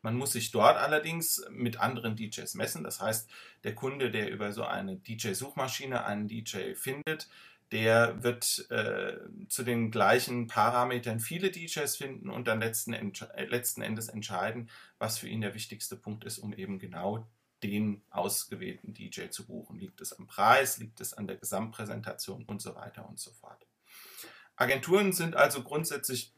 Man 0.03 0.17
muss 0.17 0.33
sich 0.33 0.53
dort 0.53 0.77
allerdings 0.77 1.45
mit 1.51 1.81
anderen 1.81 2.15
DJs 2.15 2.55
messen. 2.55 2.85
Das 2.85 3.01
heißt, 3.01 3.29
der 3.65 3.75
Kunde, 3.75 4.13
der 4.13 4.31
über 4.31 4.53
so 4.53 4.65
eine 4.65 4.97
DJ-Suchmaschine 4.97 6.05
einen 6.05 6.29
DJ 6.29 6.75
findet, 6.75 7.29
der 7.73 8.23
wird 8.23 8.71
äh, 8.71 9.19
zu 9.49 9.65
den 9.65 9.91
gleichen 9.91 10.47
Parametern 10.47 11.21
viele 11.21 11.51
DJs 11.51 11.97
finden 11.97 12.31
und 12.31 12.47
dann 12.47 12.61
letzten, 12.61 12.95
äh, 12.95 13.45
letzten 13.45 13.83
Endes 13.83 14.09
entscheiden, 14.09 14.71
was 14.99 15.19
für 15.19 15.29
ihn 15.29 15.41
der 15.41 15.55
wichtigste 15.55 15.97
Punkt 15.97 16.25
ist, 16.25 16.39
um 16.39 16.55
eben 16.55 16.79
genau 16.79 17.27
den 17.63 18.03
ausgewählten 18.11 18.95
DJ 18.95 19.29
zu 19.29 19.47
buchen. 19.47 19.79
Liegt 19.79 20.01
es 20.01 20.13
am 20.13 20.27
Preis, 20.27 20.79
liegt 20.79 21.01
es 21.01 21.15
an 21.15 21.27
der 21.27 21.37
Gesamtpräsentation 21.37 22.45
und 22.45 22.63
so 22.63 22.75
weiter 22.75 23.09
und 23.09 23.19
so 23.19 23.33
fort. 23.33 23.67
Agenturen 24.57 25.13
sind 25.13 25.37
also 25.37 25.63
grundsätzlich 25.63 26.35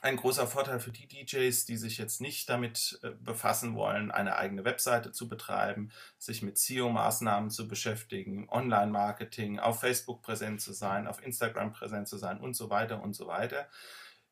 ein 0.00 0.16
großer 0.16 0.46
Vorteil 0.46 0.80
für 0.80 0.92
die 0.92 1.08
DJs, 1.08 1.64
die 1.64 1.76
sich 1.76 1.98
jetzt 1.98 2.20
nicht 2.20 2.48
damit 2.48 3.00
äh, 3.02 3.10
befassen 3.10 3.74
wollen, 3.74 4.10
eine 4.10 4.36
eigene 4.36 4.64
Webseite 4.64 5.12
zu 5.12 5.28
betreiben, 5.28 5.90
sich 6.18 6.42
mit 6.42 6.56
SEO-Maßnahmen 6.56 7.50
zu 7.50 7.66
beschäftigen, 7.66 8.48
Online-Marketing, 8.48 9.58
auf 9.58 9.80
Facebook 9.80 10.22
präsent 10.22 10.60
zu 10.60 10.72
sein, 10.72 11.06
auf 11.06 11.24
Instagram 11.24 11.72
präsent 11.72 12.06
zu 12.06 12.16
sein 12.16 12.38
und 12.38 12.54
so 12.54 12.70
weiter 12.70 13.02
und 13.02 13.14
so 13.14 13.26
weiter. 13.26 13.68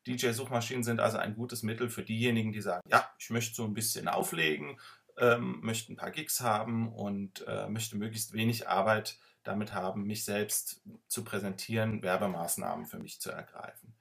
DJ-Suchmaschinen 0.07 0.83
sind 0.83 1.01
also 1.01 1.17
ein 1.17 1.35
gutes 1.35 1.63
Mittel 1.63 1.89
für 1.89 2.03
diejenigen, 2.03 2.53
die 2.53 2.61
sagen, 2.61 2.87
ja, 2.89 3.09
ich 3.19 3.29
möchte 3.29 3.55
so 3.55 3.65
ein 3.65 3.73
bisschen 3.73 4.07
auflegen, 4.07 4.79
ähm, 5.17 5.59
möchte 5.61 5.91
ein 5.91 5.97
paar 5.97 6.11
Gigs 6.11 6.41
haben 6.41 6.93
und 6.93 7.45
äh, 7.47 7.67
möchte 7.67 7.97
möglichst 7.97 8.33
wenig 8.33 8.67
Arbeit 8.67 9.17
damit 9.43 9.73
haben, 9.73 10.03
mich 10.03 10.25
selbst 10.25 10.81
zu 11.07 11.23
präsentieren, 11.23 12.01
Werbemaßnahmen 12.03 12.85
für 12.85 12.99
mich 12.99 13.19
zu 13.19 13.31
ergreifen. 13.31 13.95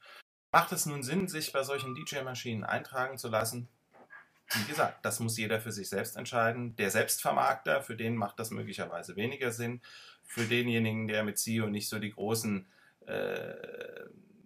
Macht 0.52 0.72
es 0.72 0.86
nun 0.86 1.02
Sinn, 1.02 1.28
sich 1.28 1.52
bei 1.52 1.62
solchen 1.62 1.94
DJ-Maschinen 1.94 2.64
eintragen 2.64 3.18
zu 3.18 3.28
lassen? 3.28 3.68
Wie 4.54 4.64
gesagt, 4.64 5.04
das 5.04 5.20
muss 5.20 5.36
jeder 5.36 5.60
für 5.60 5.72
sich 5.72 5.88
selbst 5.88 6.16
entscheiden. 6.16 6.76
Der 6.76 6.90
Selbstvermarkter, 6.90 7.82
für 7.82 7.96
den 7.96 8.16
macht 8.16 8.38
das 8.38 8.50
möglicherweise 8.50 9.16
weniger 9.16 9.50
Sinn. 9.50 9.80
Für 10.24 10.44
denjenigen, 10.44 11.08
der 11.08 11.24
mit 11.24 11.38
CEO 11.38 11.68
nicht 11.68 11.88
so 11.88 11.98
die 11.98 12.12
großen, 12.12 12.66
äh, 13.06 13.54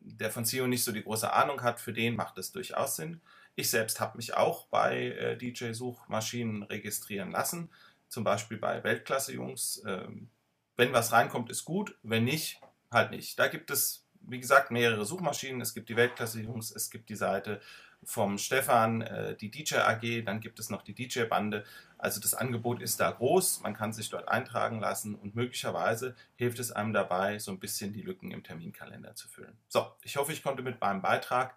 der 0.02 0.30
von 0.30 0.44
CEO 0.44 0.66
nicht 0.66 0.84
so 0.84 0.92
die 0.92 1.02
große 1.02 1.32
Ahnung 1.32 1.62
hat, 1.62 1.80
für 1.80 1.92
den 1.92 2.16
macht 2.16 2.38
es 2.38 2.52
durchaus 2.52 2.96
Sinn. 2.96 3.20
Ich 3.54 3.70
selbst 3.70 4.00
habe 4.00 4.16
mich 4.16 4.34
auch 4.34 4.66
bei 4.66 5.08
äh, 5.08 5.36
DJ-Suchmaschinen 5.36 6.62
registrieren 6.64 7.30
lassen, 7.30 7.70
zum 8.08 8.24
Beispiel 8.24 8.58
bei 8.58 8.82
Weltklasse-Jungs. 8.82 9.82
Ähm, 9.86 10.30
wenn 10.76 10.92
was 10.92 11.12
reinkommt, 11.12 11.50
ist 11.50 11.64
gut, 11.64 11.98
wenn 12.02 12.24
nicht, 12.24 12.60
halt 12.90 13.10
nicht. 13.10 13.38
Da 13.38 13.48
gibt 13.48 13.70
es 13.70 14.06
wie 14.22 14.40
gesagt, 14.40 14.70
mehrere 14.70 15.04
Suchmaschinen. 15.04 15.60
Es 15.60 15.74
gibt 15.74 15.88
die 15.88 15.96
Weltklasse-Jungs, 15.96 16.72
es 16.72 16.90
gibt 16.90 17.08
die 17.08 17.16
Seite 17.16 17.60
vom 18.02 18.38
Stefan, 18.38 19.02
äh, 19.02 19.36
die 19.36 19.50
DJ 19.50 19.76
AG, 19.76 20.24
dann 20.24 20.40
gibt 20.40 20.58
es 20.58 20.70
noch 20.70 20.82
die 20.82 20.94
DJ-Bande. 20.94 21.64
Also 21.98 22.18
das 22.18 22.34
Angebot 22.34 22.80
ist 22.80 22.98
da 22.98 23.10
groß, 23.10 23.60
man 23.60 23.74
kann 23.74 23.92
sich 23.92 24.08
dort 24.08 24.28
eintragen 24.28 24.80
lassen 24.80 25.14
und 25.14 25.34
möglicherweise 25.34 26.14
hilft 26.36 26.58
es 26.60 26.72
einem 26.72 26.94
dabei, 26.94 27.38
so 27.38 27.50
ein 27.50 27.58
bisschen 27.58 27.92
die 27.92 28.00
Lücken 28.00 28.30
im 28.30 28.42
Terminkalender 28.42 29.14
zu 29.14 29.28
füllen. 29.28 29.58
So, 29.68 29.86
ich 30.02 30.16
hoffe, 30.16 30.32
ich 30.32 30.42
konnte 30.42 30.62
mit 30.62 30.80
meinem 30.80 31.02
Beitrag 31.02 31.56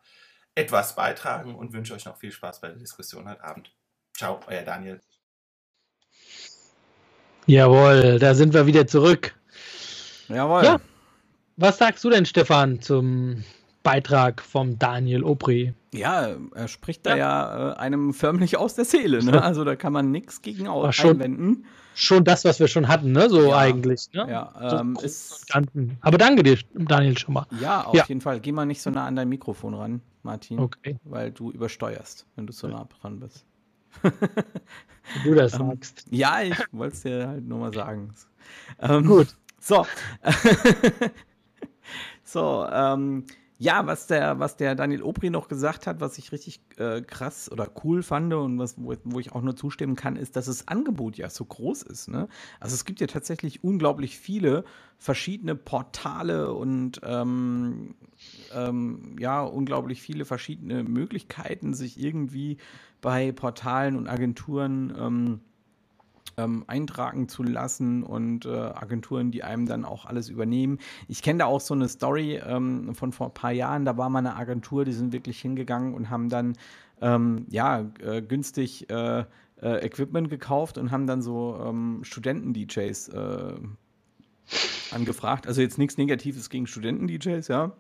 etwas 0.56 0.96
beitragen 0.96 1.56
und 1.56 1.74
wünsche 1.74 1.94
euch 1.94 2.06
noch 2.06 2.18
viel 2.18 2.32
Spaß 2.32 2.62
bei 2.62 2.68
der 2.70 2.78
Diskussion 2.78 3.28
heute 3.28 3.44
Abend. 3.44 3.74
Ciao, 4.16 4.40
euer 4.48 4.62
Daniel. 4.62 5.00
Jawohl, 7.46 8.20
da 8.20 8.36
sind 8.36 8.54
wir 8.54 8.66
wieder 8.68 8.88
zurück. 8.88 9.36
Jawohl. 10.30 10.64
Ja. 10.64 10.80
Was 11.58 11.78
sagst 11.78 12.04
du 12.04 12.10
denn, 12.10 12.26
Stefan, 12.26 12.82
zum 12.82 13.44
Beitrag 13.84 14.42
vom 14.42 14.80
Daniel 14.80 15.24
Opri? 15.24 15.74
Ja, 15.94 16.36
er 16.56 16.68
spricht 16.68 17.06
da 17.06 17.16
ja, 17.16 17.74
äh, 17.74 17.76
einem 17.76 18.14
förmlich 18.14 18.58
aus 18.58 18.76
der 18.76 18.86
Seele. 18.86 19.24
Ne? 19.24 19.44
Also 19.44 19.64
da 19.64 19.76
kann 19.76 19.94
man 19.94 20.10
nichts 20.12 20.42
gegen 20.42 20.68
War 20.68 20.94
schon- 20.94 21.12
einwenden. 21.12 21.66
Schon 21.96 22.24
das, 22.24 22.44
was 22.44 22.60
wir 22.60 22.68
schon 22.68 22.88
hatten, 22.88 23.12
ne? 23.12 23.30
So 23.30 23.50
Ja. 23.50 23.58
eigentlich. 23.58 24.10
Ne? 24.14 24.26
Ja, 24.28 24.52
So 24.68 24.78
ähm, 24.78 24.98
ist. 25.00 25.46
Aber 26.02 26.18
danke 26.18 26.42
dir, 26.42 26.58
Daniel, 26.74 27.16
schon 27.20 27.36
mal. 27.36 27.46
ja, 27.62 27.84
auf 27.84 27.94
Ja. 27.94 28.06
jeden 28.08 28.22
Fall. 28.22 28.40
Geh 28.40 28.52
mal 28.52 28.66
nicht 28.66 28.82
so 28.82 28.90
nah 28.90 29.06
an 29.06 29.16
dein 29.16 29.30
Mikrofon 29.30 29.76
ran, 29.76 30.02
Martin, 30.24 30.60
Okay, 30.60 30.98
weil 31.04 31.32
du 31.32 31.52
übersteuerst, 31.52 32.26
wenn 32.36 32.48
du 32.48 32.54
so 32.54 32.68
nah 32.68 32.86
dran 32.86 33.20
bist. 33.20 33.46
du 35.24 35.36
das 35.36 35.54
Ähm, 35.60 35.70
sagst. 35.70 36.06
Ja, 36.10 36.42
ich 36.42 36.58
wollte 36.72 36.96
es 36.96 37.02
dir 37.02 37.28
halt 37.28 37.46
nur 37.46 37.60
mal 37.60 37.74
sagen. 37.74 38.14
Ähm, 38.80 39.08
Gut. 39.08 39.38
So. 39.60 39.88
so, 42.26 42.68
ähm, 42.70 43.26
ja, 43.64 43.88
was 43.88 44.08
der, 44.08 44.40
was 44.40 44.58
der 44.58 44.76
Daniel 44.76 45.04
Opri 45.04 45.30
noch 45.30 45.48
gesagt 45.48 45.88
hat, 45.88 46.02
was 46.02 46.18
ich 46.18 46.34
richtig 46.34 46.60
äh, 46.78 47.02
krass 47.02 47.50
oder 47.50 47.72
cool 47.84 48.04
fand 48.04 48.34
und 48.34 48.60
was, 48.60 48.76
wo, 48.78 48.94
wo 49.06 49.20
ich 49.22 49.32
auch 49.32 49.42
nur 49.42 49.56
zustimmen 49.56 49.96
kann, 49.96 50.18
ist, 50.18 50.36
dass 50.36 50.48
das 50.48 50.68
Angebot 50.68 51.16
ja 51.16 51.30
so 51.30 51.46
groß 51.46 51.84
ist. 51.84 52.10
Ne? 52.10 52.28
Also 52.60 52.74
es 52.74 52.84
gibt 52.84 53.00
ja 53.00 53.08
tatsächlich 53.08 53.64
unglaublich 53.64 54.18
viele 54.20 54.66
verschiedene 54.98 55.56
Portale 55.56 56.54
und 56.54 57.00
ähm, 57.04 57.96
ähm, 58.54 59.16
ja, 59.18 59.42
unglaublich 59.42 60.02
viele 60.02 60.26
verschiedene 60.26 60.84
Möglichkeiten, 60.84 61.74
sich 61.74 61.98
irgendwie 61.98 62.58
bei 63.00 63.32
Portalen 63.32 63.96
und 63.96 64.10
Agenturen 64.10 64.94
ähm, 65.00 65.40
ähm, 66.38 66.64
eintragen 66.68 67.28
zu 67.28 67.44
lassen 67.44 68.04
und 68.04 68.46
äh, 68.46 68.50
Agenturen, 68.50 69.32
die 69.32 69.44
einem 69.44 69.66
dann 69.66 69.86
auch 69.86 70.06
alles 70.06 70.30
übernehmen. 70.30 70.80
Ich 71.08 71.22
kenne 71.22 71.40
da 71.40 71.46
auch 71.46 71.62
so 71.62 71.74
eine 71.74 71.88
Story 71.90 72.42
ähm, 72.46 72.94
von 72.96 73.12
vor 73.12 73.28
ein 73.28 73.34
paar 73.34 73.52
Jahren, 73.52 73.86
da 73.86 73.98
war 73.98 74.10
mal 74.10 74.20
eine 74.20 74.36
Agentur, 74.36 74.86
die 74.86 74.94
sind 74.94 75.14
wirklich 75.14 75.40
hingegangen 75.40 75.94
und 75.94 76.10
haben 76.10 76.30
dann 76.30 76.54
ähm, 77.02 77.46
ja 77.50 77.86
äh, 78.02 78.22
günstig 78.22 78.90
äh, 78.90 79.26
äh, 79.62 79.86
Equipment 79.86 80.30
gekauft 80.30 80.78
und 80.78 80.92
haben 80.92 81.08
dann 81.08 81.22
so 81.22 81.60
ähm, 81.64 82.00
Studenten-DJs 82.04 83.10
äh, 83.10 83.54
angefragt. 84.92 85.48
Also 85.48 85.62
jetzt 85.62 85.78
nichts 85.78 85.98
Negatives 85.98 86.50
gegen 86.50 86.68
Studenten-DJs, 86.68 87.48
ja. 87.48 87.72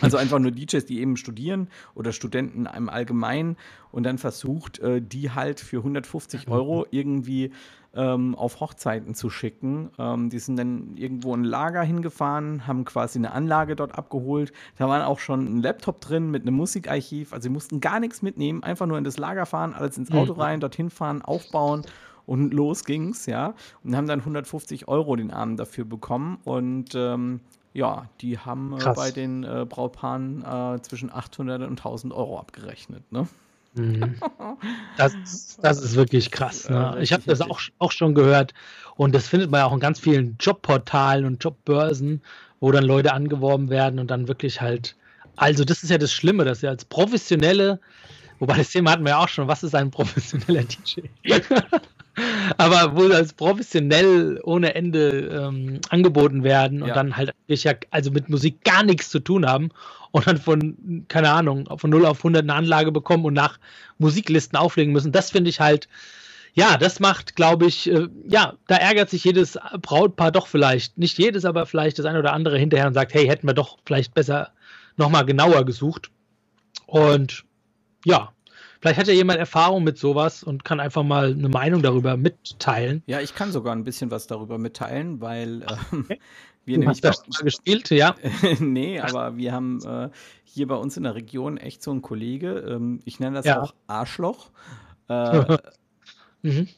Also 0.00 0.16
einfach 0.16 0.38
nur 0.38 0.50
DJs, 0.50 0.84
die 0.86 1.00
eben 1.00 1.16
studieren 1.16 1.68
oder 1.94 2.12
Studenten 2.12 2.66
im 2.66 2.88
Allgemeinen 2.88 3.56
und 3.92 4.04
dann 4.04 4.18
versucht, 4.18 4.78
äh, 4.80 5.00
die 5.02 5.30
halt 5.32 5.60
für 5.60 5.78
150 5.78 6.48
Euro 6.48 6.86
irgendwie 6.90 7.50
ähm, 7.92 8.36
auf 8.36 8.60
Hochzeiten 8.60 9.14
zu 9.14 9.30
schicken. 9.30 9.90
Ähm, 9.98 10.30
die 10.30 10.38
sind 10.38 10.56
dann 10.56 10.96
irgendwo 10.96 11.34
in 11.34 11.40
ein 11.40 11.44
Lager 11.44 11.82
hingefahren, 11.82 12.66
haben 12.68 12.84
quasi 12.84 13.18
eine 13.18 13.32
Anlage 13.32 13.74
dort 13.74 13.98
abgeholt. 13.98 14.52
Da 14.78 14.88
war 14.88 15.06
auch 15.08 15.18
schon 15.18 15.44
ein 15.58 15.62
Laptop 15.62 16.00
drin 16.00 16.30
mit 16.30 16.42
einem 16.42 16.54
Musikarchiv. 16.54 17.32
Also 17.32 17.44
sie 17.44 17.48
mussten 17.48 17.80
gar 17.80 17.98
nichts 17.98 18.22
mitnehmen, 18.22 18.62
einfach 18.62 18.86
nur 18.86 18.96
in 18.96 19.04
das 19.04 19.18
Lager 19.18 19.44
fahren, 19.44 19.74
alles 19.74 19.98
ins 19.98 20.12
Auto 20.12 20.34
Mhm. 20.34 20.40
rein, 20.40 20.60
dorthin 20.60 20.90
fahren, 20.90 21.20
aufbauen 21.22 21.82
und 22.26 22.54
los 22.54 22.84
ging's, 22.84 23.26
ja. 23.26 23.54
Und 23.82 23.96
haben 23.96 24.06
dann 24.06 24.20
150 24.20 24.86
Euro 24.86 25.16
den 25.16 25.32
Abend 25.32 25.58
dafür 25.58 25.84
bekommen 25.84 26.38
und 26.44 26.94
ähm, 26.94 27.40
ja, 27.72 28.08
die 28.20 28.38
haben 28.38 28.76
äh, 28.78 28.92
bei 28.94 29.10
den 29.10 29.44
äh, 29.44 29.64
Brautpaaren 29.68 30.44
äh, 30.44 30.82
zwischen 30.82 31.12
800 31.12 31.62
und 31.62 31.78
1000 31.78 32.12
Euro 32.12 32.38
abgerechnet, 32.38 33.10
ne? 33.12 33.28
Mhm. 33.74 34.16
Das, 34.96 35.56
das 35.62 35.80
ist 35.80 35.94
wirklich 35.94 36.30
krass. 36.30 36.68
Ne? 36.68 36.98
Ich 37.00 37.12
habe 37.12 37.22
das 37.24 37.40
auch, 37.40 37.60
auch 37.78 37.92
schon 37.92 38.14
gehört 38.14 38.52
und 38.96 39.14
das 39.14 39.28
findet 39.28 39.50
man 39.50 39.60
ja 39.60 39.66
auch 39.66 39.72
in 39.72 39.80
ganz 39.80 40.00
vielen 40.00 40.36
Jobportalen 40.38 41.24
und 41.24 41.42
Jobbörsen, 41.42 42.20
wo 42.58 42.72
dann 42.72 42.84
Leute 42.84 43.12
angeworben 43.14 43.70
werden 43.70 43.98
und 43.98 44.10
dann 44.10 44.28
wirklich 44.28 44.60
halt. 44.60 44.96
Also, 45.36 45.64
das 45.64 45.82
ist 45.82 45.88
ja 45.90 45.96
das 45.96 46.12
Schlimme, 46.12 46.44
dass 46.44 46.60
ja 46.60 46.70
als 46.70 46.84
professionelle, 46.84 47.80
wobei 48.40 48.58
das 48.58 48.70
Thema 48.70 48.90
hatten 48.90 49.04
wir 49.04 49.10
ja 49.10 49.18
auch 49.18 49.28
schon, 49.28 49.48
was 49.48 49.62
ist 49.62 49.74
ein 49.74 49.90
professioneller 49.90 50.64
DJ? 50.64 51.02
Aber 52.58 52.96
wo 52.96 53.12
als 53.12 53.32
professionell 53.32 54.40
ohne 54.42 54.74
Ende 54.74 55.28
ähm, 55.28 55.80
angeboten 55.90 56.42
werden 56.42 56.82
und 56.82 56.88
Ja. 56.88 56.94
dann 56.94 57.16
halt 57.16 57.32
ja, 57.48 57.72
also 57.90 58.10
mit 58.10 58.28
Musik 58.28 58.62
gar 58.64 58.82
nichts 58.82 59.10
zu 59.10 59.20
tun 59.20 59.46
haben 59.46 59.70
und 60.10 60.26
dann 60.26 60.38
von, 60.38 61.04
keine 61.08 61.30
Ahnung, 61.30 61.68
von 61.78 61.90
0 61.90 62.04
auf 62.06 62.18
100 62.18 62.42
eine 62.42 62.54
Anlage 62.54 62.92
bekommen 62.92 63.24
und 63.24 63.34
nach 63.34 63.58
Musiklisten 63.98 64.58
auflegen 64.58 64.92
müssen. 64.92 65.12
Das 65.12 65.30
finde 65.30 65.50
ich 65.50 65.60
halt, 65.60 65.88
ja, 66.52 66.76
das 66.76 66.98
macht, 67.00 67.36
glaube 67.36 67.66
ich, 67.66 67.90
äh, 67.90 68.08
ja, 68.26 68.54
da 68.66 68.76
ärgert 68.76 69.10
sich 69.10 69.24
jedes 69.24 69.58
Brautpaar 69.80 70.32
doch 70.32 70.46
vielleicht, 70.48 70.98
nicht 70.98 71.16
jedes, 71.18 71.44
aber 71.44 71.64
vielleicht 71.66 71.98
das 71.98 72.06
eine 72.06 72.18
oder 72.18 72.32
andere 72.32 72.58
hinterher 72.58 72.88
und 72.88 72.94
sagt, 72.94 73.14
hey, 73.14 73.26
hätten 73.26 73.46
wir 73.46 73.54
doch 73.54 73.78
vielleicht 73.84 74.14
besser 74.14 74.50
nochmal 74.96 75.24
genauer 75.24 75.64
gesucht. 75.64 76.10
Und 76.86 77.44
ja, 78.04 78.32
vielleicht 78.80 78.98
hat 78.98 79.06
ja 79.06 79.12
jemand 79.14 79.38
Erfahrung 79.38 79.84
mit 79.84 79.98
sowas 79.98 80.42
und 80.42 80.64
kann 80.64 80.80
einfach 80.80 81.02
mal 81.02 81.32
eine 81.32 81.48
Meinung 81.48 81.82
darüber 81.82 82.16
mitteilen. 82.16 83.02
Ja, 83.06 83.20
ich 83.20 83.34
kann 83.34 83.52
sogar 83.52 83.74
ein 83.74 83.84
bisschen 83.84 84.10
was 84.10 84.26
darüber 84.26 84.58
mitteilen, 84.58 85.20
weil 85.20 85.64
ähm, 85.92 86.06
wir 86.64 86.74
Du 86.76 86.80
nämlich 86.80 86.88
hast 86.88 87.04
das 87.04 87.16
schon 87.16 87.30
mal 87.30 87.44
gespielt, 87.44 87.90
ja. 87.90 88.14
nee, 88.60 89.00
aber 89.00 89.36
wir 89.36 89.52
haben 89.52 89.80
äh, 89.84 90.10
hier 90.44 90.66
bei 90.66 90.76
uns 90.76 90.96
in 90.96 91.04
der 91.04 91.14
Region 91.14 91.56
echt 91.56 91.82
so 91.82 91.90
einen 91.90 92.02
Kollege, 92.02 92.58
ähm, 92.68 93.00
ich 93.04 93.20
nenne 93.20 93.36
das 93.36 93.46
Ja. 93.46 93.62
auch 93.62 93.74
Arschloch. 93.86 94.50
Äh, 95.08 95.56
Mhm. 96.42 96.68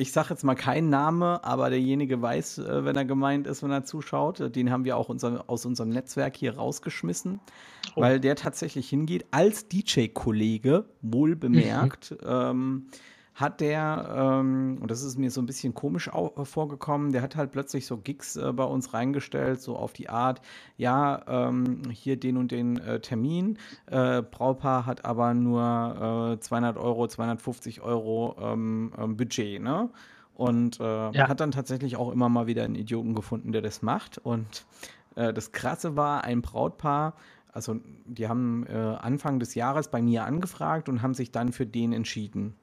Ich 0.00 0.12
sage 0.12 0.30
jetzt 0.30 0.42
mal 0.44 0.54
keinen 0.54 0.88
Name, 0.88 1.44
aber 1.44 1.70
derjenige 1.70 2.20
weiß, 2.20 2.58
äh, 2.58 2.84
wenn 2.84 2.96
er 2.96 3.04
gemeint 3.04 3.46
ist, 3.46 3.62
wenn 3.62 3.70
er 3.70 3.84
zuschaut. 3.84 4.40
Äh, 4.40 4.50
Den 4.50 4.70
haben 4.70 4.84
wir 4.84 4.96
auch 4.96 5.08
unser, 5.08 5.44
aus 5.48 5.66
unserem 5.66 5.90
Netzwerk 5.90 6.36
hier 6.36 6.56
rausgeschmissen, 6.56 7.40
Oh. 7.96 8.02
weil 8.02 8.20
der 8.20 8.36
tatsächlich 8.36 8.88
hingeht 8.88 9.26
als 9.32 9.66
DJ-Kollege, 9.68 10.84
wohl 11.02 11.34
bemerkt. 11.36 12.14
Ähm, 12.24 12.86
hat 13.34 13.60
der, 13.60 14.14
ähm, 14.16 14.78
und 14.80 14.90
das 14.90 15.02
ist 15.02 15.18
mir 15.18 15.30
so 15.30 15.40
ein 15.40 15.46
bisschen 15.46 15.74
komisch 15.74 16.08
äh, 16.08 16.44
vorgekommen, 16.44 17.12
der 17.12 17.22
hat 17.22 17.36
halt 17.36 17.52
plötzlich 17.52 17.86
so 17.86 17.96
Gigs 17.96 18.36
äh, 18.36 18.52
bei 18.52 18.64
uns 18.64 18.92
reingestellt, 18.92 19.60
so 19.60 19.76
auf 19.76 19.92
die 19.92 20.08
Art, 20.08 20.40
ja, 20.76 21.22
ähm, 21.48 21.82
hier 21.90 22.18
den 22.18 22.36
und 22.36 22.50
den 22.52 22.78
äh, 22.78 23.00
Termin, 23.00 23.58
äh, 23.86 24.22
Brautpaar 24.22 24.86
hat 24.86 25.04
aber 25.04 25.34
nur 25.34 26.34
äh, 26.36 26.40
200 26.40 26.76
Euro, 26.76 27.06
250 27.06 27.80
Euro 27.82 28.36
ähm, 28.40 28.92
ähm, 28.98 29.16
Budget, 29.16 29.62
ne? 29.62 29.90
Und 30.34 30.80
äh, 30.80 31.10
Ja. 31.10 31.28
hat 31.28 31.40
dann 31.40 31.50
tatsächlich 31.50 31.96
auch 31.96 32.10
immer 32.10 32.30
mal 32.30 32.46
wieder 32.46 32.64
einen 32.64 32.74
Idioten 32.74 33.14
gefunden, 33.14 33.52
der 33.52 33.60
das 33.60 33.82
macht. 33.82 34.16
Und 34.16 34.64
äh, 35.14 35.34
das 35.34 35.52
Krasse 35.52 35.96
war, 35.96 36.24
ein 36.24 36.40
Brautpaar 36.40 37.14
also 37.52 37.80
die 38.06 38.28
haben 38.28 38.66
äh, 38.68 38.76
Anfang 38.76 39.40
des 39.40 39.54
Jahres 39.54 39.88
bei 39.88 40.00
mir 40.02 40.24
angefragt 40.24 40.88
und 40.88 41.02
haben 41.02 41.14
sich 41.14 41.32
dann 41.32 41.52
für 41.52 41.66
den 41.66 41.92
entschieden. 41.92 42.54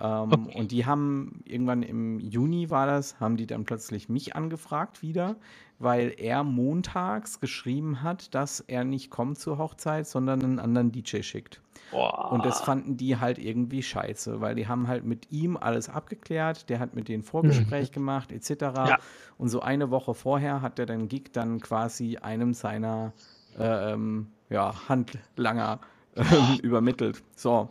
Ähm, 0.00 0.32
okay. 0.32 0.58
Und 0.58 0.72
die 0.72 0.86
haben 0.86 1.42
irgendwann 1.44 1.82
im 1.82 2.18
Juni 2.18 2.70
war 2.70 2.86
das, 2.86 3.20
haben 3.20 3.36
die 3.36 3.46
dann 3.46 3.64
plötzlich 3.64 4.08
mich 4.08 4.34
angefragt 4.34 5.02
wieder, 5.02 5.36
weil 5.78 6.14
er 6.16 6.44
montags 6.44 7.40
geschrieben 7.40 8.02
hat, 8.02 8.34
dass 8.34 8.60
er 8.60 8.84
nicht 8.84 9.10
kommt 9.10 9.38
zur 9.38 9.58
Hochzeit, 9.58 10.06
sondern 10.06 10.42
einen 10.42 10.58
anderen 10.58 10.92
DJ 10.92 11.22
schickt. 11.22 11.60
Boah. 11.90 12.32
Und 12.32 12.46
das 12.46 12.60
fanden 12.60 12.96
die 12.96 13.18
halt 13.18 13.38
irgendwie 13.38 13.82
scheiße, 13.82 14.40
weil 14.40 14.54
die 14.54 14.66
haben 14.66 14.88
halt 14.88 15.04
mit 15.04 15.30
ihm 15.30 15.58
alles 15.58 15.90
abgeklärt, 15.90 16.70
der 16.70 16.78
hat 16.78 16.94
mit 16.94 17.08
denen 17.08 17.22
Vorgespräch 17.22 17.90
mhm. 17.90 17.94
gemacht, 17.94 18.32
etc. 18.32 18.50
Ja. 18.60 18.98
Und 19.36 19.48
so 19.48 19.60
eine 19.60 19.90
Woche 19.90 20.14
vorher 20.14 20.62
hat 20.62 20.78
er 20.78 20.86
den 20.86 21.08
Gig 21.08 21.32
dann 21.32 21.60
quasi 21.60 22.16
einem 22.16 22.54
seiner 22.54 23.12
äh, 23.58 23.92
ähm, 23.92 24.28
ja, 24.48 24.72
Handlanger 24.88 25.80
äh, 26.14 26.22
übermittelt. 26.62 27.22
So. 27.36 27.68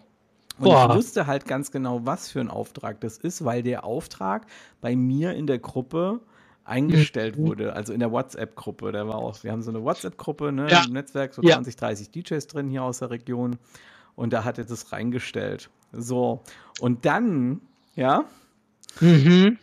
Und 0.62 0.70
Boah. 0.70 0.90
ich 0.90 0.96
wusste 0.96 1.26
halt 1.26 1.46
ganz 1.46 1.72
genau, 1.72 2.06
was 2.06 2.30
für 2.30 2.40
ein 2.40 2.50
Auftrag 2.50 3.02
das 3.02 3.18
ist, 3.18 3.44
weil 3.44 3.64
der 3.64 3.84
Auftrag 3.84 4.46
bei 4.80 4.96
mir 4.96 5.34
in 5.34 5.48
der 5.48 5.58
Gruppe 5.58 6.20
eingestellt 6.64 7.38
mhm. 7.38 7.48
wurde, 7.48 7.74
also 7.74 7.94
in 7.94 8.00
der 8.00 8.12
WhatsApp-Gruppe. 8.12 8.92
Da 8.92 9.08
war 9.08 9.16
auch, 9.16 9.44
wir 9.44 9.52
haben 9.52 9.64
so 9.64 9.72
eine 9.72 9.84
WhatsApp-Gruppe, 9.84 10.52
ne, 10.52 10.70
ja. 10.70 10.84
im 10.86 10.94
Netzwerk, 10.94 11.34
so 11.34 11.42
ja. 11.42 11.56
20, 11.56 11.76
30 11.76 12.12
DJs 12.12 12.48
drin 12.48 12.70
hier 12.70 12.84
aus 12.84 13.00
der 13.00 13.10
Region. 13.10 13.58
Und 14.16 14.34
da 14.34 14.44
hat 14.44 14.60
er 14.60 14.66
das 14.66 14.92
reingestellt. 14.92 15.70
So. 15.92 16.42
Und 16.80 17.06
dann, 17.06 17.62
ja, 17.96 18.26
mhm. 19.00 19.58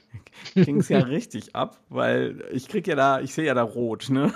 ging 0.54 0.80
es 0.80 0.88
ja 0.88 0.98
richtig 0.98 1.54
ab, 1.54 1.78
weil 1.88 2.42
ich 2.50 2.66
krieg 2.66 2.88
ja 2.88 2.96
da, 2.96 3.20
ich 3.20 3.34
sehe 3.34 3.46
ja 3.46 3.54
da 3.54 3.62
rot, 3.62 4.08
ne? 4.10 4.32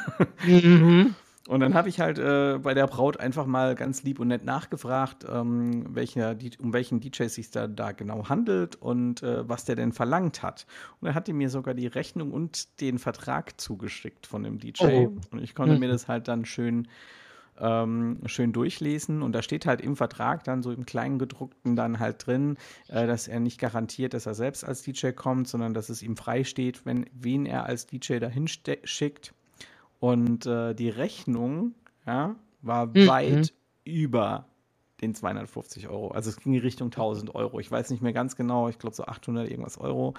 Mhm. 0.46 1.16
Und 1.52 1.60
dann 1.60 1.74
habe 1.74 1.90
ich 1.90 2.00
halt 2.00 2.18
äh, 2.18 2.58
bei 2.62 2.72
der 2.72 2.86
Braut 2.86 3.20
einfach 3.20 3.44
mal 3.44 3.74
ganz 3.74 4.02
lieb 4.04 4.20
und 4.20 4.28
nett 4.28 4.42
nachgefragt, 4.42 5.26
ähm, 5.30 5.94
welcher, 5.94 6.34
um 6.58 6.72
welchen 6.72 7.00
DJ 7.00 7.24
es 7.24 7.34
sich 7.34 7.50
da, 7.50 7.66
da 7.66 7.92
genau 7.92 8.30
handelt 8.30 8.76
und 8.76 9.22
äh, 9.22 9.46
was 9.46 9.66
der 9.66 9.76
denn 9.76 9.92
verlangt 9.92 10.42
hat. 10.42 10.66
Und 11.02 11.08
er 11.08 11.14
hat 11.14 11.28
mir 11.28 11.50
sogar 11.50 11.74
die 11.74 11.88
Rechnung 11.88 12.32
und 12.32 12.80
den 12.80 12.98
Vertrag 12.98 13.60
zugeschickt 13.60 14.26
von 14.26 14.44
dem 14.44 14.60
DJ. 14.60 14.84
Oh. 14.84 15.16
Und 15.30 15.42
ich 15.42 15.54
konnte 15.54 15.74
mhm. 15.74 15.80
mir 15.80 15.88
das 15.88 16.08
halt 16.08 16.26
dann 16.26 16.46
schön, 16.46 16.88
ähm, 17.60 18.20
schön 18.24 18.54
durchlesen. 18.54 19.20
Und 19.20 19.32
da 19.32 19.42
steht 19.42 19.66
halt 19.66 19.82
im 19.82 19.94
Vertrag 19.94 20.44
dann 20.44 20.62
so 20.62 20.72
im 20.72 20.86
kleinen 20.86 21.18
gedruckten 21.18 21.76
dann 21.76 22.00
halt 22.00 22.26
drin, 22.26 22.56
äh, 22.88 23.06
dass 23.06 23.28
er 23.28 23.40
nicht 23.40 23.60
garantiert, 23.60 24.14
dass 24.14 24.24
er 24.24 24.32
selbst 24.32 24.64
als 24.64 24.80
DJ 24.80 25.10
kommt, 25.10 25.48
sondern 25.48 25.74
dass 25.74 25.90
es 25.90 26.02
ihm 26.02 26.16
frei 26.16 26.44
steht, 26.44 26.86
wenn, 26.86 27.04
wen 27.12 27.44
er 27.44 27.66
als 27.66 27.86
DJ 27.86 28.20
dahin 28.20 28.48
schickt. 28.48 29.34
Und 30.02 30.46
äh, 30.46 30.74
die 30.74 30.88
Rechnung 30.88 31.76
ja, 32.08 32.34
war 32.60 32.86
mhm. 32.86 33.06
weit 33.06 33.54
über 33.84 34.46
den 35.00 35.14
250 35.14 35.86
Euro. 35.86 36.08
Also 36.08 36.28
es 36.28 36.38
ging 36.38 36.54
in 36.54 36.60
Richtung 36.60 36.88
1000 36.88 37.36
Euro. 37.36 37.60
Ich 37.60 37.70
weiß 37.70 37.88
nicht 37.90 38.02
mehr 38.02 38.12
ganz 38.12 38.34
genau, 38.34 38.68
ich 38.68 38.80
glaube 38.80 38.96
so 38.96 39.04
800 39.04 39.48
irgendwas 39.48 39.78
Euro. 39.78 40.14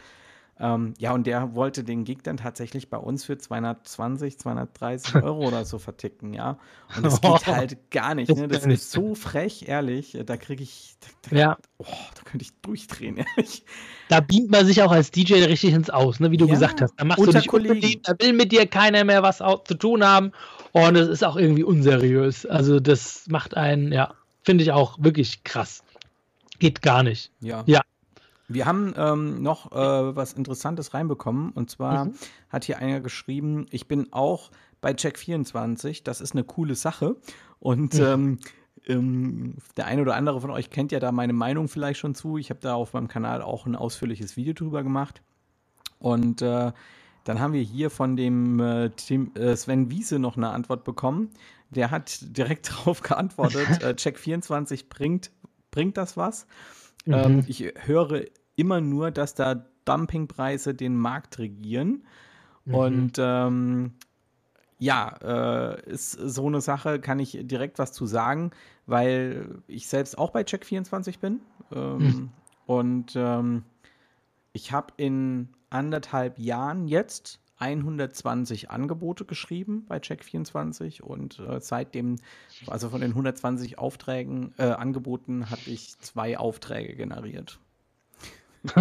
Ähm, 0.58 0.94
ja, 1.00 1.12
und 1.12 1.28
der 1.28 1.54
wollte 1.54 1.84
den 1.84 2.06
Gig 2.06 2.20
dann 2.24 2.38
tatsächlich 2.38 2.90
bei 2.90 2.96
uns 2.96 3.26
für 3.26 3.38
220, 3.38 4.40
230 4.40 5.16
Euro 5.22 5.48
oder 5.48 5.66
so 5.66 5.80
verticken, 5.80 6.34
ja. 6.34 6.58
Und 6.96 7.06
das 7.06 7.20
geht 7.20 7.46
halt 7.48 7.92
gar 7.92 8.16
nicht, 8.16 8.34
ne? 8.34 8.48
Das 8.48 8.66
ist 8.66 8.90
so 8.90 9.16
frech, 9.16 9.68
ehrlich. 9.68 10.18
Da 10.26 10.38
kriege 10.38 10.64
ich, 10.64 10.96
da, 11.02 11.30
da, 11.30 11.36
ja. 11.36 11.58
oh, 11.80 11.86
da 12.16 12.23
könnte 12.34 12.46
ich 12.46 12.52
durchdrehen, 12.62 13.18
ehrlich. 13.18 13.64
Da 14.10 14.20
beamt 14.20 14.50
man 14.50 14.66
sich 14.66 14.82
auch 14.82 14.92
als 14.92 15.12
DJ 15.12 15.44
richtig 15.44 15.72
ins 15.74 15.92
Aus, 15.92 16.20
ne? 16.20 16.32
wie 16.32 16.38
du 16.38 16.48
ja, 16.48 16.54
gesagt 16.54 16.82
hast. 16.82 16.96
Da 16.98 17.06
machst 17.06 17.20
du 17.20 17.32
dich 17.32 18.02
da 18.02 18.16
will 18.20 18.34
mit 18.34 18.52
dir 18.52 18.66
keiner 18.66 19.04
mehr 19.04 19.22
was 19.22 19.38
zu 19.38 19.76
tun 19.76 20.04
haben. 20.04 20.32
Und 20.72 20.96
es 20.96 21.08
ist 21.08 21.24
auch 21.24 21.36
irgendwie 21.36 21.64
unseriös. 21.64 22.48
Also 22.48 22.80
das 22.80 23.26
macht 23.30 23.56
einen, 23.56 23.92
ja, 23.92 24.16
finde 24.42 24.64
ich 24.64 24.72
auch 24.72 24.98
wirklich 25.00 25.44
krass. 25.44 25.84
Geht 26.58 26.82
gar 26.82 27.04
nicht. 27.04 27.32
Ja. 27.40 27.64
Ja. 27.68 27.82
Wir 28.48 28.66
haben 28.66 28.96
ähm, 28.98 29.44
noch 29.44 29.72
äh, 29.72 30.16
was 30.16 30.34
Interessantes 30.34 30.96
reinbekommen. 30.96 31.52
Und 31.52 31.70
zwar 31.70 32.06
mhm. 32.06 32.16
hat 32.50 32.66
hier 32.66 32.80
einer 32.80 33.00
geschrieben, 33.00 33.68
ich 33.70 33.88
bin 33.88 34.12
auch 34.12 34.50
bei 34.82 34.92
Check24. 34.92 36.04
Das 36.04 36.20
ist 36.20 36.34
eine 36.34 36.44
coole 36.44 36.74
Sache. 36.74 37.16
Und 37.60 37.94
mhm. 37.94 38.04
ähm, 38.04 38.40
ähm, 38.88 39.56
der 39.78 39.86
eine 39.86 40.02
oder 40.02 40.16
andere 40.16 40.42
von 40.42 40.52
euch 40.52 40.70
kennt 40.70 40.92
ja 40.92 41.00
da 41.00 41.12
meine 41.12 41.34
Meinung 41.34 41.68
vielleicht 41.68 42.00
schon 42.00 42.16
zu. 42.16 42.38
Ich 42.38 42.50
habe 42.50 42.60
da 42.62 42.76
auf 42.76 42.94
meinem 42.94 43.08
Kanal 43.08 43.42
auch 43.42 43.66
ein 43.66 43.76
ausführliches 43.76 44.38
Video 44.38 44.54
drüber 44.54 44.84
gemacht. 44.84 45.22
Und 46.00 46.42
äh, 46.42 46.72
dann 47.24 47.40
haben 47.40 47.54
wir 47.54 47.62
hier 47.62 47.90
von 47.90 48.18
dem 48.18 48.60
äh, 48.60 48.90
Tim, 48.90 49.32
äh, 49.36 49.56
Sven 49.56 49.90
Wiese 49.90 50.20
noch 50.20 50.38
eine 50.38 50.50
Antwort 50.50 50.84
bekommen. 50.84 51.30
Der 51.70 51.92
hat 51.92 52.20
direkt 52.22 52.70
darauf 52.72 53.02
geantwortet, 53.02 53.82
äh, 53.82 53.90
Check24 53.98 54.90
bringt, 54.90 55.32
bringt 55.72 55.98
das 55.98 56.18
was. 56.18 56.46
Mhm. 57.06 57.14
Ähm, 57.14 57.44
ich 57.48 57.74
höre 57.86 58.26
immer 58.56 58.82
nur, 58.82 59.12
dass 59.12 59.34
da 59.36 59.66
Dumpingpreise 59.86 60.74
den 60.74 60.96
Markt 60.96 61.40
regieren. 61.40 62.04
Mhm. 62.66 62.76
Und 62.76 63.14
ähm, 63.18 63.94
ja, 64.80 65.16
äh, 65.22 65.90
ist 65.90 66.12
so 66.12 66.48
eine 66.48 66.60
Sache, 66.60 67.00
kann 67.00 67.20
ich 67.20 67.38
direkt 67.42 67.80
was 67.80 67.94
zu 67.94 68.06
sagen, 68.06 68.52
weil 68.86 69.62
ich 69.68 69.88
selbst 69.88 70.18
auch 70.18 70.32
bei 70.32 70.42
Check24 70.42 71.20
bin. 71.20 71.40
Ähm, 71.72 71.98
mhm. 71.98 72.30
Und 72.66 73.14
ähm, 73.16 73.64
ich 74.54 74.72
habe 74.72 74.94
in 74.98 75.50
anderthalb 75.70 76.40
Jahren 76.40 76.88
jetzt 76.88 77.40
120 77.60 78.72
Angebote 78.72 79.26
geschrieben 79.26 79.86
bei 79.88 79.98
Check24 79.98 81.02
und 81.02 81.40
äh, 81.40 81.60
seitdem, 81.62 82.18
also 82.68 82.90
von 82.90 83.02
den 83.02 83.12
120 83.12 83.80
Aufträgen, 83.80 84.54
äh, 84.58 84.64
Angeboten, 84.64 85.50
hatte 85.50 85.70
ich 85.70 85.98
zwei 86.00 86.38
Aufträge 86.38 86.96
generiert. 86.96 87.60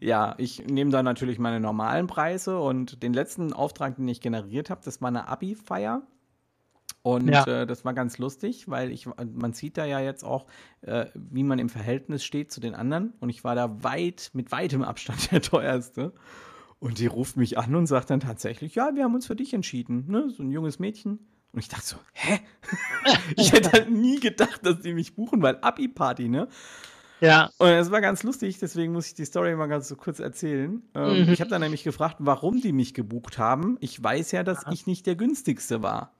ja, 0.00 0.34
ich 0.38 0.66
nehme 0.66 0.90
da 0.90 1.04
natürlich 1.04 1.38
meine 1.38 1.60
normalen 1.60 2.08
Preise 2.08 2.58
und 2.58 3.02
den 3.02 3.12
letzten 3.12 3.52
Auftrag, 3.52 3.96
den 3.96 4.08
ich 4.08 4.20
generiert 4.20 4.70
habe, 4.70 4.80
das 4.84 5.00
war 5.00 5.08
eine 5.08 5.28
Abi-Feier. 5.28 6.02
Und 7.06 7.28
ja. 7.28 7.44
äh, 7.44 7.66
das 7.68 7.84
war 7.84 7.94
ganz 7.94 8.18
lustig, 8.18 8.68
weil 8.68 8.90
ich, 8.90 9.06
man 9.06 9.52
sieht 9.52 9.78
da 9.78 9.84
ja 9.84 10.00
jetzt 10.00 10.24
auch, 10.24 10.48
äh, 10.80 11.06
wie 11.14 11.44
man 11.44 11.60
im 11.60 11.68
Verhältnis 11.68 12.24
steht 12.24 12.50
zu 12.50 12.58
den 12.58 12.74
anderen. 12.74 13.12
Und 13.20 13.30
ich 13.30 13.44
war 13.44 13.54
da 13.54 13.84
weit, 13.84 14.30
mit 14.32 14.50
weitem 14.50 14.82
Abstand 14.82 15.30
der 15.30 15.40
teuerste. 15.40 16.12
Und 16.80 16.98
die 16.98 17.06
ruft 17.06 17.36
mich 17.36 17.58
an 17.58 17.76
und 17.76 17.86
sagt 17.86 18.10
dann 18.10 18.18
tatsächlich, 18.18 18.74
ja, 18.74 18.96
wir 18.96 19.04
haben 19.04 19.14
uns 19.14 19.28
für 19.28 19.36
dich 19.36 19.54
entschieden. 19.54 20.06
Ne? 20.08 20.30
So 20.30 20.42
ein 20.42 20.50
junges 20.50 20.80
Mädchen. 20.80 21.20
Und 21.52 21.60
ich 21.60 21.68
dachte 21.68 21.86
so, 21.86 21.96
hä? 22.12 22.40
ich 23.36 23.52
hätte 23.52 23.70
halt 23.70 23.88
nie 23.88 24.18
gedacht, 24.18 24.66
dass 24.66 24.80
die 24.80 24.92
mich 24.92 25.14
buchen, 25.14 25.40
weil 25.42 25.58
Abi-Party, 25.60 26.28
ne? 26.28 26.48
Ja. 27.20 27.50
Und 27.58 27.68
es 27.68 27.92
war 27.92 28.00
ganz 28.00 28.24
lustig, 28.24 28.58
deswegen 28.58 28.92
muss 28.92 29.06
ich 29.06 29.14
die 29.14 29.26
Story 29.26 29.54
mal 29.54 29.68
ganz 29.68 29.86
so 29.86 29.94
kurz 29.94 30.18
erzählen. 30.18 30.82
Ähm, 30.96 31.22
mhm. 31.22 31.32
Ich 31.32 31.40
habe 31.40 31.50
dann 31.50 31.62
nämlich 31.62 31.84
gefragt, 31.84 32.16
warum 32.18 32.60
die 32.60 32.72
mich 32.72 32.94
gebucht 32.94 33.38
haben. 33.38 33.76
Ich 33.78 34.02
weiß 34.02 34.32
ja, 34.32 34.42
dass 34.42 34.64
ja. 34.64 34.72
ich 34.72 34.88
nicht 34.88 35.06
der 35.06 35.14
günstigste 35.14 35.84
war. 35.84 36.15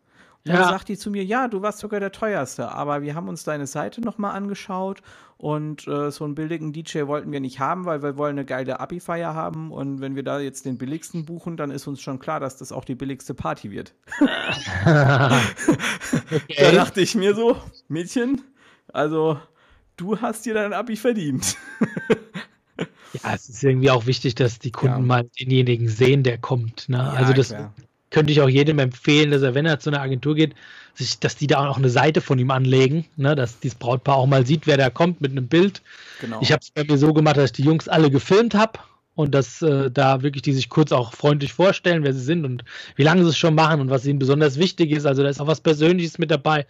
Und 0.46 0.52
ja. 0.52 0.60
dann 0.60 0.68
sagt 0.68 0.88
die 0.88 0.96
zu 0.96 1.10
mir, 1.10 1.24
ja, 1.24 1.48
du 1.48 1.60
warst 1.60 1.80
sogar 1.80 1.98
der 1.98 2.12
teuerste, 2.12 2.70
aber 2.70 3.02
wir 3.02 3.16
haben 3.16 3.28
uns 3.28 3.42
deine 3.42 3.66
Seite 3.66 4.00
nochmal 4.00 4.36
angeschaut 4.36 5.02
und 5.38 5.88
äh, 5.88 6.12
so 6.12 6.24
einen 6.24 6.36
billigen 6.36 6.72
DJ 6.72 7.06
wollten 7.06 7.32
wir 7.32 7.40
nicht 7.40 7.58
haben, 7.58 7.84
weil 7.84 8.00
wir 8.00 8.16
wollen 8.16 8.38
eine 8.38 8.44
geile 8.44 8.78
Abi-Feier 8.78 9.34
haben 9.34 9.72
und 9.72 10.00
wenn 10.00 10.14
wir 10.14 10.22
da 10.22 10.38
jetzt 10.38 10.64
den 10.64 10.78
billigsten 10.78 11.24
buchen, 11.24 11.56
dann 11.56 11.72
ist 11.72 11.88
uns 11.88 12.00
schon 12.00 12.20
klar, 12.20 12.38
dass 12.38 12.56
das 12.56 12.70
auch 12.70 12.84
die 12.84 12.94
billigste 12.94 13.34
Party 13.34 13.72
wird. 13.72 13.92
okay. 14.20 15.40
Da 16.60 16.70
dachte 16.70 17.00
ich 17.00 17.16
mir 17.16 17.34
so, 17.34 17.56
Mädchen, 17.88 18.40
also 18.92 19.40
du 19.96 20.20
hast 20.20 20.46
dir 20.46 20.54
dein 20.54 20.72
Abi 20.72 20.94
verdient. 20.94 21.56
ja, 23.14 23.34
es 23.34 23.48
ist 23.48 23.64
irgendwie 23.64 23.90
auch 23.90 24.06
wichtig, 24.06 24.36
dass 24.36 24.60
die 24.60 24.70
Kunden 24.70 25.00
ja. 25.00 25.02
mal 25.02 25.24
denjenigen 25.40 25.88
sehen, 25.88 26.22
der 26.22 26.38
kommt. 26.38 26.88
Ne? 26.88 26.98
Ja, 26.98 27.10
also 27.10 27.32
das 27.32 27.48
klar. 27.48 27.74
Könnte 28.10 28.32
ich 28.32 28.40
auch 28.40 28.48
jedem 28.48 28.78
empfehlen, 28.78 29.30
dass 29.30 29.42
er, 29.42 29.54
wenn 29.54 29.66
er 29.66 29.78
zu 29.78 29.90
einer 29.90 30.00
Agentur 30.00 30.34
geht, 30.34 30.54
sich, 30.94 31.18
dass 31.18 31.36
die 31.36 31.46
da 31.46 31.68
auch 31.68 31.76
eine 31.76 31.90
Seite 31.90 32.20
von 32.20 32.38
ihm 32.38 32.50
anlegen, 32.50 33.04
ne? 33.16 33.34
dass 33.34 33.60
dieses 33.60 33.76
Brautpaar 33.76 34.16
auch 34.16 34.26
mal 34.26 34.46
sieht, 34.46 34.66
wer 34.66 34.76
da 34.76 34.90
kommt 34.90 35.20
mit 35.20 35.32
einem 35.32 35.46
Bild. 35.46 35.82
Genau. 36.20 36.40
Ich 36.40 36.52
habe 36.52 36.60
es 36.62 36.70
bei 36.70 36.84
mir 36.84 36.98
so 36.98 37.12
gemacht, 37.12 37.36
dass 37.36 37.46
ich 37.46 37.52
die 37.52 37.64
Jungs 37.64 37.88
alle 37.88 38.10
gefilmt 38.10 38.54
habe 38.54 38.78
und 39.14 39.34
dass 39.34 39.62
äh, 39.62 39.90
da 39.90 40.22
wirklich 40.22 40.42
die 40.42 40.52
sich 40.52 40.68
kurz 40.68 40.92
auch 40.92 41.12
freundlich 41.12 41.52
vorstellen, 41.52 42.04
wer 42.04 42.12
sie 42.12 42.20
sind 42.20 42.44
und 42.44 42.64
wie 42.94 43.02
lange 43.02 43.22
sie 43.24 43.30
es 43.30 43.38
schon 43.38 43.54
machen 43.54 43.80
und 43.80 43.90
was 43.90 44.06
ihnen 44.06 44.18
besonders 44.18 44.58
wichtig 44.58 44.92
ist. 44.92 45.06
Also 45.06 45.22
da 45.22 45.28
ist 45.28 45.40
auch 45.40 45.46
was 45.46 45.60
Persönliches 45.60 46.18
mit 46.18 46.30
dabei 46.30 46.66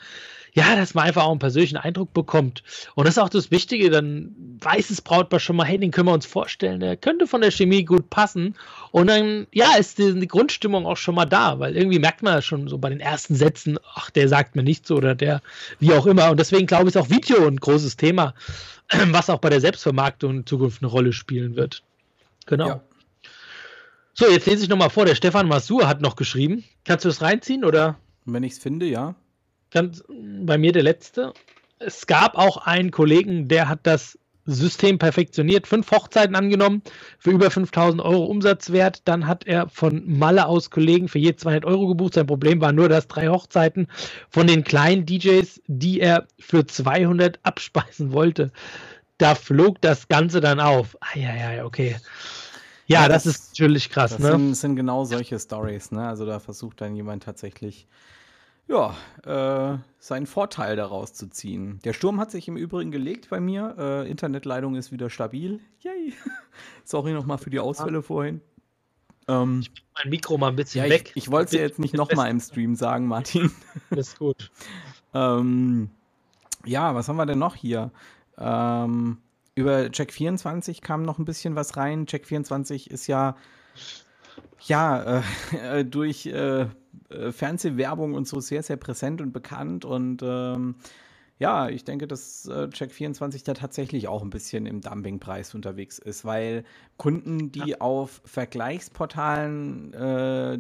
ja, 0.57 0.75
dass 0.75 0.95
man 0.95 1.05
einfach 1.05 1.25
auch 1.25 1.33
einen 1.33 1.39
persönlichen 1.39 1.77
Eindruck 1.77 2.15
bekommt. 2.15 2.63
Und 2.95 3.07
das 3.07 3.17
ist 3.17 3.23
auch 3.23 3.29
das 3.29 3.51
Wichtige, 3.51 3.91
dann 3.91 4.35
weiß 4.61 4.89
das 4.89 5.03
Brautpaar 5.03 5.39
schon 5.39 5.57
mal, 5.57 5.67
hey, 5.67 5.77
den 5.77 5.91
können 5.91 6.09
wir 6.09 6.15
uns 6.15 6.25
vorstellen, 6.25 6.81
der 6.81 6.97
könnte 6.97 7.27
von 7.27 7.43
der 7.43 7.51
Chemie 7.51 7.85
gut 7.85 8.09
passen. 8.09 8.57
Und 8.91 9.09
dann, 9.09 9.47
ja, 9.53 9.77
ist 9.79 9.99
die, 9.99 10.19
die 10.19 10.27
Grundstimmung 10.27 10.87
auch 10.87 10.97
schon 10.97 11.15
mal 11.15 11.27
da, 11.27 11.59
weil 11.59 11.77
irgendwie 11.77 11.99
merkt 11.99 12.23
man 12.23 12.33
ja 12.33 12.43
schon 12.43 12.69
so 12.69 12.79
bei 12.79 12.89
den 12.89 13.01
ersten 13.01 13.35
Sätzen, 13.35 13.79
ach, 13.95 14.09
der 14.09 14.29
sagt 14.29 14.57
mir 14.57 14.63
nichts 14.63 14.91
oder 14.91 15.15
der, 15.15 15.43
wie 15.79 15.93
auch 15.93 16.07
immer. 16.07 16.31
Und 16.31 16.41
deswegen 16.41 16.67
glaube 16.67 16.85
ich, 16.85 16.95
ist 16.95 16.97
auch 16.97 17.11
Video 17.11 17.47
ein 17.47 17.59
großes 17.59 17.99
Thema, 17.99 18.33
was 19.11 19.29
auch 19.29 19.41
bei 19.41 19.51
der 19.51 19.61
Selbstvermarktung 19.61 20.39
in 20.39 20.47
Zukunft 20.47 20.83
eine 20.83 20.91
Rolle 20.91 21.13
spielen 21.13 21.55
wird. 21.55 21.83
Genau. 22.47 22.69
Ja. 22.69 22.81
So, 24.15 24.27
jetzt 24.31 24.47
lese 24.47 24.63
ich 24.63 24.71
nochmal 24.71 24.89
vor. 24.89 25.05
Der 25.05 25.17
Stefan 25.17 25.49
Masur 25.49 25.87
hat 25.87 26.01
noch 26.01 26.17
geschrieben. 26.17 26.65
Kannst 26.85 27.05
du 27.05 27.11
das 27.11 27.21
reinziehen 27.21 27.63
oder? 27.63 27.97
wenn 28.27 28.43
ich 28.43 28.55
es 28.55 28.59
finde, 28.59 28.87
ja. 28.87 29.15
Ganz, 29.71 30.03
bei 30.09 30.59
mir 30.59 30.73
der 30.73 30.83
letzte. 30.83 31.33
Es 31.79 32.07
gab 32.07 32.37
auch 32.37 32.57
einen 32.59 32.91
Kollegen, 32.91 33.49
der 33.49 33.69
hat 33.69 33.81
das 33.83 34.19
System 34.47 34.99
perfektioniert, 34.99 35.67
fünf 35.67 35.91
Hochzeiten 35.91 36.37
angenommen 36.37 36.83
für 37.19 37.33
über 37.33 37.51
5000 37.51 38.01
Euro 38.01 38.25
Umsatzwert. 38.27 39.03
Dann 39.05 39.27
hat 39.27 39.45
er 39.47 39.69
von 39.69 40.05
Malle 40.07 40.47
aus 40.47 40.71
Kollegen 40.71 41.09
für 41.09 41.19
je 41.19 41.35
200 41.35 41.65
Euro 41.65 41.89
gebucht. 41.89 42.15
Sein 42.15 42.27
Problem 42.27 42.61
war 42.61 42.73
nur, 42.73 42.89
dass 42.89 43.09
drei 43.09 43.29
Hochzeiten 43.29 43.89
von 44.31 44.47
den 44.47 44.63
kleinen 44.65 45.05
DJs, 45.05 45.61
die 45.67 46.01
er 46.01 46.27
für 46.39 46.65
200 46.65 47.41
abspeisen 47.43 48.13
wollte, 48.13 48.53
da 49.19 49.35
flog 49.35 49.81
das 49.81 50.09
Ganze 50.09 50.41
dann 50.41 50.61
auf. 50.61 50.97
Ah, 51.01 51.19
ja, 51.19 51.53
ja, 51.55 51.65
okay. 51.65 51.97
Ja, 52.87 53.03
ja 53.03 53.09
das, 53.09 53.25
das, 53.25 53.35
ist 53.35 53.49
natürlich 53.51 53.91
krass. 53.91 54.13
Das 54.13 54.21
ne? 54.21 54.31
sind, 54.31 54.55
sind 54.55 54.77
genau 54.77 55.05
solche 55.05 55.39
Stories. 55.41 55.91
Ne? 55.91 56.07
Also 56.07 56.25
da 56.25 56.39
versucht 56.39 56.81
dann 56.81 56.95
jemand 56.95 57.25
tatsächlich 57.25 57.89
ja, 58.69 58.97
äh, 59.25 59.79
seinen 59.99 60.27
Vorteil 60.27 60.77
daraus 60.77 61.15
zu 61.15 61.29
ziehen. 61.29 61.79
Der 61.85 61.93
Sturm 61.93 62.21
hat 62.21 62.31
sich 62.31 62.49
im 62.49 62.57
Übrigen 62.57 62.91
gelegt 62.91 63.31
bei 63.31 63.41
mir. 63.41 63.77
Äh, 63.79 64.11
Internetleitung 64.11 64.75
ist 64.75 64.93
wieder 64.93 65.11
stabil. 65.11 65.61
Yay. 65.81 66.13
Sorry 66.85 67.13
nochmal 67.13 67.39
für 67.39 67.51
die 67.51 67.61
Ausfälle 67.61 68.03
vorhin. 68.03 68.41
Ähm, 69.29 69.61
ich 69.61 69.85
mein 69.95 70.11
Mikro 70.11 70.39
mal 70.39 70.49
ein 70.49 70.57
bisschen 70.57 70.85
ja, 70.85 70.91
weg. 70.91 71.13
Ich, 71.15 71.25
ich 71.25 71.31
wollte 71.31 71.47
es 71.47 71.53
ja 71.53 71.61
jetzt 71.61 71.79
nicht 71.79 71.95
nochmal 71.95 72.31
im 72.31 72.41
Stream 72.41 72.75
sagen, 72.75 73.07
Martin. 73.07 73.51
Das 73.91 74.09
ist 74.09 74.19
gut. 74.19 74.51
ähm, 75.15 75.91
ja, 76.65 76.95
was 76.95 77.09
haben 77.09 77.17
wir 77.17 77.27
denn 77.27 77.39
noch 77.39 77.55
hier? 77.55 77.93
Ähm, 78.37 79.19
über 79.55 79.79
Check24 79.83 80.83
kam 80.83 81.03
noch 81.03 81.19
ein 81.19 81.25
bisschen 81.25 81.55
was 81.55 81.77
rein. 81.77 82.07
Check24 82.07 82.91
ist 82.91 83.07
ja 83.07 83.37
ja, 84.61 85.23
äh, 85.53 85.85
durch 85.85 86.27
äh, 87.11 87.33
Fernsehwerbung 87.33 88.15
und 88.15 88.27
so 88.27 88.41
sehr, 88.41 88.63
sehr 88.63 88.77
präsent 88.77 89.21
und 89.21 89.33
bekannt. 89.33 89.85
Und 89.85 90.23
ähm, 90.23 90.77
ja, 91.39 91.69
ich 91.69 91.85
denke, 91.85 92.07
dass 92.07 92.47
äh, 92.47 92.69
Check24 92.73 93.45
da 93.45 93.55
tatsächlich 93.55 94.09
auch 94.09 94.23
ein 94.23 94.31
bisschen 94.31 94.67
im 94.67 94.81
Dumpingpreis 94.81 95.55
unterwegs 95.55 95.99
ist, 95.99 96.25
weil 96.25 96.65
Kunden, 96.97 97.53
die 97.53 97.71
ja. 97.71 97.81
auf 97.81 98.23
Vergleichsportalen 98.25 99.93
äh, 99.93 100.59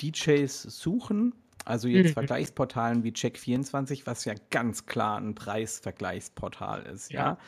DJs 0.00 0.62
suchen, 0.62 1.34
also 1.64 1.88
jetzt 1.88 2.10
mhm. 2.10 2.12
Vergleichsportalen 2.12 3.02
wie 3.02 3.10
Check24, 3.10 4.02
was 4.04 4.24
ja 4.24 4.34
ganz 4.50 4.86
klar 4.86 5.18
ein 5.18 5.34
Preisvergleichsportal 5.34 6.82
ist, 6.82 7.12
ja. 7.12 7.38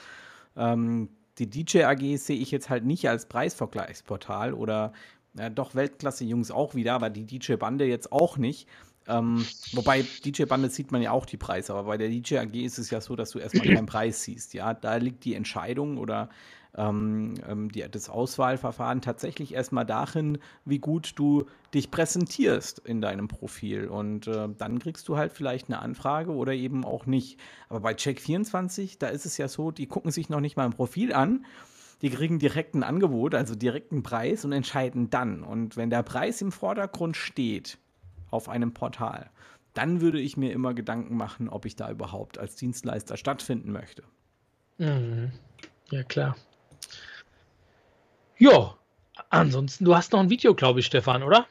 ja? 0.56 0.72
Ähm, 0.72 1.10
die 1.38 1.48
DJ 1.48 1.84
AG 1.84 2.16
sehe 2.16 2.36
ich 2.36 2.50
jetzt 2.50 2.68
halt 2.68 2.84
nicht 2.84 3.08
als 3.08 3.26
Preisvergleichsportal 3.26 4.52
oder 4.54 4.92
ja, 5.34 5.50
doch 5.50 5.74
Weltklasse-Jungs 5.74 6.50
auch 6.50 6.74
wieder, 6.74 6.94
aber 6.94 7.10
die 7.10 7.24
DJ-Bande 7.24 7.84
jetzt 7.84 8.12
auch 8.12 8.36
nicht. 8.36 8.68
Ähm, 9.06 9.46
wobei 9.72 10.04
DJ-Bande 10.24 10.68
sieht 10.68 10.92
man 10.92 11.00
ja 11.00 11.12
auch 11.12 11.24
die 11.24 11.38
Preise, 11.38 11.72
aber 11.72 11.84
bei 11.84 11.96
der 11.96 12.08
DJ 12.08 12.38
AG 12.38 12.54
ist 12.54 12.78
es 12.78 12.90
ja 12.90 13.00
so, 13.00 13.16
dass 13.16 13.30
du 13.30 13.38
erstmal 13.38 13.66
keinen 13.74 13.86
Preis 13.86 14.22
siehst. 14.22 14.54
Ja, 14.54 14.74
da 14.74 14.96
liegt 14.96 15.24
die 15.24 15.34
Entscheidung 15.34 15.96
oder 15.96 16.28
ähm, 16.76 17.34
ähm, 17.48 17.72
die, 17.72 17.84
das 17.90 18.10
Auswahlverfahren 18.10 19.00
tatsächlich 19.00 19.54
erstmal 19.54 19.86
darin, 19.86 20.38
wie 20.66 20.78
gut 20.78 21.12
du 21.16 21.46
dich 21.72 21.90
präsentierst 21.90 22.80
in 22.80 23.00
deinem 23.00 23.28
Profil. 23.28 23.88
Und 23.88 24.26
äh, 24.26 24.48
dann 24.56 24.78
kriegst 24.78 25.08
du 25.08 25.16
halt 25.16 25.32
vielleicht 25.32 25.68
eine 25.68 25.80
Anfrage 25.80 26.32
oder 26.32 26.52
eben 26.52 26.84
auch 26.84 27.06
nicht. 27.06 27.38
Aber 27.70 27.80
bei 27.80 27.92
Check24, 27.92 28.96
da 28.98 29.08
ist 29.08 29.24
es 29.24 29.38
ja 29.38 29.48
so, 29.48 29.70
die 29.70 29.86
gucken 29.86 30.10
sich 30.10 30.28
noch 30.28 30.40
nicht 30.40 30.56
mal 30.56 30.66
ein 30.66 30.72
Profil 30.72 31.14
an 31.14 31.46
die 32.02 32.10
kriegen 32.10 32.38
direkt 32.38 32.74
ein 32.74 32.82
Angebot, 32.82 33.34
also 33.34 33.54
direkten 33.54 34.02
Preis 34.02 34.44
und 34.44 34.52
entscheiden 34.52 35.10
dann. 35.10 35.42
Und 35.42 35.76
wenn 35.76 35.90
der 35.90 36.02
Preis 36.02 36.40
im 36.40 36.52
Vordergrund 36.52 37.16
steht 37.16 37.78
auf 38.30 38.48
einem 38.48 38.72
Portal, 38.72 39.30
dann 39.74 40.00
würde 40.00 40.20
ich 40.20 40.36
mir 40.36 40.52
immer 40.52 40.74
Gedanken 40.74 41.16
machen, 41.16 41.48
ob 41.48 41.64
ich 41.64 41.76
da 41.76 41.90
überhaupt 41.90 42.38
als 42.38 42.56
Dienstleister 42.56 43.16
stattfinden 43.16 43.72
möchte. 43.72 44.02
Mhm. 44.78 45.32
Ja, 45.90 46.02
klar. 46.04 46.36
Ja, 48.38 48.76
ansonsten, 49.30 49.84
du 49.84 49.96
hast 49.96 50.12
noch 50.12 50.20
ein 50.20 50.30
Video, 50.30 50.54
glaube 50.54 50.80
ich, 50.80 50.86
Stefan, 50.86 51.22
oder? 51.22 51.46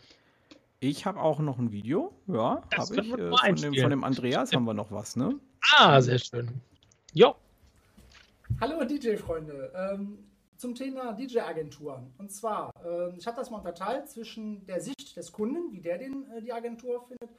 Ich 0.80 1.06
habe 1.06 1.20
auch 1.20 1.40
noch 1.40 1.58
ein 1.58 1.72
Video, 1.72 2.14
ja, 2.28 2.62
habe 2.78 2.96
ich. 2.96 3.12
Äh, 3.12 3.32
von, 3.36 3.56
dem, 3.56 3.74
von 3.74 3.90
dem 3.90 4.04
Andreas 4.04 4.54
haben 4.54 4.66
wir 4.66 4.74
noch 4.74 4.92
was, 4.92 5.16
ne? 5.16 5.36
Ah, 5.76 6.00
sehr 6.00 6.20
schön. 6.20 6.62
Jo. 7.14 7.36
Hallo 8.62 8.84
DJ-Freunde. 8.86 9.72
Ähm, 9.76 10.20
zum 10.58 10.76
Thema 10.76 11.14
DJ-Agenturen. 11.14 12.14
Und 12.18 12.32
zwar, 12.32 12.72
äh, 12.84 13.16
ich 13.18 13.26
habe 13.28 13.38
das 13.38 13.50
mal 13.50 13.58
unterteilt 13.58 14.10
zwischen 14.10 14.66
der 14.66 14.82
Sicht 14.82 15.16
des 15.16 15.32
Kunden, 15.32 15.72
wie 15.72 15.82
der 15.82 15.98
den, 15.98 16.30
äh, 16.32 16.42
die 16.42 16.52
Agentur 16.52 17.02
findet, 17.02 17.30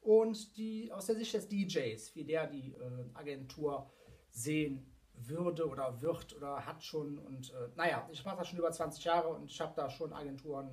und 0.00 0.56
die, 0.56 0.90
aus 0.92 1.06
der 1.06 1.16
Sicht 1.16 1.34
des 1.34 1.48
DJs, 1.48 2.14
wie 2.14 2.24
der 2.24 2.46
die 2.46 2.72
äh, 2.72 3.14
Agentur 3.14 3.90
sehen 4.30 4.86
würde 5.14 5.68
oder 5.68 6.00
wird 6.00 6.36
oder 6.36 6.64
hat 6.64 6.82
schon. 6.82 7.18
Und 7.18 7.50
äh, 7.50 7.68
naja, 7.76 8.08
ich 8.12 8.24
mache 8.24 8.36
das 8.36 8.48
schon 8.48 8.60
über 8.60 8.70
20 8.70 9.04
Jahre 9.04 9.28
und 9.28 9.50
ich 9.50 9.60
habe 9.60 9.72
da 9.74 9.90
schon 9.90 10.12
Agenturen 10.12 10.70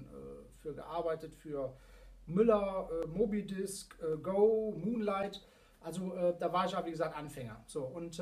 für 0.61 0.75
gearbeitet, 0.75 1.33
für 1.33 1.75
Müller, 2.27 2.89
Mobidisc, 3.07 3.97
Go, 4.21 4.75
Moonlight. 4.77 5.41
Also 5.79 6.13
da 6.39 6.53
war 6.53 6.65
ich 6.65 6.71
ja, 6.71 6.85
wie 6.85 6.91
gesagt, 6.91 7.15
Anfänger. 7.15 7.63
So, 7.67 7.83
und 7.83 8.21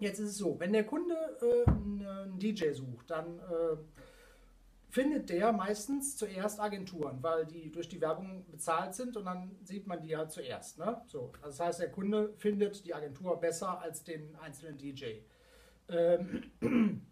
Jetzt 0.00 0.18
ist 0.18 0.30
es 0.30 0.38
so, 0.38 0.58
wenn 0.58 0.72
der 0.72 0.84
Kunde 0.84 1.14
äh, 1.40 1.70
einen 1.70 2.38
DJ 2.38 2.72
sucht, 2.72 3.10
dann 3.10 3.38
äh, 3.38 3.76
findet 4.94 5.28
der 5.28 5.52
meistens 5.52 6.16
zuerst 6.16 6.60
Agenturen, 6.60 7.20
weil 7.20 7.46
die 7.46 7.70
durch 7.72 7.88
die 7.88 8.00
Werbung 8.00 8.44
bezahlt 8.50 8.94
sind 8.94 9.16
und 9.16 9.24
dann 9.24 9.56
sieht 9.64 9.86
man 9.86 10.00
die 10.00 10.16
halt 10.16 10.30
zuerst. 10.30 10.78
Ne? 10.78 11.02
So, 11.06 11.32
also 11.42 11.58
das 11.58 11.60
heißt, 11.60 11.80
der 11.80 11.90
Kunde 11.90 12.32
findet 12.36 12.86
die 12.86 12.94
Agentur 12.94 13.40
besser 13.40 13.80
als 13.80 14.04
den 14.04 14.36
einzelnen 14.36 14.78
DJ. 14.78 15.20
Ähm, 15.88 16.52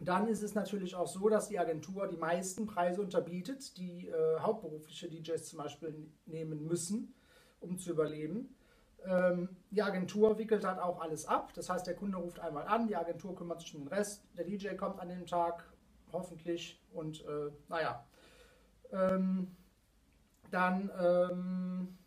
dann 0.00 0.28
ist 0.28 0.42
es 0.42 0.54
natürlich 0.54 0.94
auch 0.94 1.06
so, 1.06 1.28
dass 1.28 1.48
die 1.48 1.58
Agentur 1.58 2.08
die 2.08 2.16
meisten 2.16 2.66
Preise 2.66 3.02
unterbietet, 3.02 3.76
die 3.76 4.08
äh, 4.08 4.38
hauptberufliche 4.40 5.10
DJs 5.10 5.44
zum 5.44 5.58
Beispiel 5.58 6.10
nehmen 6.24 6.66
müssen, 6.66 7.14
um 7.60 7.78
zu 7.78 7.90
überleben. 7.90 8.54
Ähm, 9.06 9.48
die 9.70 9.82
Agentur 9.82 10.38
wickelt 10.38 10.64
dann 10.64 10.78
auch 10.78 11.00
alles 11.00 11.26
ab. 11.26 11.52
Das 11.54 11.70
heißt, 11.70 11.86
der 11.86 11.94
Kunde 11.94 12.18
ruft 12.18 12.40
einmal 12.40 12.66
an, 12.66 12.88
die 12.88 12.96
Agentur 12.96 13.34
kümmert 13.34 13.60
sich 13.60 13.74
um 13.74 13.82
den 13.82 13.88
Rest, 13.88 14.24
der 14.36 14.44
DJ 14.44 14.74
kommt 14.74 15.00
an 15.00 15.08
dem 15.08 15.26
Tag, 15.26 15.64
hoffentlich. 16.12 16.82
Und 16.92 17.24
äh, 17.24 17.50
naja, 17.68 18.04
ähm, 18.92 19.56
dann, 20.50 20.90
ähm, 21.00 21.98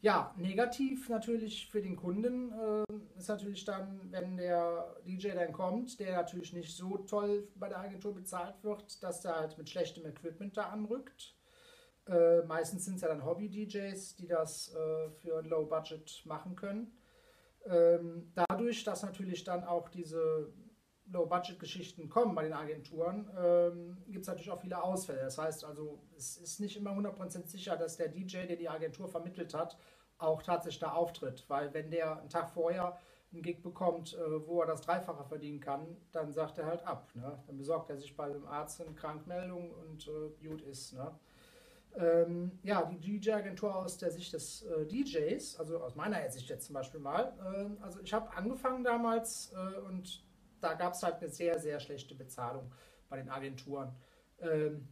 ja, 0.00 0.32
negativ 0.36 1.08
natürlich 1.08 1.68
für 1.68 1.82
den 1.82 1.96
Kunden 1.96 2.52
äh, 2.52 3.18
ist 3.18 3.28
natürlich 3.28 3.64
dann, 3.64 4.00
wenn 4.12 4.36
der 4.36 4.96
DJ 5.04 5.30
dann 5.30 5.52
kommt, 5.52 5.98
der 5.98 6.16
natürlich 6.16 6.52
nicht 6.52 6.76
so 6.76 6.98
toll 6.98 7.48
bei 7.56 7.68
der 7.68 7.80
Agentur 7.80 8.14
bezahlt 8.14 8.62
wird, 8.62 9.02
dass 9.02 9.22
der 9.22 9.34
halt 9.34 9.58
mit 9.58 9.68
schlechtem 9.68 10.06
Equipment 10.06 10.56
da 10.56 10.68
anrückt. 10.68 11.34
Äh, 12.08 12.42
meistens 12.46 12.84
sind 12.84 12.96
es 12.96 13.02
ja 13.02 13.08
dann 13.08 13.24
Hobby-DJs, 13.24 14.16
die 14.16 14.26
das 14.26 14.74
äh, 14.74 15.10
für 15.10 15.38
ein 15.38 15.44
Low 15.44 15.66
Budget 15.66 16.22
machen 16.24 16.56
können. 16.56 16.92
Ähm, 17.66 18.32
dadurch, 18.34 18.84
dass 18.84 19.02
natürlich 19.02 19.44
dann 19.44 19.64
auch 19.64 19.88
diese 19.88 20.52
Low-Budget-Geschichten 21.10 22.08
kommen 22.08 22.34
bei 22.34 22.44
den 22.44 22.52
Agenturen, 22.52 23.30
ähm, 23.38 23.98
gibt 24.06 24.22
es 24.22 24.28
natürlich 24.28 24.50
auch 24.50 24.60
viele 24.60 24.82
Ausfälle. 24.82 25.20
Das 25.20 25.38
heißt 25.38 25.64
also, 25.64 26.02
es 26.16 26.36
ist 26.36 26.60
nicht 26.60 26.76
immer 26.76 26.92
100% 26.92 27.46
sicher, 27.46 27.76
dass 27.76 27.96
der 27.96 28.08
DJ, 28.08 28.46
der 28.46 28.56
die 28.56 28.68
Agentur 28.68 29.08
vermittelt 29.08 29.54
hat, 29.54 29.78
auch 30.18 30.42
tatsächlich 30.42 30.80
da 30.80 30.92
auftritt. 30.92 31.44
Weil 31.48 31.72
wenn 31.74 31.90
der 31.90 32.20
einen 32.20 32.28
Tag 32.28 32.50
vorher 32.50 32.98
einen 33.32 33.42
Gig 33.42 33.62
bekommt, 33.62 34.14
äh, 34.14 34.46
wo 34.46 34.60
er 34.60 34.66
das 34.66 34.82
Dreifache 34.82 35.24
verdienen 35.24 35.60
kann, 35.60 35.96
dann 36.12 36.32
sagt 36.32 36.58
er 36.58 36.66
halt 36.66 36.86
ab. 36.86 37.10
Ne? 37.14 37.42
Dann 37.46 37.58
besorgt 37.58 37.90
er 37.90 37.96
sich 37.96 38.16
bei 38.16 38.28
dem 38.28 38.46
Arzt 38.46 38.80
eine 38.80 38.94
Krankmeldung 38.94 39.70
und 39.72 40.08
äh, 40.08 40.46
gut 40.46 40.62
ist. 40.62 40.94
Ne? 40.94 41.10
Ähm, 41.96 42.58
ja, 42.62 42.84
die 42.84 43.18
DJ-Agentur 43.18 43.74
aus 43.74 43.98
der 43.98 44.10
Sicht 44.10 44.32
des 44.32 44.62
äh, 44.62 44.86
DJs, 44.86 45.58
also 45.58 45.78
aus 45.78 45.96
meiner 45.96 46.28
Sicht 46.30 46.48
jetzt 46.48 46.66
zum 46.66 46.74
Beispiel 46.74 47.00
mal. 47.00 47.32
Äh, 47.38 47.82
also 47.82 48.00
ich 48.00 48.12
habe 48.12 48.32
angefangen 48.36 48.84
damals 48.84 49.52
äh, 49.52 49.80
und 49.80 50.24
da 50.60 50.74
gab 50.74 50.94
es 50.94 51.02
halt 51.02 51.16
eine 51.16 51.28
sehr, 51.28 51.58
sehr 51.58 51.80
schlechte 51.80 52.14
Bezahlung 52.14 52.72
bei 53.08 53.16
den 53.16 53.28
Agenturen. 53.28 53.94
Ähm, 54.40 54.88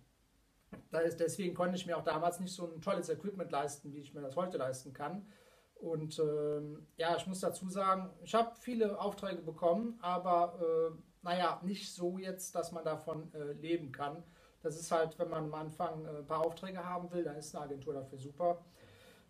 ist, 1.05 1.21
deswegen 1.21 1.55
konnte 1.55 1.77
ich 1.77 1.87
mir 1.87 1.97
auch 1.97 2.05
damals 2.05 2.41
nicht 2.41 2.53
so 2.53 2.67
ein 2.67 2.81
tolles 2.81 3.09
Equipment 3.09 3.51
leisten, 3.51 3.93
wie 3.93 4.01
ich 4.01 4.15
mir 4.15 4.21
das 4.21 4.37
heute 4.37 4.59
leisten 4.59 4.93
kann. 4.93 5.27
Und 5.75 6.19
ähm, 6.19 6.87
ja, 6.97 7.17
ich 7.17 7.27
muss 7.27 7.41
dazu 7.41 7.69
sagen, 7.69 8.11
ich 8.23 8.35
habe 8.35 8.57
viele 8.57 8.99
Aufträge 8.99 9.43
bekommen, 9.43 9.99
aber 10.01 10.59
äh, 10.61 10.99
naja, 11.23 11.61
nicht 11.63 11.93
so 11.93 12.19
jetzt, 12.19 12.55
dass 12.55 12.73
man 12.73 12.85
davon 12.85 13.33
äh, 13.35 13.53
leben 13.53 13.93
kann. 13.93 14.25
Das 14.63 14.79
ist 14.79 14.91
halt, 14.91 15.19
wenn 15.19 15.31
man 15.31 15.45
am 15.45 15.55
Anfang 15.55 16.05
äh, 16.05 16.19
ein 16.19 16.27
paar 16.27 16.45
Aufträge 16.45 16.85
haben 16.85 17.11
will, 17.13 17.25
dann 17.25 17.37
ist 17.37 17.55
eine 17.55 17.65
Agentur 17.65 17.95
dafür 17.95 18.19
super. 18.19 18.65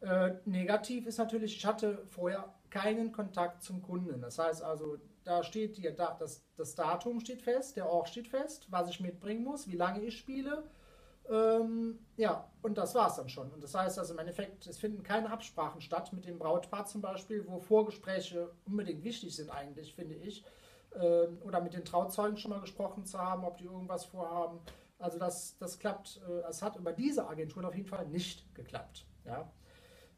Äh, 0.01 0.35
negativ 0.45 1.07
ist 1.07 1.18
natürlich, 1.18 1.57
ich 1.57 1.66
hatte 1.66 2.05
vorher 2.09 2.55
keinen 2.70 3.12
Kontakt 3.12 3.62
zum 3.62 3.83
Kunden. 3.83 4.20
Das 4.20 4.39
heißt 4.39 4.62
also, 4.62 4.99
da 5.24 5.43
steht 5.43 5.77
die, 5.77 5.93
das, 5.97 6.45
das 6.57 6.74
Datum 6.74 7.20
steht 7.20 7.43
fest, 7.43 7.77
der 7.77 7.89
Ort 7.89 8.09
steht 8.09 8.29
fest, 8.29 8.66
was 8.70 8.89
ich 8.89 9.01
mitbringen 9.01 9.45
muss, 9.45 9.68
wie 9.68 9.77
lange 9.77 10.01
ich 10.03 10.18
spiele 10.18 10.64
Ähm, 11.29 11.99
ja, 12.16 12.49
und 12.62 12.79
das 12.79 12.95
war 12.95 13.09
es 13.09 13.16
dann 13.16 13.29
schon. 13.29 13.51
Und 13.51 13.62
das 13.62 13.74
heißt 13.74 13.99
also 13.99 14.12
im 14.14 14.20
Endeffekt, 14.20 14.66
es 14.66 14.79
finden 14.79 15.03
keine 15.03 15.31
Absprachen 15.31 15.81
statt 15.81 16.12
mit 16.12 16.24
dem 16.27 16.39
Brautpaar 16.39 16.87
zum 16.87 17.01
Beispiel, 17.03 17.45
wo 17.49 17.59
Vorgespräche 17.59 18.51
unbedingt 18.66 19.03
wichtig 19.05 19.35
sind 19.35 19.51
eigentlich, 19.51 19.95
finde 19.95 20.14
ich. 20.16 20.45
Ähm, 20.95 21.39
oder 21.45 21.61
mit 21.61 21.74
den 21.74 21.85
Trauzeugen 21.85 22.37
schon 22.37 22.51
mal 22.53 22.61
gesprochen 22.61 23.05
zu 23.05 23.18
haben, 23.18 23.45
ob 23.45 23.59
die 23.59 23.64
irgendwas 23.64 24.05
vorhaben. 24.05 24.61
Also 24.99 25.18
das, 25.18 25.57
das 25.59 25.78
klappt, 25.78 26.20
äh, 26.28 26.49
es 26.49 26.62
hat 26.62 26.76
über 26.76 26.92
diese 26.92 27.28
Agenturen 27.28 27.66
auf 27.66 27.74
jeden 27.74 27.88
Fall 27.88 28.07
nicht 28.07 28.55
geklappt. 28.55 29.07
Ja. 29.24 29.53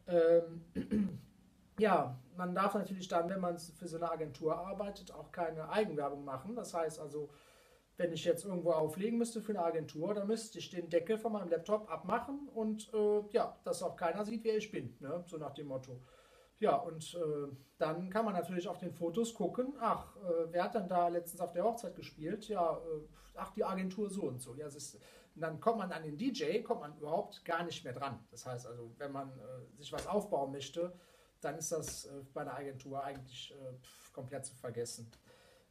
Ähm, 0.07 0.65
ja, 1.79 2.19
man 2.37 2.55
darf 2.55 2.75
natürlich 2.75 3.09
dann, 3.09 3.29
wenn 3.29 3.41
man 3.41 3.59
für 3.59 3.89
so 3.89 3.97
eine 3.97 4.11
Agentur 4.11 4.57
arbeitet, 4.57 5.13
auch 5.13 5.33
keine 5.33 5.69
Eigenwerbung 5.69 6.25
machen. 6.25 6.55
Das 6.55 6.75
heißt 6.75 7.01
also, 7.01 7.29
wenn 7.97 8.13
ich 8.13 8.25
jetzt 8.25 8.45
irgendwo 8.45 8.71
auflegen 8.71 9.19
müsste 9.19 9.41
für 9.41 9.53
eine 9.53 9.65
Agentur, 9.65 10.15
dann 10.15 10.29
müsste 10.29 10.61
ich 10.61 10.71
den 10.71 10.89
Deckel 10.89 11.19
von 11.19 11.33
meinem 11.33 11.49
Laptop 11.49 11.91
abmachen 11.91 12.49
und 12.55 12.93
äh, 12.95 13.23
ja, 13.33 13.59
dass 13.65 13.83
auch 13.83 13.97
keiner 13.97 14.25
sieht, 14.25 14.45
wer 14.45 14.57
ich 14.57 14.71
bin. 14.71 14.97
Ne? 15.01 15.25
So 15.27 15.37
nach 15.37 15.53
dem 15.53 15.67
Motto. 15.67 16.01
Ja, 16.61 16.77
und 16.77 17.15
äh, 17.15 17.55
dann 17.79 18.11
kann 18.11 18.25
man 18.25 18.35
natürlich 18.35 18.67
auf 18.69 18.79
den 18.79 18.93
Fotos 18.93 19.33
gucken, 19.35 19.75
ach, 19.81 20.17
äh, 20.17 20.47
wer 20.51 20.65
hat 20.65 20.75
dann 20.75 20.89
da 20.89 21.09
letztens 21.09 21.41
auf 21.41 21.53
der 21.53 21.65
Hochzeit 21.65 21.95
gespielt? 21.95 22.49
Ja, 22.49 22.77
äh, 22.79 23.01
ach, 23.37 23.53
die 23.53 23.65
Agentur 23.65 24.11
so 24.11 24.23
und 24.23 24.41
so. 24.41 24.55
Ja, 24.57 24.67
ist, 24.67 24.97
und 25.35 25.43
dann 25.43 25.61
kommt 25.61 25.79
man 25.79 25.93
an 25.93 26.03
den 26.03 26.17
DJ, 26.17 26.63
kommt 26.63 26.81
man 26.81 26.97
überhaupt 26.99 27.45
gar 27.45 27.63
nicht 27.63 27.85
mehr 27.85 27.93
dran. 27.93 28.19
Das 28.31 28.45
heißt 28.45 28.67
also, 28.67 28.93
wenn 28.99 29.13
man 29.13 29.29
äh, 29.29 29.77
sich 29.77 29.93
was 29.93 30.07
aufbauen 30.09 30.51
möchte, 30.51 30.93
dann 31.41 31.57
ist 31.57 31.71
das 31.71 32.07
äh, 32.07 32.25
bei 32.35 32.41
einer 32.41 32.55
Agentur 32.55 33.05
eigentlich 33.05 33.55
komplett 34.13 34.45
zu 34.45 34.57
vergessen. 34.57 35.09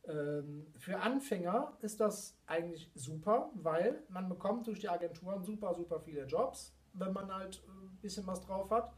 Ähm, 0.07 0.67
für 0.77 0.99
Anfänger 0.99 1.77
ist 1.81 1.99
das 1.99 2.37
eigentlich 2.45 2.89
super, 2.95 3.51
weil 3.55 4.03
man 4.09 4.29
bekommt 4.29 4.67
durch 4.67 4.79
die 4.79 4.87
Agenturen 4.87 5.43
super, 5.43 5.73
super 5.73 5.99
viele 5.99 6.23
Jobs, 6.23 6.73
wenn 6.93 7.11
man 7.11 7.33
halt 7.33 7.61
ein 7.67 7.87
äh, 7.87 8.01
bisschen 8.01 8.25
was 8.25 8.41
drauf 8.41 8.71
hat. 8.71 8.93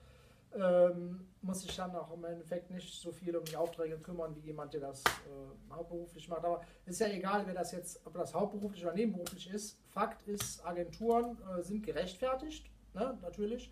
Ähm, 0.56 1.28
muss 1.42 1.62
sich 1.62 1.76
dann 1.76 1.96
auch 1.96 2.12
im 2.12 2.26
Endeffekt 2.26 2.72
nicht 2.72 3.02
so 3.02 3.12
viel 3.12 3.36
um 3.38 3.46
die 3.46 3.56
Aufträge 3.56 3.98
kümmern 4.00 4.36
wie 4.36 4.48
jemand, 4.48 4.74
der 4.74 4.82
das 4.82 5.04
äh, 5.04 5.74
hauptberuflich 5.74 6.28
macht. 6.28 6.44
Aber 6.44 6.62
ist 6.86 7.00
ja 7.00 7.08
egal, 7.08 7.46
wer 7.46 7.54
das 7.54 7.72
jetzt, 7.72 8.06
ob 8.06 8.14
das 8.16 8.34
hauptberuflich 8.34 8.84
oder 8.84 8.96
nebenberuflich 8.96 9.50
ist. 9.52 9.80
Fakt 9.90 10.28
ist, 10.28 10.66
Agenturen 10.66 11.38
äh, 11.58 11.62
sind 11.62 11.86
gerechtfertigt, 11.86 12.70
ne, 12.94 13.18
natürlich. 13.22 13.72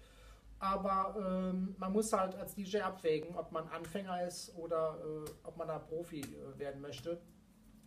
Aber 0.59 1.15
ähm, 1.17 1.75
man 1.77 1.93
muss 1.93 2.13
halt 2.13 2.35
als 2.35 2.55
DJ 2.55 2.79
abwägen, 2.79 3.35
ob 3.35 3.51
man 3.51 3.67
Anfänger 3.67 4.25
ist 4.25 4.55
oder 4.55 4.97
äh, 5.03 5.29
ob 5.43 5.57
man 5.57 5.67
da 5.67 5.77
Profi 5.77 6.21
äh, 6.21 6.59
werden 6.59 6.81
möchte. 6.81 7.19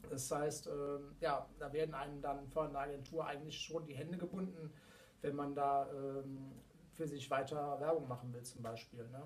Das 0.08 0.30
heißt, 0.30 0.68
äh, 0.68 0.70
ja, 1.20 1.48
da 1.58 1.72
werden 1.72 1.94
einem 1.94 2.20
dann 2.20 2.48
von 2.48 2.72
der 2.72 2.82
Agentur 2.82 3.26
eigentlich 3.26 3.58
schon 3.58 3.84
die 3.86 3.94
Hände 3.94 4.18
gebunden, 4.18 4.72
wenn 5.20 5.34
man 5.34 5.54
da 5.54 5.88
ähm, 5.92 6.52
für 7.00 7.08
sich 7.08 7.30
weiter 7.30 7.80
Werbung 7.80 8.06
machen 8.08 8.30
will 8.34 8.42
zum 8.42 8.62
Beispiel. 8.62 9.08
Ne? 9.08 9.22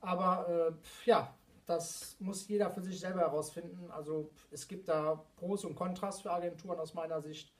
Aber 0.00 0.48
äh, 0.48 1.08
ja, 1.08 1.32
das 1.66 2.16
muss 2.18 2.48
jeder 2.48 2.68
für 2.68 2.82
sich 2.82 2.98
selber 2.98 3.20
herausfinden. 3.20 3.88
Also 3.92 4.28
es 4.50 4.66
gibt 4.66 4.88
da 4.88 5.24
Pros 5.36 5.64
und 5.64 5.76
Kontras 5.76 6.20
für 6.20 6.32
Agenturen 6.32 6.80
aus 6.80 6.94
meiner 6.94 7.20
Sicht. 7.22 7.52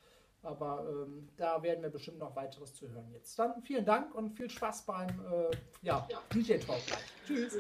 Aber 0.43 0.85
ähm, 0.89 1.29
da 1.37 1.63
werden 1.63 1.81
wir 1.81 1.91
bestimmt 1.91 2.19
noch 2.19 2.35
weiteres 2.35 2.75
zu 2.75 2.91
hören 2.91 3.09
jetzt. 3.13 3.39
Dann 3.39 3.63
vielen 3.63 3.85
Dank 3.85 4.13
und 4.17 4.31
viel 4.31 4.51
Spaß 4.51 4.83
beim 4.83 5.11
äh, 5.11 5.57
ja, 5.83 6.09
DJ 6.35 6.57
Talk. 6.57 6.81
Tschüss. 7.25 7.59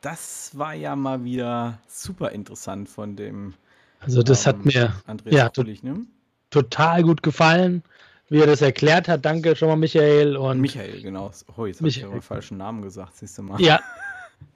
Das 0.00 0.56
war 0.56 0.74
ja 0.74 0.94
mal 0.94 1.24
wieder 1.24 1.80
super 1.88 2.30
interessant 2.30 2.88
von 2.88 3.16
dem. 3.16 3.54
Also 3.98 4.22
das 4.22 4.46
ähm, 4.46 4.52
hat 4.52 4.64
mir 4.64 4.94
Andreas 5.06 5.34
ja, 5.34 5.48
Kulich, 5.48 5.82
ne? 5.82 6.06
total 6.50 7.02
gut 7.02 7.22
gefallen, 7.24 7.82
wie 8.28 8.40
er 8.40 8.46
das 8.46 8.62
erklärt 8.62 9.08
hat. 9.08 9.24
Danke 9.24 9.56
schon 9.56 9.68
mal 9.68 9.76
Michael 9.76 10.36
und 10.36 10.60
Michael 10.60 11.02
genau. 11.02 11.30
Oh, 11.56 11.66
jetzt 11.66 11.80
habe 11.80 11.88
ich 11.88 12.04
aber 12.04 12.22
falschen 12.22 12.58
Namen 12.58 12.82
gesagt. 12.82 13.16
Siehst 13.16 13.38
du 13.38 13.42
mal. 13.42 13.60
Ja, 13.60 13.80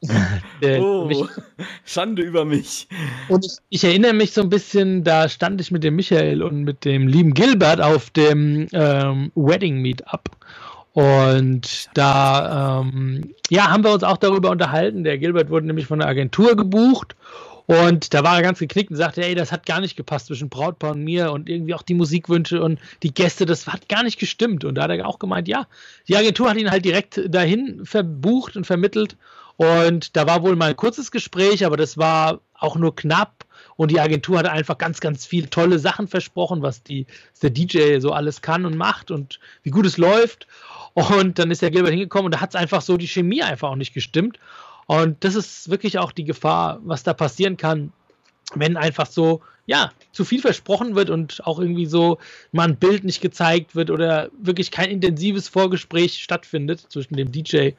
oh, 0.81 1.05
mich, 1.07 1.25
Schande 1.85 2.23
über 2.23 2.45
mich. 2.45 2.89
Und 3.29 3.47
ich, 3.47 3.57
ich, 3.69 3.85
erinnere 3.85 4.13
mich 4.13 4.33
so 4.33 4.43
ein 4.43 4.49
bisschen, 4.49 5.05
da 5.05 5.29
stand 5.29 5.61
ich 5.61 5.71
mit 5.71 5.85
dem 5.85 5.97
Michael 5.97 6.43
und 6.43 6.65
mit 6.65 6.85
dem 6.85 7.07
lieben 7.07 7.35
Gilbert 7.35 7.81
auf 7.81 8.11
dem 8.11 8.67
ähm, 8.73 9.31
Wedding 9.35 9.81
Meetup. 9.81 10.31
Und 10.93 11.89
da 11.95 12.81
ähm, 12.81 13.33
ja, 13.49 13.71
haben 13.71 13.85
wir 13.85 13.93
uns 13.93 14.03
auch 14.03 14.19
darüber 14.19 14.51
unterhalten. 14.51 15.05
Der 15.05 15.19
Gilbert 15.19 15.51
wurde 15.51 15.67
nämlich 15.67 15.87
von 15.87 16.01
der 16.01 16.09
Agentur 16.09 16.57
gebucht 16.57 17.17
und 17.67 18.13
da 18.15 18.25
war 18.25 18.37
er 18.37 18.43
ganz 18.43 18.59
geknickt 18.59 18.91
und 18.91 18.97
sagte, 18.97 19.25
ey, 19.25 19.35
das 19.35 19.53
hat 19.53 19.67
gar 19.67 19.81
nicht 19.81 19.97
gepasst 19.97 20.27
zwischen 20.27 20.49
Brautpaar 20.49 20.93
und 20.93 21.05
mir 21.05 21.33
und 21.33 21.49
irgendwie 21.49 21.75
auch 21.75 21.83
die 21.83 21.95
Musikwünsche 21.95 22.63
und 22.63 22.81
die 23.03 23.15
Gäste, 23.15 23.47
das 23.47 23.67
hat 23.67 23.89
gar 23.89 24.03
nicht 24.03 24.19
gestimmt. 24.19 24.65
Und 24.65 24.75
da 24.75 24.83
hat 24.83 24.91
er 24.91 25.07
auch 25.07 25.19
gemeint, 25.19 25.49
ja, 25.49 25.67
die 26.09 26.17
Agentur 26.17 26.51
hat 26.51 26.57
ihn 26.57 26.71
halt 26.71 26.85
direkt 26.85 27.21
dahin 27.29 27.85
verbucht 27.85 28.57
und 28.57 28.67
vermittelt 28.67 29.17
und 29.57 30.17
da 30.17 30.27
war 30.27 30.43
wohl 30.43 30.57
mal 30.57 30.71
ein 30.71 30.77
kurzes 30.77 31.11
Gespräch, 31.11 31.65
aber 31.65 31.77
das 31.77 31.99
war 31.99 32.41
auch 32.55 32.77
nur 32.77 32.97
knapp. 32.97 33.45
Und 33.77 33.91
die 33.91 34.01
Agentur 34.01 34.39
hat 34.39 34.47
einfach 34.47 34.77
ganz, 34.77 35.01
ganz 35.01 35.25
viele 35.25 35.49
tolle 35.49 35.79
Sachen 35.79 36.09
versprochen, 36.09 36.63
was, 36.63 36.83
die, 36.83 37.07
was 37.33 37.41
der 37.41 37.51
DJ 37.51 37.99
so 38.01 38.13
alles 38.13 38.43
kann 38.43 38.67
und 38.67 38.77
macht 38.77 39.11
und 39.11 39.41
wie 39.63 39.71
gut 39.71 39.87
es 39.87 39.99
läuft. 39.99 40.47
Und 40.95 41.39
dann 41.39 41.51
ist 41.51 41.63
der 41.63 41.71
Gilbert 41.71 41.93
hingekommen 41.93 42.27
und 42.27 42.35
da 42.35 42.41
hat 42.41 42.51
es 42.51 42.57
einfach 42.57 42.83
so 42.83 42.97
die 42.97 43.09
Chemie 43.09 43.43
einfach 43.43 43.71
auch 43.71 43.77
nicht 43.77 43.95
gestimmt. 43.95 44.39
Und 44.87 45.25
das 45.25 45.35
ist 45.35 45.71
wirklich 45.71 45.99
auch 45.99 46.13
die 46.13 46.25
Gefahr, 46.25 46.81
was 46.83 47.03
da 47.03 47.15
passieren 47.15 47.57
kann, 47.57 47.93
wenn 48.55 48.77
einfach 48.77 49.07
so, 49.07 49.41
ja, 49.67 49.93
zu 50.13 50.25
viel 50.25 50.41
versprochen 50.41 50.95
wird 50.97 51.09
und 51.09 51.47
auch 51.47 51.59
irgendwie 51.59 51.87
so 51.87 52.19
mal 52.51 52.69
ein 52.69 52.77
Bild 52.77 53.05
nicht 53.05 53.21
gezeigt 53.21 53.75
wird 53.77 53.91
oder 53.91 54.31
wirklich 54.39 54.71
kein 54.71 54.91
intensives 54.91 55.49
Vorgespräch 55.49 56.23
stattfindet 56.23 56.85
zwischen 56.89 57.17
dem 57.17 57.31
DJ 57.31 57.71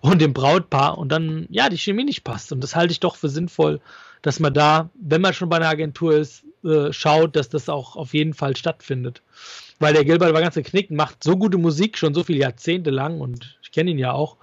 und 0.00 0.20
dem 0.20 0.32
Brautpaar 0.32 0.98
und 0.98 1.10
dann, 1.10 1.46
ja, 1.50 1.68
die 1.68 1.78
Chemie 1.78 2.04
nicht 2.04 2.24
passt. 2.24 2.52
Und 2.52 2.62
das 2.62 2.74
halte 2.74 2.92
ich 2.92 3.00
doch 3.00 3.16
für 3.16 3.28
sinnvoll, 3.28 3.80
dass 4.22 4.40
man 4.40 4.52
da, 4.52 4.90
wenn 5.00 5.22
man 5.22 5.32
schon 5.32 5.48
bei 5.48 5.56
einer 5.56 5.68
Agentur 5.68 6.14
ist, 6.14 6.44
äh, 6.64 6.92
schaut, 6.92 7.36
dass 7.36 7.48
das 7.48 7.68
auch 7.68 7.94
auf 7.96 8.14
jeden 8.14 8.34
Fall 8.34 8.56
stattfindet. 8.56 9.22
Weil 9.78 9.94
der 9.94 10.04
Gilbert 10.04 10.34
war 10.34 10.40
ganz 10.40 10.56
geknickt, 10.56 10.90
macht 10.90 11.22
so 11.22 11.36
gute 11.36 11.56
Musik 11.56 11.96
schon 11.96 12.14
so 12.14 12.24
viele 12.24 12.40
Jahrzehnte 12.40 12.90
lang 12.90 13.20
und 13.20 13.58
ich 13.62 13.70
kenne 13.70 13.92
ihn 13.92 13.98
ja 13.98 14.12
auch. 14.12 14.36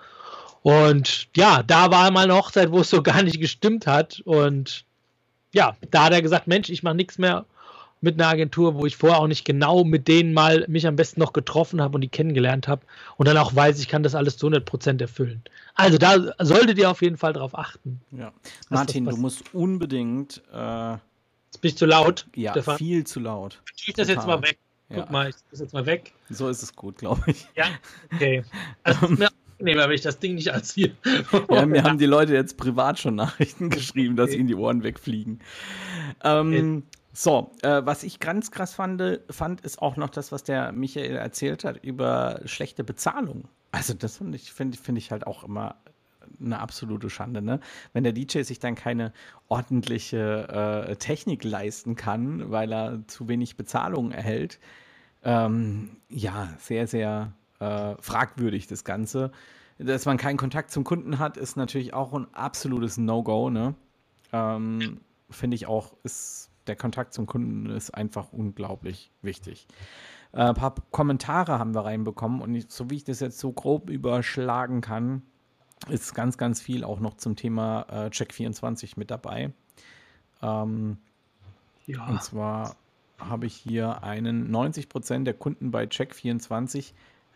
Und 0.66 1.28
ja, 1.36 1.61
da 1.61 1.91
war 1.91 2.09
mal 2.09 2.24
eine 2.24 2.34
Hochzeit, 2.34 2.72
wo 2.72 2.80
es 2.80 2.89
so 2.89 3.03
gar 3.03 3.22
nicht 3.22 3.39
gestimmt 3.39 3.86
hat 3.86 4.22
und 4.26 4.84
ja, 5.53 5.78
da 5.91 6.05
hat 6.05 6.11
er 6.11 6.24
gesagt, 6.24 6.47
Mensch, 6.47 6.70
ich 6.70 6.82
mache 6.82 6.95
nichts 6.95 7.20
mehr 7.20 7.45
mit 8.01 8.20
einer 8.20 8.30
Agentur, 8.30 8.74
wo 8.74 8.88
ich 8.88 8.97
vorher 8.97 9.20
auch 9.20 9.28
nicht 9.28 9.45
genau 9.45 9.84
mit 9.84 10.07
denen 10.07 10.34
mal 10.34 10.66
mich 10.68 10.88
am 10.88 10.95
besten 10.95 11.20
noch 11.20 11.34
getroffen 11.34 11.84
habe 11.84 11.93
und 11.93 12.01
die 12.01 12.07
kennengelernt 12.07 12.68
habe 12.68 12.82
und 13.18 13.28
dann 13.28 13.38
auch 13.38 13.55
weiß, 13.55 13.80
ich 13.80 13.88
kann 13.88 14.01
das 14.01 14.16
alles 14.16 14.38
zu 14.38 14.47
100% 14.47 14.99
erfüllen. 15.01 15.43
Also 15.76 15.99
da 15.99 16.34
solltet 16.39 16.80
ihr 16.80 16.89
auf 16.89 17.03
jeden 17.03 17.18
Fall 17.18 17.34
drauf 17.34 17.55
achten. 17.55 18.01
Ja. 18.09 18.34
Martin, 18.70 19.05
du 19.05 19.18
musst 19.18 19.53
unbedingt. 19.53 20.41
Äh, 20.51 20.93
jetzt 20.93 21.61
bin 21.61 21.70
ich 21.70 21.78
zu 21.78 21.86
laut. 21.86 22.26
Ja, 22.34 22.53
Stefan. 22.53 22.80
viel 22.80 23.05
zu 23.05 23.20
laut. 23.20 23.61
Ich 23.86 23.93
das 23.93 24.07
jetzt 24.07 24.26
mal 24.26 24.41
weg. 24.41 24.57
Guck 24.89 24.97
ja. 24.97 25.11
mal, 25.11 25.30
ich 25.30 25.36
das 25.51 25.59
jetzt 25.59 25.74
mal 25.74 25.86
weg. 25.86 26.11
So 26.32 26.49
ist 26.49 26.63
es 26.63 26.76
gut, 26.76 26.97
glaube 26.97 27.22
ich. 27.28 27.47
Ja, 27.55 27.66
okay. 28.11 28.43
Also, 28.84 29.07
angenehmer, 29.60 29.88
wenn 29.88 29.95
ich 29.95 30.01
das 30.01 30.20
Ding 30.20 30.36
nicht 30.36 30.53
als 30.53 30.74
hier. 30.74 30.91
Ja, 31.49 31.66
mir 31.66 31.84
haben 31.84 31.97
die 31.97 32.06
Leute 32.06 32.34
jetzt 32.34 32.58
privat 32.58 32.99
schon 32.99 33.16
Nachrichten 33.16 33.70
geschrieben, 33.70 34.16
dass 34.16 34.34
ihnen 34.34 34.47
die 34.47 34.56
Ohren 34.56 34.84
wegfliegen. 34.84 35.39
Ähm, 36.24 36.84
so, 37.14 37.51
äh, 37.62 37.82
was 37.86 38.03
ich 38.03 38.20
ganz 38.20 38.51
krass 38.51 38.74
fand, 38.74 39.22
fand, 39.30 39.62
ist 39.62 39.82
auch 39.82 39.95
noch 39.95 40.10
das, 40.10 40.32
was 40.32 40.43
der 40.43 40.72
Michael 40.72 41.16
erzählt 41.16 41.64
hat 41.64 41.84
über 41.84 42.41
schlechte 42.45 42.84
Bezahlung. 42.84 43.47
Also, 43.72 43.93
das 43.93 44.18
finde 44.18 44.38
ich, 44.38 44.51
find, 44.51 44.76
find 44.76 44.97
ich 44.97 45.12
halt 45.12 45.26
auch 45.28 45.43
immer 45.43 45.76
eine 46.41 46.60
absolute 46.60 47.10
Schande, 47.10 47.41
ne? 47.41 47.60
Wenn 47.93 48.03
der 48.03 48.14
DJ 48.14 48.41
sich 48.41 48.60
dann 48.60 48.76
keine 48.76 49.14
ordentliche 49.47 50.88
äh, 50.89 50.95
Technik 50.97 51.43
leisten 51.43 51.95
kann, 51.95 52.51
weil 52.51 52.74
er 52.74 53.08
zu 53.08 53.28
wenig 53.30 53.56
Bezahlung 53.56 54.12
erhält. 54.12 54.60
Ähm, 55.24 55.97
ja, 56.10 56.53
sehr, 56.60 56.88
sehr 56.88 57.34
äh, 57.60 57.95
fragwürdig, 57.99 58.68
das 58.68 58.84
Ganze. 58.84 59.32
Dass 59.78 60.06
man 60.06 60.18
keinen 60.18 60.38
Kontakt 60.38 60.72
zum 60.72 60.84
Kunden 60.84 61.20
hat, 61.20 61.38
ist 61.38 61.58
natürlich 61.58 61.93
auch 61.93 62.14
ein 62.14 62.28
absolutes 62.34 62.97
No-Go. 62.97 63.49
Ne? 63.49 63.76
Ähm, 64.32 65.01
Finde 65.30 65.56
ich 65.56 65.68
auch, 65.68 65.95
ist 66.03 66.49
der 66.68 66.76
Kontakt 66.76 67.14
zum 67.14 67.26
Kunden 67.26 67.70
ist 67.70 67.91
einfach 67.91 68.32
unglaublich 68.32 69.12
wichtig. 69.22 69.68
Äh, 70.32 70.41
ein 70.41 70.56
paar 70.56 70.76
Kommentare 70.91 71.60
haben 71.60 71.74
wir 71.74 71.86
reinbekommen 71.86 72.41
und 72.41 72.56
ich, 72.56 72.66
so 72.70 72.89
wie 72.89 72.95
ich 72.95 73.03
das 73.03 73.20
jetzt 73.20 73.39
so 73.39 73.51
grob 73.51 73.89
überschlagen 73.89 74.82
kann, 74.82 75.22
ist 75.89 76.16
ganz, 76.16 76.38
ganz 76.38 76.62
viel 76.62 76.84
auch 76.84 76.99
noch 76.99 77.18
zum 77.18 77.36
Thema 77.36 77.86
äh, 77.89 78.08
Check24 78.08 78.93
mit 78.95 79.12
dabei. 79.12 79.53
Ähm, 80.41 80.97
ja. 81.86 82.08
Und 82.08 82.24
zwar 82.24 82.76
habe 83.20 83.45
ich 83.45 83.56
hier 83.56 84.03
einen 84.03 84.53
90% 84.53 85.24
der 85.24 85.34
Kunden 85.34 85.72
bei 85.72 85.86
Check24 85.86 86.93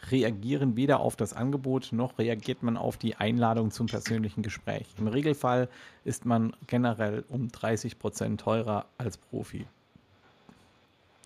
reagieren 0.09 0.75
weder 0.75 0.99
auf 0.99 1.15
das 1.15 1.33
Angebot 1.33 1.89
noch 1.91 2.17
reagiert 2.17 2.63
man 2.63 2.77
auf 2.77 2.97
die 2.97 3.15
Einladung 3.15 3.71
zum 3.71 3.87
persönlichen 3.87 4.41
Gespräch. 4.41 4.87
Im 4.97 5.07
Regelfall 5.07 5.69
ist 6.03 6.25
man 6.25 6.55
generell 6.67 7.25
um 7.29 7.49
30 7.49 7.99
Prozent 7.99 8.41
teurer 8.41 8.85
als 8.97 9.17
Profi. 9.17 9.65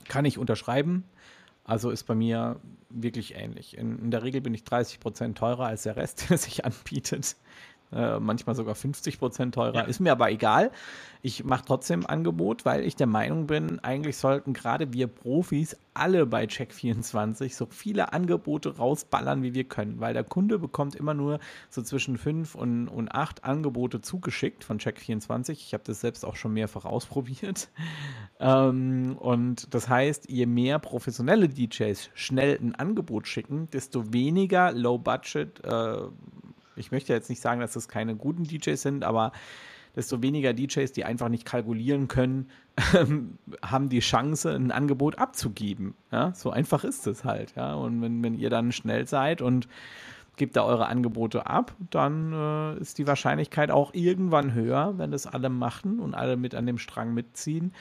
Kann 0.06 0.26
ich 0.26 0.38
unterschreiben. 0.38 1.04
Also 1.66 1.92
ist 1.92 2.04
bei 2.04 2.16
mir 2.16 2.60
wirklich 2.90 3.36
ähnlich. 3.36 3.78
In, 3.78 3.98
in 4.00 4.12
der 4.12 4.24
Regel 4.24 4.42
bin 4.42 4.54
ich 4.54 4.66
30 4.66 5.00
Prozent 5.00 5.38
teurer 5.38 5.68
als 5.68 5.84
der 5.84 5.96
Rest, 5.96 6.26
der 6.30 6.38
sich 6.38 6.66
anbietet. 6.66 7.36
Äh, 7.96 8.20
manchmal 8.20 8.56
sogar 8.56 8.76
50 8.76 9.20
Prozent 9.20 9.56
teurer. 9.56 9.76
Ja. 9.76 9.82
Ist 9.82 10.00
mir 10.00 10.12
aber 10.12 10.32
egal. 10.32 10.72
Ich 11.22 11.44
mache 11.44 11.64
trotzdem 11.66 12.06
Angebot, 12.06 12.66
weil 12.66 12.84
ich 12.84 12.96
der 12.96 13.08
Meinung 13.08 13.48
bin, 13.48 13.80
eigentlich 13.80 14.18
sollten 14.18 14.52
gerade 14.52 14.92
wir 14.92 15.08
Profis 15.08 15.78
alle 15.94 16.26
bei 16.26 16.46
Check24 16.46 17.54
so 17.54 17.68
viele 17.70 18.12
Angebote 18.12 18.76
rausballern, 18.76 19.44
wie 19.44 19.54
wir 19.54 19.64
können, 19.64 20.00
weil 20.00 20.14
der 20.14 20.24
Kunde 20.24 20.60
bekommt 20.60 20.96
immer 20.96 21.14
nur 21.14 21.40
so 21.70 21.82
zwischen 21.82 22.18
fünf 22.18 22.56
und, 22.56 22.88
und 22.88 23.10
acht 23.14 23.44
Angebote 23.46 24.02
zugeschickt 24.02 24.64
von 24.64 24.80
Check24. 24.80 25.52
Ich 25.52 25.74
habe 25.74 25.84
das 25.86 26.02
selbst 26.02 26.26
auch 26.26 26.36
schon 26.36 26.54
mehrfach 26.54 26.86
ausprobiert. 26.86 27.70
Ähm, 28.40 29.16
und 29.20 29.74
das 29.74 29.88
heißt, 29.88 30.30
je 30.30 30.46
mehr 30.46 30.78
professionelle 30.80 31.48
DJs 31.48 32.10
schnell 32.14 32.60
ein 32.60 32.76
Angebot 32.76 33.26
schicken, 33.28 33.70
desto 33.72 34.12
weniger 34.12 34.74
Low 34.74 34.98
Budget 34.98 35.64
äh, 35.64 35.98
ich 36.76 36.92
möchte 36.92 37.14
jetzt 37.14 37.30
nicht 37.30 37.42
sagen, 37.42 37.62
dass 37.62 37.74
das 37.74 37.88
keine 37.88 38.16
guten 38.16 38.44
DJs 38.44 38.82
sind, 38.82 39.04
aber 39.04 39.32
desto 39.96 40.22
weniger 40.22 40.54
DJs, 40.54 40.92
die 40.92 41.06
einfach 41.06 41.30
nicht 41.30 41.46
kalkulieren 41.46 42.08
können, 42.08 42.50
haben 43.64 43.90
die 43.90 44.00
Chance, 44.00 44.52
ein 44.52 44.72
Angebot 44.72 45.18
abzugeben. 45.18 45.94
Ja, 46.12 46.34
so 46.34 46.50
einfach 46.50 46.84
ist 46.84 47.06
es 47.08 47.24
halt. 47.24 47.56
Ja, 47.56 47.76
und 47.76 48.02
wenn, 48.02 48.24
wenn 48.24 48.34
ihr 48.34 48.50
dann 48.50 48.72
schnell 48.72 49.08
seid 49.08 49.42
und 49.42 49.68
gebt 50.36 50.56
da 50.56 50.64
eure 50.64 50.88
Angebote 50.88 51.46
ab, 51.46 51.76
dann 51.92 52.34
äh, 52.34 52.80
ist 52.80 52.98
die 52.98 53.06
Wahrscheinlichkeit 53.06 53.70
auch 53.70 53.94
irgendwann 53.94 54.54
höher, 54.54 54.98
wenn 54.98 55.12
das 55.12 55.28
alle 55.28 55.50
machen 55.50 56.00
und 56.00 56.16
alle 56.16 56.38
mit 56.38 56.56
an 56.56 56.66
dem 56.66 56.80
Strang 56.80 57.14
mitziehen, 57.14 57.74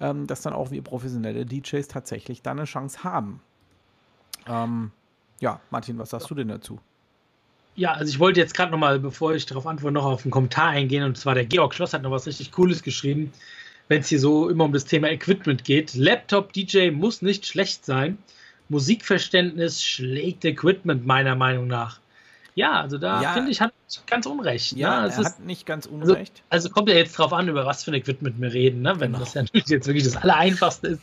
ähm, 0.00 0.26
dass 0.26 0.42
dann 0.42 0.52
auch 0.52 0.72
wir 0.72 0.82
professionelle 0.82 1.46
DJs 1.46 1.86
tatsächlich 1.86 2.42
da 2.42 2.50
eine 2.50 2.64
Chance 2.64 3.04
haben. 3.04 3.40
Ähm, 4.48 4.90
ja, 5.38 5.60
Martin, 5.70 5.98
was 5.98 6.10
sagst 6.10 6.28
du 6.28 6.34
denn 6.34 6.48
dazu? 6.48 6.80
Ja, 7.74 7.92
also 7.92 8.10
ich 8.12 8.18
wollte 8.18 8.40
jetzt 8.40 8.54
gerade 8.54 8.70
nochmal, 8.70 8.98
bevor 8.98 9.34
ich 9.34 9.46
darauf 9.46 9.66
antworte, 9.66 9.94
noch 9.94 10.04
auf 10.04 10.24
einen 10.24 10.30
Kommentar 10.30 10.68
eingehen. 10.68 11.04
Und 11.04 11.16
zwar 11.16 11.34
der 11.34 11.46
Georg 11.46 11.74
Schloss 11.74 11.94
hat 11.94 12.02
noch 12.02 12.10
was 12.10 12.26
richtig 12.26 12.52
Cooles 12.52 12.82
geschrieben, 12.82 13.32
wenn 13.88 14.00
es 14.00 14.08
hier 14.08 14.20
so 14.20 14.50
immer 14.50 14.64
um 14.64 14.72
das 14.72 14.84
Thema 14.84 15.10
Equipment 15.10 15.64
geht. 15.64 15.94
Laptop-DJ 15.94 16.90
muss 16.90 17.22
nicht 17.22 17.46
schlecht 17.46 17.86
sein. 17.86 18.18
Musikverständnis 18.68 19.82
schlägt 19.82 20.44
Equipment 20.44 21.06
meiner 21.06 21.34
Meinung 21.34 21.66
nach. 21.66 22.01
Ja, 22.54 22.80
also 22.82 22.98
da 22.98 23.22
ja, 23.22 23.32
finde 23.32 23.50
ich, 23.50 23.60
hat 23.62 23.72
ganz 24.06 24.26
Unrecht. 24.26 24.72
Ja, 24.72 25.02
ne? 25.02 25.12
er 25.12 25.24
hat 25.24 25.40
nicht 25.40 25.64
ganz 25.64 25.86
also, 25.86 25.96
Unrecht. 25.96 26.42
Also, 26.50 26.66
also, 26.66 26.74
kommt 26.74 26.88
ja 26.90 26.96
jetzt 26.96 27.16
drauf 27.16 27.32
an, 27.32 27.48
über 27.48 27.64
was 27.64 27.84
für 27.84 27.92
ein 27.92 27.94
Equipment 27.94 28.40
wir 28.40 28.52
reden, 28.52 28.82
ne? 28.82 28.94
wenn 28.98 29.12
genau. 29.12 29.24
das 29.24 29.34
ja 29.34 29.42
natürlich 29.42 29.68
jetzt 29.68 29.86
wirklich 29.86 30.04
das 30.04 30.16
Allereinfachste 30.16 30.88
ist. 30.88 31.00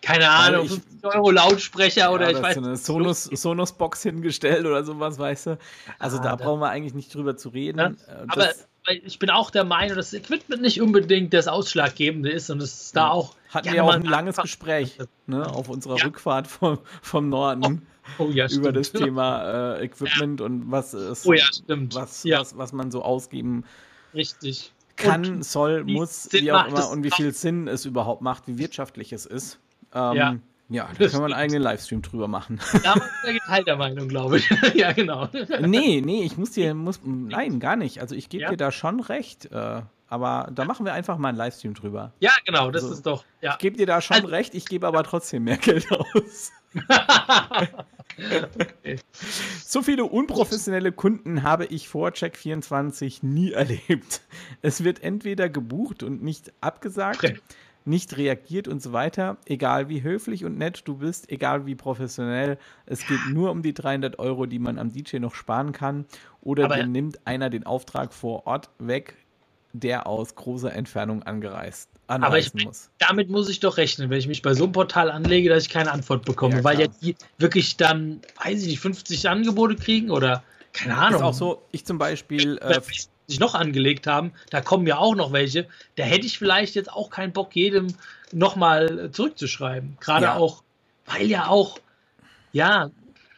Keine 0.00 0.30
Ahnung, 0.30 0.64
ich, 0.64 0.72
50 0.72 1.04
Euro 1.04 1.30
Lautsprecher 1.30 2.00
ja, 2.00 2.10
oder 2.10 2.30
ich 2.30 2.40
weiß 2.40 2.54
so 2.54 2.62
eine 2.62 2.76
Sonos, 2.76 3.24
Sonos-Box 3.24 4.02
hingestellt 4.02 4.64
oder 4.64 4.82
sowas, 4.84 5.18
weißt 5.18 5.46
du. 5.46 5.58
Also 5.98 6.18
ah, 6.18 6.22
da, 6.22 6.36
da 6.36 6.44
brauchen 6.44 6.60
wir 6.60 6.70
eigentlich 6.70 6.94
nicht 6.94 7.14
drüber 7.14 7.36
zu 7.36 7.50
reden. 7.50 7.78
Ja, 7.78 7.88
äh, 7.88 8.24
aber 8.28 8.48
ich 8.90 9.18
bin 9.18 9.30
auch 9.30 9.50
der 9.50 9.64
Meinung, 9.64 9.96
dass 9.96 10.10
das 10.10 10.20
Equipment 10.20 10.62
nicht 10.62 10.80
unbedingt 10.80 11.32
das 11.34 11.48
Ausschlaggebende 11.48 12.30
ist 12.30 12.50
und 12.50 12.62
es 12.62 12.92
da 12.92 13.10
auch. 13.10 13.34
Hatten 13.50 13.72
wir 13.72 13.84
auch 13.84 13.92
ein 13.92 14.02
langes 14.02 14.36
Gespräch 14.36 14.98
ne, 15.26 15.46
auf 15.46 15.68
unserer 15.68 16.02
Rückfahrt 16.04 16.46
vom, 16.46 16.78
vom 17.02 17.28
Norden. 17.28 17.64
Oh 17.64 17.98
oh, 18.18 18.30
ja, 18.30 18.46
über 18.50 18.72
das 18.72 18.92
Thema 18.92 19.76
äh, 19.76 19.84
Equipment 19.84 20.40
ja. 20.40 20.46
und 20.46 20.70
was 20.70 20.94
ist, 20.94 21.26
oh, 21.26 21.32
ja, 21.32 21.44
Was, 21.92 22.24
was, 22.24 22.56
was 22.56 22.72
man 22.72 22.90
so 22.90 23.02
ausgeben 23.02 23.64
Richtig. 24.14 24.72
kann, 24.96 25.26
und 25.26 25.44
soll, 25.44 25.84
muss, 25.84 26.28
wie 26.32 26.52
auch 26.52 26.66
immer 26.66 26.90
und 26.90 27.02
wie 27.04 27.10
viel 27.10 27.32
Sinn 27.32 27.68
es 27.68 27.84
überhaupt 27.84 28.22
macht, 28.22 28.46
wie 28.46 28.58
wirtschaftlich 28.58 29.12
es 29.12 29.26
ist. 29.26 29.58
Ähm, 29.94 30.42
ja. 30.68 30.88
Da 30.98 31.08
können 31.08 31.22
wir 31.22 31.24
einen 31.24 31.34
eigenen 31.34 31.62
Livestream 31.62 32.02
drüber 32.02 32.28
machen. 32.28 32.60
Da 32.82 32.94
ist 32.94 33.02
ja 33.24 33.32
geteilter 33.32 33.76
Meinung, 33.76 34.08
glaube 34.08 34.38
ich. 34.38 34.50
ja, 34.74 34.92
genau. 34.92 35.28
Nee, 35.60 36.02
nee, 36.04 36.22
ich 36.22 36.36
muss 36.36 36.52
dir, 36.52 36.74
muss, 36.74 37.00
nein, 37.04 37.60
gar 37.60 37.76
nicht. 37.76 38.00
Also 38.00 38.14
ich 38.14 38.28
gebe 38.28 38.44
ja. 38.44 38.50
dir 38.50 38.56
da 38.56 38.70
schon 38.70 39.00
recht. 39.00 39.50
Äh, 39.50 39.82
aber 40.10 40.50
da 40.54 40.64
machen 40.64 40.86
wir 40.86 40.94
einfach 40.94 41.18
mal 41.18 41.28
einen 41.28 41.38
Livestream 41.38 41.74
drüber. 41.74 42.12
Ja, 42.20 42.32
genau, 42.44 42.70
das 42.70 42.82
also, 42.82 42.94
ist 42.94 43.06
doch. 43.06 43.24
Ja. 43.40 43.52
Ich 43.52 43.58
gebe 43.58 43.76
dir 43.76 43.86
da 43.86 44.00
schon 44.00 44.16
also, 44.16 44.28
recht, 44.28 44.54
ich 44.54 44.66
gebe 44.66 44.86
aber 44.86 45.02
trotzdem 45.04 45.44
mehr 45.44 45.56
Geld 45.58 45.86
aus. 45.92 46.52
So 49.64 49.82
viele 49.82 50.04
unprofessionelle 50.04 50.92
Kunden 50.92 51.42
habe 51.42 51.66
ich 51.66 51.88
vor 51.88 52.10
Check24 52.10 53.18
nie 53.22 53.52
erlebt. 53.52 54.22
Es 54.62 54.82
wird 54.82 55.02
entweder 55.02 55.48
gebucht 55.48 56.02
und 56.02 56.22
nicht 56.22 56.52
abgesagt, 56.60 57.24
okay. 57.24 57.40
Nicht 57.88 58.16
reagiert 58.16 58.68
und 58.68 58.82
so 58.82 58.92
weiter. 58.92 59.38
Egal 59.46 59.88
wie 59.88 60.02
höflich 60.02 60.44
und 60.44 60.58
nett 60.58 60.82
du 60.84 60.98
bist, 60.98 61.30
egal 61.30 61.66
wie 61.66 61.74
professionell, 61.74 62.58
es 62.86 63.06
geht 63.06 63.20
nur 63.32 63.50
um 63.50 63.62
die 63.62 63.74
300 63.74 64.18
Euro, 64.18 64.46
die 64.46 64.58
man 64.58 64.78
am 64.78 64.92
DJ 64.92 65.18
noch 65.18 65.34
sparen 65.34 65.72
kann. 65.72 66.04
Oder 66.40 66.66
Aber, 66.66 66.86
nimmt 66.86 67.26
einer 67.26 67.50
den 67.50 67.66
Auftrag 67.66 68.12
vor 68.12 68.46
Ort 68.46 68.70
weg, 68.78 69.16
der 69.72 70.06
aus 70.06 70.34
großer 70.34 70.72
Entfernung 70.72 71.22
angereist 71.22 71.88
aber 72.08 72.38
ich, 72.38 72.52
muss. 72.54 72.90
damit 72.98 73.28
muss 73.28 73.48
ich 73.48 73.60
doch 73.60 73.76
rechnen, 73.76 74.10
wenn 74.10 74.18
ich 74.18 74.28
mich 74.28 74.42
bei 74.42 74.54
so 74.54 74.64
einem 74.64 74.72
Portal 74.72 75.10
anlege, 75.10 75.50
dass 75.50 75.64
ich 75.64 75.68
keine 75.68 75.92
Antwort 75.92 76.24
bekomme, 76.24 76.56
ja, 76.56 76.64
weil 76.64 76.80
jetzt 76.80 77.02
die 77.02 77.14
wirklich 77.36 77.76
dann, 77.76 78.20
weiß 78.42 78.62
ich 78.62 78.68
nicht, 78.68 78.80
50 78.80 79.28
Angebote 79.28 79.76
kriegen 79.76 80.10
oder 80.10 80.42
keine 80.72 80.96
Ahnung. 80.96 81.20
Ist 81.20 81.26
auch 81.26 81.34
so, 81.34 81.62
ich 81.70 81.84
zum 81.84 81.98
Beispiel. 81.98 82.58
Äh, 82.58 82.80
sich 83.28 83.38
noch 83.38 83.54
angelegt 83.54 84.06
haben, 84.06 84.32
da 84.50 84.60
kommen 84.60 84.86
ja 84.86 84.98
auch 84.98 85.14
noch 85.14 85.32
welche. 85.32 85.68
Da 85.96 86.04
hätte 86.04 86.26
ich 86.26 86.38
vielleicht 86.38 86.74
jetzt 86.74 86.90
auch 86.90 87.10
keinen 87.10 87.32
Bock, 87.32 87.54
jedem 87.54 87.88
nochmal 88.32 89.10
zurückzuschreiben. 89.12 89.98
Gerade 90.00 90.24
ja. 90.26 90.36
auch, 90.36 90.62
weil 91.06 91.26
ja 91.26 91.46
auch, 91.48 91.78
ja, 92.52 92.90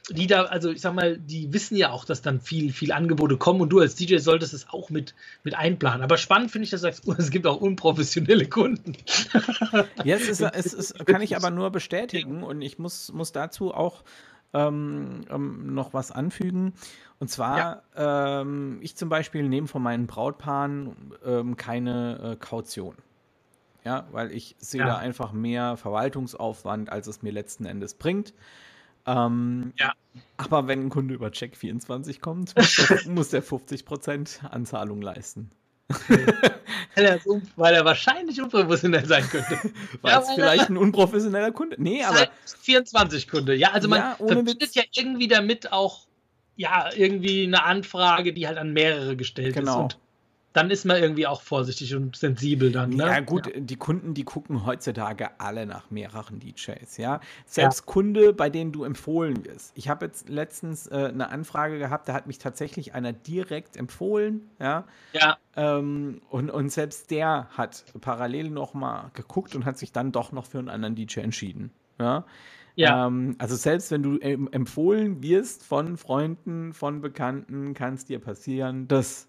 die 0.09 0.27
da, 0.27 0.45
also 0.45 0.71
ich 0.71 0.81
sag 0.81 0.95
mal, 0.95 1.19
die 1.19 1.53
wissen 1.53 1.77
ja 1.77 1.91
auch, 1.91 2.05
dass 2.05 2.23
dann 2.23 2.41
viel, 2.41 2.73
viel 2.73 2.93
Angebote 2.93 3.37
kommen 3.37 3.61
und 3.61 3.69
du 3.69 3.81
als 3.81 3.95
DJ 3.95 4.19
solltest 4.19 4.55
es 4.55 4.69
auch 4.69 4.91
mit, 4.91 5.15
mit 5.45 5.55
einplanen. 5.55 6.03
Aber 6.03 6.19
spannend 6.19 6.51
finde 6.51 6.65
ich, 6.65 6.71
dass 6.71 6.81
du 6.81 6.87
sagst, 6.87 7.07
es 7.19 7.31
gibt 7.31 7.47
auch 7.47 7.61
unprofessionelle 7.61 8.47
Kunden. 8.47 8.97
Jetzt 10.05 10.29
ist, 10.29 10.41
es 10.41 10.73
ist, 10.73 10.99
kann 11.07 11.23
ich 11.23 11.37
aber 11.37 11.51
nur 11.51 11.71
bestätigen 11.71 12.43
und 12.43 12.63
ich 12.63 12.79
muss, 12.79 13.13
muss 13.13 13.33
dazu 13.33 13.75
auch 13.75 14.03
ähm, 14.53 15.25
ähm, 15.31 15.75
noch 15.75 15.93
was 15.95 16.11
anfügen. 16.11 16.73
Und 17.19 17.29
zwar, 17.29 17.83
ja. 17.97 18.41
ähm, 18.41 18.79
ich 18.81 18.97
zum 18.97 19.09
Beispiel 19.09 19.49
nehme 19.49 19.69
von 19.69 19.83
meinen 19.83 20.07
Brautpaaren 20.07 21.15
ähm, 21.25 21.57
keine 21.57 22.33
äh, 22.33 22.37
Kaution. 22.37 22.95
Ja, 23.85 24.07
weil 24.13 24.33
ich 24.33 24.57
sehe 24.59 24.81
ja. 24.81 24.87
da 24.87 24.97
einfach 24.99 25.33
mehr 25.33 25.77
Verwaltungsaufwand, 25.77 26.91
als 26.91 27.07
es 27.07 27.23
mir 27.23 27.33
letzten 27.33 27.65
Endes 27.65 27.95
bringt. 27.95 28.35
Ähm, 29.07 29.73
ja. 29.79 29.93
Aber 30.37 30.67
wenn 30.67 30.87
ein 30.87 30.89
Kunde 30.91 31.15
über 31.15 31.29
Check24 31.29 32.21
kommt, 32.21 32.55
muss 32.57 32.77
der, 32.77 33.09
muss 33.09 33.29
der 33.31 33.43
50% 33.43 34.47
Anzahlung 34.47 35.01
leisten. 35.01 35.51
weil, 36.95 37.05
er 37.05 37.21
so, 37.21 37.41
weil, 37.57 37.75
er 37.75 37.85
wahrscheinlich 37.85 38.41
unprofessionell 38.41 39.07
sein 39.07 39.25
könnte. 39.29 39.59
Weil 40.03 40.13
ja, 40.13 40.21
es 40.21 40.31
vielleicht 40.35 40.69
ein 40.69 40.77
unprofessioneller 40.79 41.53
Kunde. 41.53 41.77
Nee, 41.79 42.03
aber. 42.05 42.29
24 42.63 43.29
Kunde. 43.29 43.55
Ja, 43.55 43.73
also 43.73 43.89
man 43.89 43.99
ja, 44.01 44.17
verbindet 44.17 44.75
ja 44.75 44.83
irgendwie 44.95 45.29
damit 45.29 45.73
auch 45.73 46.07
ja, 46.57 46.91
irgendwie 46.95 47.45
eine 47.45 47.63
Anfrage, 47.65 48.35
die 48.35 48.47
halt 48.47 48.59
an 48.59 48.73
mehrere 48.73 49.17
gestellt 49.17 49.55
genau. 49.55 49.87
ist. 49.87 49.95
Und 49.95 49.99
dann 50.53 50.71
ist 50.71 50.85
man 50.85 50.97
irgendwie 50.97 51.27
auch 51.27 51.43
vorsichtig 51.43 51.95
und 51.95 52.17
sensibel 52.17 52.73
dann. 52.73 52.91
Ne? 52.91 53.05
Ja, 53.05 53.21
gut, 53.21 53.47
ja. 53.47 53.61
die 53.61 53.77
Kunden, 53.77 54.15
die 54.15 54.25
gucken 54.25 54.67
heutzutage 54.67 55.29
alle 55.39 55.65
nach 55.65 55.91
mehreren 55.91 56.41
DJs, 56.41 56.97
ja. 56.97 57.21
Selbst 57.47 57.81
ja. 57.81 57.87
Kunde, 57.87 58.33
bei 58.33 58.51
denen 58.51 58.73
du 58.73 58.83
empfohlen 58.85 59.45
wirst. 59.45 59.73
Ich 59.77 59.89
habe 59.89 60.07
jetzt 60.07 60.29
letztens 60.29 60.89
äh, 60.89 61.11
eine 61.13 61.31
Anfrage 61.31 61.79
gehabt, 61.79 62.09
da 62.09 62.15
hat 62.15 62.27
mich 62.27 62.39
tatsächlich 62.39 62.95
einer 62.95 63.13
direkt 63.13 63.77
empfohlen, 63.77 64.49
ja. 64.59 64.85
Ja. 65.13 65.39
Ähm, 65.55 66.21
und, 66.31 66.51
und 66.51 66.71
selbst 66.71 67.11
der 67.13 67.49
hat 67.57 67.85
parallel 68.01 68.51
nochmal 68.51 69.11
geguckt 69.15 69.55
und 69.55 69.65
hat 69.65 69.79
sich 69.79 69.93
dann 69.93 70.11
doch 70.11 70.33
noch 70.33 70.47
für 70.47 70.59
einen 70.59 70.69
anderen 70.69 70.97
DJ 70.97 71.21
entschieden, 71.21 71.71
ja. 72.01 72.25
Ja. 72.77 73.07
Ähm, 73.07 73.37
also 73.39 73.57
selbst 73.57 73.91
wenn 73.91 74.03
du 74.03 74.19
empfohlen 74.19 75.23
wirst 75.23 75.65
von 75.65 75.97
Freunden, 75.97 76.73
von 76.73 77.01
Bekannten, 77.01 77.75
kann 77.75 77.95
es 77.95 78.07
dir 78.07 78.21
passieren, 78.21 78.89
dass 78.89 79.29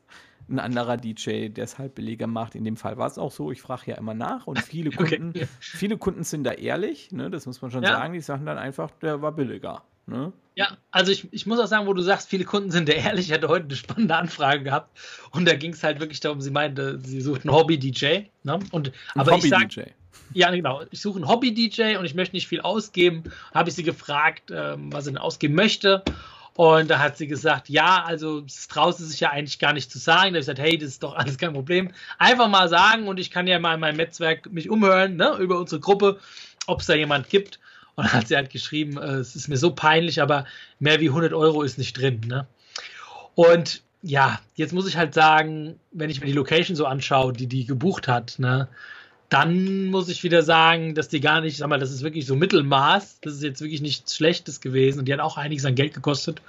ein 0.52 0.60
anderer 0.60 0.97
DJ, 0.97 1.49
der 1.49 1.64
es 1.64 1.78
halt 1.78 1.95
billiger 1.95 2.28
macht. 2.28 2.56
In 2.56 2.64
dem 2.64 2.78
Fall 2.78 2.97
war 2.97 3.08
es 3.08 3.18
auch 3.18 3.32
so. 3.32 3.52
Ich 3.52 3.62
frage 3.62 3.91
ja 3.91 3.97
immer 3.97 4.14
nach 4.14 4.47
und 4.47 4.60
viele 4.60 4.91
Kunden, 4.91 5.30
okay. 5.30 5.47
viele 5.60 5.97
Kunden 5.97 6.24
sind 6.24 6.43
da 6.43 6.52
ehrlich, 6.52 7.12
ne? 7.12 7.30
das 7.30 7.45
muss 7.45 7.62
man 7.62 7.72
schon 7.72 7.84
ja. 7.84 7.91
sagen. 7.93 8.14
Die 8.14 8.22
sagen 8.22 8.45
dann 8.45 8.58
einfach, 8.58 8.91
der 9.02 9.22
war 9.22 9.32
billiger. 9.32 9.84
Ne? 10.08 10.34
Ja, 10.56 10.78
also 10.91 11.12
ich, 11.12 11.32
ich 11.32 11.45
muss 11.45 11.60
auch 11.60 11.68
sagen, 11.68 11.88
wo 11.88 11.93
du 11.93 12.02
sagst, 12.02 12.30
viele 12.30 12.43
Kunden 12.43 12.72
sind 12.72 12.89
da 12.89 12.93
ehrlich. 12.93 13.28
Ich 13.28 13.34
hatte 13.34 13.47
heute 13.47 13.66
eine 13.66 13.76
spannende 13.76 14.16
Anfrage 14.16 14.64
gehabt 14.64 14.97
und 15.32 15.47
da 15.47 15.56
ging 15.56 15.74
es 15.74 15.84
halt 15.84 15.99
wirklich 15.99 16.20
darum, 16.20 16.41
sie 16.41 16.52
meinte, 16.52 16.99
sie 16.99 17.22
sucht 17.22 17.45
einen 17.45 17.56
Hobby-DJ. 17.56 18.26
Ne? 18.43 18.60
Und, 18.72 18.91
aber 19.16 19.32
Hobby 19.32 19.47
-DJ. 19.47 19.68
ich 19.68 19.76
sag, 19.76 19.93
ja, 20.34 20.52
genau. 20.52 20.82
Ich 20.91 21.02
suche 21.02 21.18
einen 21.18 21.28
Hobby-DJ 21.28 21.97
und 21.97 22.06
ich 22.06 22.16
möchte 22.16 22.36
nicht 22.36 22.47
viel 22.47 22.62
ausgeben. 22.62 23.24
Habe 23.54 23.70
ich 23.70 23.76
sie 23.76 23.84
gefragt, 23.84 24.52
ähm, 24.52 24.91
was 24.91 25.06
sie 25.06 25.12
denn 25.12 25.18
ausgeben 25.18 25.56
möchte. 25.56 26.04
Und 26.56 26.89
da 26.89 26.99
hat 26.99 27.18
sie 27.18 27.28
gesagt, 27.28 27.70
ja, 27.70 28.04
also 28.04 28.43
es 28.45 28.68
traut 28.68 28.97
sie 28.97 29.06
sich 29.06 29.22
ja 29.22 29.30
eigentlich 29.30 29.60
gar 29.60 29.74
nicht 29.74 29.91
zu 29.91 29.99
sagen. 29.99 30.20
Da 30.20 30.26
habe 30.26 30.39
ich 30.39 30.45
gesagt, 30.45 30.60
hey, 30.60 30.78
das 30.78 30.89
ist 30.89 31.04
doch 31.04 31.16
alles 31.16 31.38
kein 31.38 31.54
Problem. 31.54 31.91
Einfach 32.18 32.49
mal 32.49 32.68
sagen 32.68 33.08
und 33.08 33.20
ich 33.20 33.32
kann 33.32 33.47
ja 33.47 33.58
mal 33.60 33.76
in 33.76 33.80
meinem 33.80 33.97
Netzwerk 33.97 34.52
mich 34.52 34.70
umhören, 34.70 35.16
ne, 35.16 35.38
über 35.39 35.60
unsere 35.60 35.80
Gruppe, 35.80 36.20
ob 36.68 36.82
es 36.82 36.88
da 36.88 36.93
jemand 36.93 37.30
gibt. 37.30 37.60
Und 37.95 38.06
dann 38.06 38.14
hat 38.14 38.28
sie 38.28 38.36
halt 38.36 38.49
geschrieben, 38.49 38.97
äh, 38.97 39.16
es 39.16 39.36
ist 39.36 39.47
mir 39.47 39.58
so 39.58 39.72
peinlich, 39.72 40.22
aber 40.22 40.45
mehr 40.80 40.99
wie 40.99 41.10
100 41.10 41.34
Euro 41.34 41.62
ist 41.64 41.78
nicht 41.78 41.97
drin. 41.97 42.22
Ne? 42.28 42.47
Und 43.36 43.82
ja, 44.02 44.39
jetzt 44.56 44.74
muss 44.74 44.88
ich 44.88 44.97
halt 44.97 45.14
sagen, 45.14 45.80
wenn 45.91 46.10
ich 46.10 46.20
mir 46.20 46.28
die 46.28 46.34
Location 46.34 46.76
so 46.76 46.86
anschaue, 46.86 47.34
die 47.34 47.47
die 47.47 47.66
gebucht 47.66 48.08
hat, 48.08 48.39
ne, 48.39 48.68
dann 49.32 49.86
muss 49.86 50.10
ich 50.10 50.24
wieder 50.24 50.44
sagen, 50.44 50.94
dass 50.94 51.08
die 51.08 51.22
gar 51.22 51.40
nicht, 51.40 51.56
sag 51.56 51.70
mal, 51.70 51.80
das 51.80 51.92
ist 51.92 52.04
wirklich 52.04 52.26
so 52.26 52.36
Mittelmaß. 52.36 53.22
Das 53.22 53.34
ist 53.34 53.44
jetzt 53.44 53.62
wirklich 53.62 53.82
nichts 53.82 54.14
Schlechtes 54.14 54.60
gewesen 54.60 55.00
und 55.00 55.06
die 55.06 55.14
hat 55.14 55.22
auch 55.22 55.38
einiges 55.38 55.64
an 55.64 55.74
Geld 55.74 55.94
gekostet. 55.94 56.42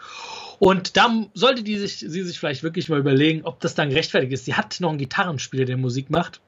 Und 0.59 0.97
da 0.97 1.09
sollte 1.33 1.63
die 1.63 1.79
sich, 1.79 1.99
sie 1.99 2.25
sich 2.25 2.41
vielleicht 2.41 2.65
wirklich 2.65 2.89
mal 2.89 2.99
überlegen, 2.99 3.45
ob 3.45 3.61
das 3.61 3.77
dann 3.77 3.91
gerechtfertigt 3.91 4.33
ist. 4.33 4.47
Sie 4.47 4.55
hat 4.55 4.81
noch 4.81 4.89
einen 4.89 4.99
Gitarrenspieler, 4.99 5.65
der 5.65 5.77
Musik 5.77 6.11
macht. 6.11 6.41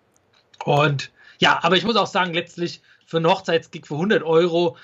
Und 0.65 1.13
ja, 1.39 1.61
aber 1.63 1.77
ich 1.77 1.85
muss 1.85 1.95
auch 1.95 2.09
sagen, 2.09 2.35
letztlich 2.35 2.81
für 3.07 3.19
einen 3.19 3.27
Hochzeitsgig 3.27 3.87
für 3.87 3.95
100 3.95 4.25
Euro, 4.25 4.77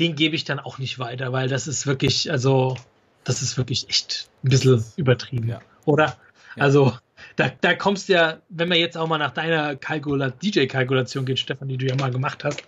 den 0.00 0.16
gebe 0.16 0.36
ich 0.36 0.44
dann 0.44 0.58
auch 0.58 0.78
nicht 0.78 0.98
weiter, 0.98 1.34
weil 1.34 1.48
das 1.48 1.66
ist 1.66 1.86
wirklich, 1.86 2.30
also, 2.30 2.78
das 3.24 3.42
ist 3.42 3.58
wirklich 3.58 3.90
echt 3.90 4.30
ein 4.42 4.48
bisschen 4.48 4.82
übertrieben, 4.96 5.48
ja. 5.48 5.60
oder? 5.84 6.16
Ja. 6.56 6.62
Also, 6.62 6.94
da, 7.36 7.50
da 7.60 7.74
kommst 7.74 8.08
du 8.08 8.14
ja, 8.14 8.38
wenn 8.48 8.68
wir 8.70 8.78
jetzt 8.78 8.96
auch 8.96 9.08
mal 9.08 9.18
nach 9.18 9.32
deiner 9.32 9.74
DJ-Kalkulation 9.74 11.24
gehen, 11.24 11.36
Stefan, 11.36 11.68
die 11.68 11.76
du 11.76 11.86
ja 11.86 11.94
mal 11.96 12.10
gemacht 12.10 12.44
hast, 12.44 12.62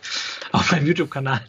auf 0.52 0.72
meinem 0.72 0.86
YouTube-Kanal, 0.86 1.40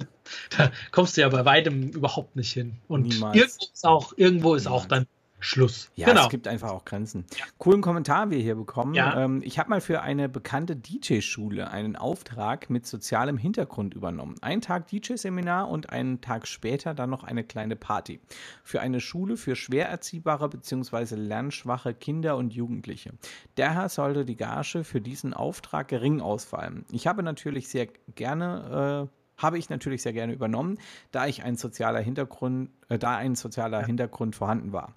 da 0.57 0.71
kommst 0.91 1.17
du 1.17 1.21
ja 1.21 1.29
bei 1.29 1.45
weitem 1.45 1.89
überhaupt 1.89 2.35
nicht 2.35 2.51
hin. 2.51 2.77
Und 2.87 3.07
Niemals. 3.07 3.35
irgendwo 3.35 3.65
ist 3.73 3.85
auch, 3.85 4.13
irgendwo 4.15 4.55
ist 4.55 4.67
auch 4.67 4.85
dann 4.85 5.07
Schluss. 5.39 5.91
Ja, 5.95 6.07
genau. 6.07 6.23
es 6.23 6.29
gibt 6.29 6.47
einfach 6.47 6.71
auch 6.71 6.83
Grenzen. 6.83 7.25
Ja. 7.37 7.45
Coolen 7.59 7.81
Kommentar 7.81 8.31
wir 8.31 8.39
hier 8.39 8.55
bekommen. 8.55 8.95
Ja. 8.95 9.23
Ähm, 9.23 9.41
ich 9.43 9.59
habe 9.59 9.69
mal 9.69 9.81
für 9.81 10.01
eine 10.01 10.29
bekannte 10.29 10.75
DJ-Schule 10.75 11.69
einen 11.69 11.95
Auftrag 11.95 12.69
mit 12.69 12.87
sozialem 12.87 13.37
Hintergrund 13.37 13.93
übernommen. 13.93 14.35
Einen 14.41 14.61
Tag 14.61 14.87
DJ-Seminar 14.87 15.69
und 15.69 15.91
einen 15.91 16.21
Tag 16.21 16.47
später 16.47 16.95
dann 16.95 17.11
noch 17.11 17.23
eine 17.23 17.43
kleine 17.43 17.75
Party. 17.75 18.19
Für 18.63 18.81
eine 18.81 18.99
Schule 18.99 19.37
für 19.37 19.55
schwer 19.55 19.87
erziehbare 19.89 20.49
bzw. 20.49 21.15
lernschwache 21.15 21.93
Kinder 21.93 22.35
und 22.35 22.53
Jugendliche. 22.53 23.13
Daher 23.55 23.89
sollte 23.89 24.25
die 24.25 24.37
Gage 24.37 24.83
für 24.83 25.01
diesen 25.01 25.33
Auftrag 25.33 25.87
gering 25.87 26.19
ausfallen. 26.19 26.85
Ich 26.91 27.05
habe 27.05 27.21
natürlich 27.21 27.67
sehr 27.67 27.87
gerne 28.15 29.09
äh, 29.11 29.16
habe 29.37 29.57
ich 29.57 29.69
natürlich 29.69 30.01
sehr 30.01 30.13
gerne 30.13 30.33
übernommen, 30.33 30.77
da 31.11 31.27
ich 31.27 31.43
ein 31.43 31.55
sozialer 31.55 31.99
Hintergrund, 31.99 32.69
äh, 32.89 32.97
da 32.97 33.15
ein 33.15 33.35
sozialer 33.35 33.85
Hintergrund 33.85 34.35
vorhanden 34.35 34.73
war. 34.73 34.93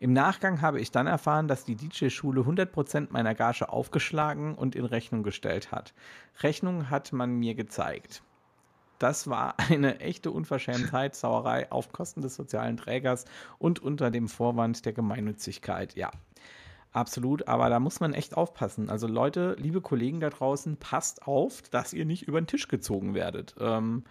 Im 0.00 0.12
Nachgang 0.12 0.60
habe 0.60 0.80
ich 0.80 0.90
dann 0.90 1.06
erfahren, 1.06 1.48
dass 1.48 1.64
die 1.64 1.76
DJ-Schule 1.76 2.42
100% 2.42 3.08
meiner 3.10 3.34
Gage 3.34 3.68
aufgeschlagen 3.68 4.54
und 4.54 4.74
in 4.74 4.84
Rechnung 4.84 5.22
gestellt 5.22 5.72
hat. 5.72 5.94
Rechnung 6.42 6.90
hat 6.90 7.12
man 7.12 7.36
mir 7.38 7.54
gezeigt. 7.54 8.22
Das 8.98 9.28
war 9.28 9.54
eine 9.70 10.00
echte 10.00 10.30
Unverschämtheit, 10.30 11.14
Sauerei 11.14 11.70
auf 11.70 11.92
Kosten 11.92 12.22
des 12.22 12.34
sozialen 12.34 12.76
Trägers 12.76 13.24
und 13.58 13.80
unter 13.80 14.10
dem 14.10 14.28
Vorwand 14.28 14.84
der 14.84 14.92
Gemeinnützigkeit. 14.92 15.94
Ja, 15.96 16.10
Absolut, 16.94 17.48
aber 17.48 17.68
da 17.70 17.80
muss 17.80 17.98
man 17.98 18.14
echt 18.14 18.36
aufpassen. 18.36 18.88
Also 18.88 19.08
Leute, 19.08 19.56
liebe 19.58 19.80
Kollegen 19.80 20.20
da 20.20 20.30
draußen, 20.30 20.76
passt 20.76 21.26
auf, 21.26 21.62
dass 21.62 21.92
ihr 21.92 22.04
nicht 22.04 22.28
über 22.28 22.40
den 22.40 22.46
Tisch 22.46 22.68
gezogen 22.68 23.14
werdet. 23.14 23.56
Ähm, 23.58 24.04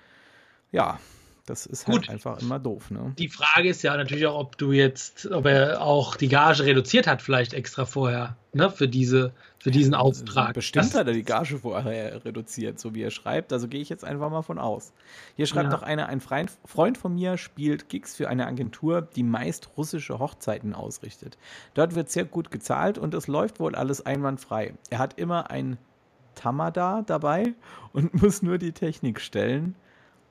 ja, 0.74 1.00
das 1.46 1.66
ist 1.66 1.88
halt 1.88 2.04
Gut. 2.04 2.10
einfach 2.10 2.42
immer 2.42 2.58
doof. 2.58 2.90
Ne? 2.90 3.14
Die 3.18 3.28
Frage 3.28 3.68
ist 3.68 3.82
ja 3.82 3.98
natürlich 3.98 4.26
auch, 4.26 4.40
ob 4.40 4.58
du 4.58 4.72
jetzt, 4.72 5.30
ob 5.30 5.46
er 5.46 5.82
auch 5.82 6.16
die 6.16 6.30
Gage 6.30 6.64
reduziert 6.64 7.06
hat, 7.06 7.22
vielleicht 7.22 7.54
extra 7.54 7.86
vorher, 7.86 8.38
ne, 8.54 8.70
für 8.70 8.88
diese, 8.88 9.34
für 9.60 9.70
diesen 9.70 9.94
Auftrag. 9.94 10.54
Bestimmt 10.54 10.86
das, 10.86 10.96
hat 10.96 11.08
er 11.08 11.14
die 11.14 11.24
Gage 11.24 11.60
vorher 11.60 12.24
reduziert, 12.24 12.80
so 12.80 12.96
wie 12.96 13.02
er 13.02 13.12
schreibt. 13.12 13.52
Also 13.52 13.68
gehe 13.68 13.82
ich 13.82 13.90
jetzt 13.90 14.06
einfach 14.06 14.30
mal 14.30 14.42
von 14.42 14.58
aus. 14.58 14.94
Hier 15.36 15.46
schreibt 15.46 15.66
ja. 15.66 15.72
noch 15.72 15.84
einer, 15.84 16.08
ein 16.08 16.22
Freund 16.22 16.98
von 16.98 17.14
mir 17.14 17.38
spielt 17.38 17.90
Gigs 17.90 18.16
für 18.16 18.30
eine 18.30 18.48
Agentur, 18.48 19.02
die 19.02 19.24
meist 19.24 19.70
russische 19.76 20.20
Hochzeiten 20.20 20.74
ausrichtet. 20.74 21.38
Dort 21.74 21.94
wird 21.96 22.10
sehr 22.10 22.24
gut 22.24 22.52
gezahlt 22.52 22.98
und 22.98 23.14
es 23.14 23.28
läuft 23.28 23.60
wohl 23.60 23.76
alles 23.76 24.06
einwandfrei. 24.06 24.76
Er 24.90 25.00
hat 25.00 25.20
immer 25.20 25.52
ein 25.52 25.78
Tamada 26.36 27.02
dabei 27.02 27.54
und 27.92 28.14
muss 28.22 28.42
nur 28.42 28.58
die 28.58 28.72
Technik 28.72 29.20
stellen 29.20 29.76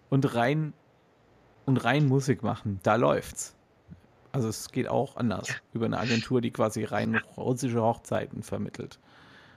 und 0.09 0.35
rein 0.35 0.73
und 1.67 1.85
rein 1.85 2.07
Musik 2.07 2.43
machen. 2.43 2.81
Da 2.83 2.97
läuft's. 2.97 3.55
Also 4.33 4.49
es 4.49 4.71
geht 4.73 4.89
auch 4.89 5.17
anders 5.17 5.49
über 5.75 5.85
eine 5.87 5.99
Agentur, 5.99 6.41
die 6.41 6.51
quasi 6.51 6.85
rein 6.85 7.21
russische 7.37 7.83
Hochzeiten 7.83 8.43
vermittelt. 8.43 8.99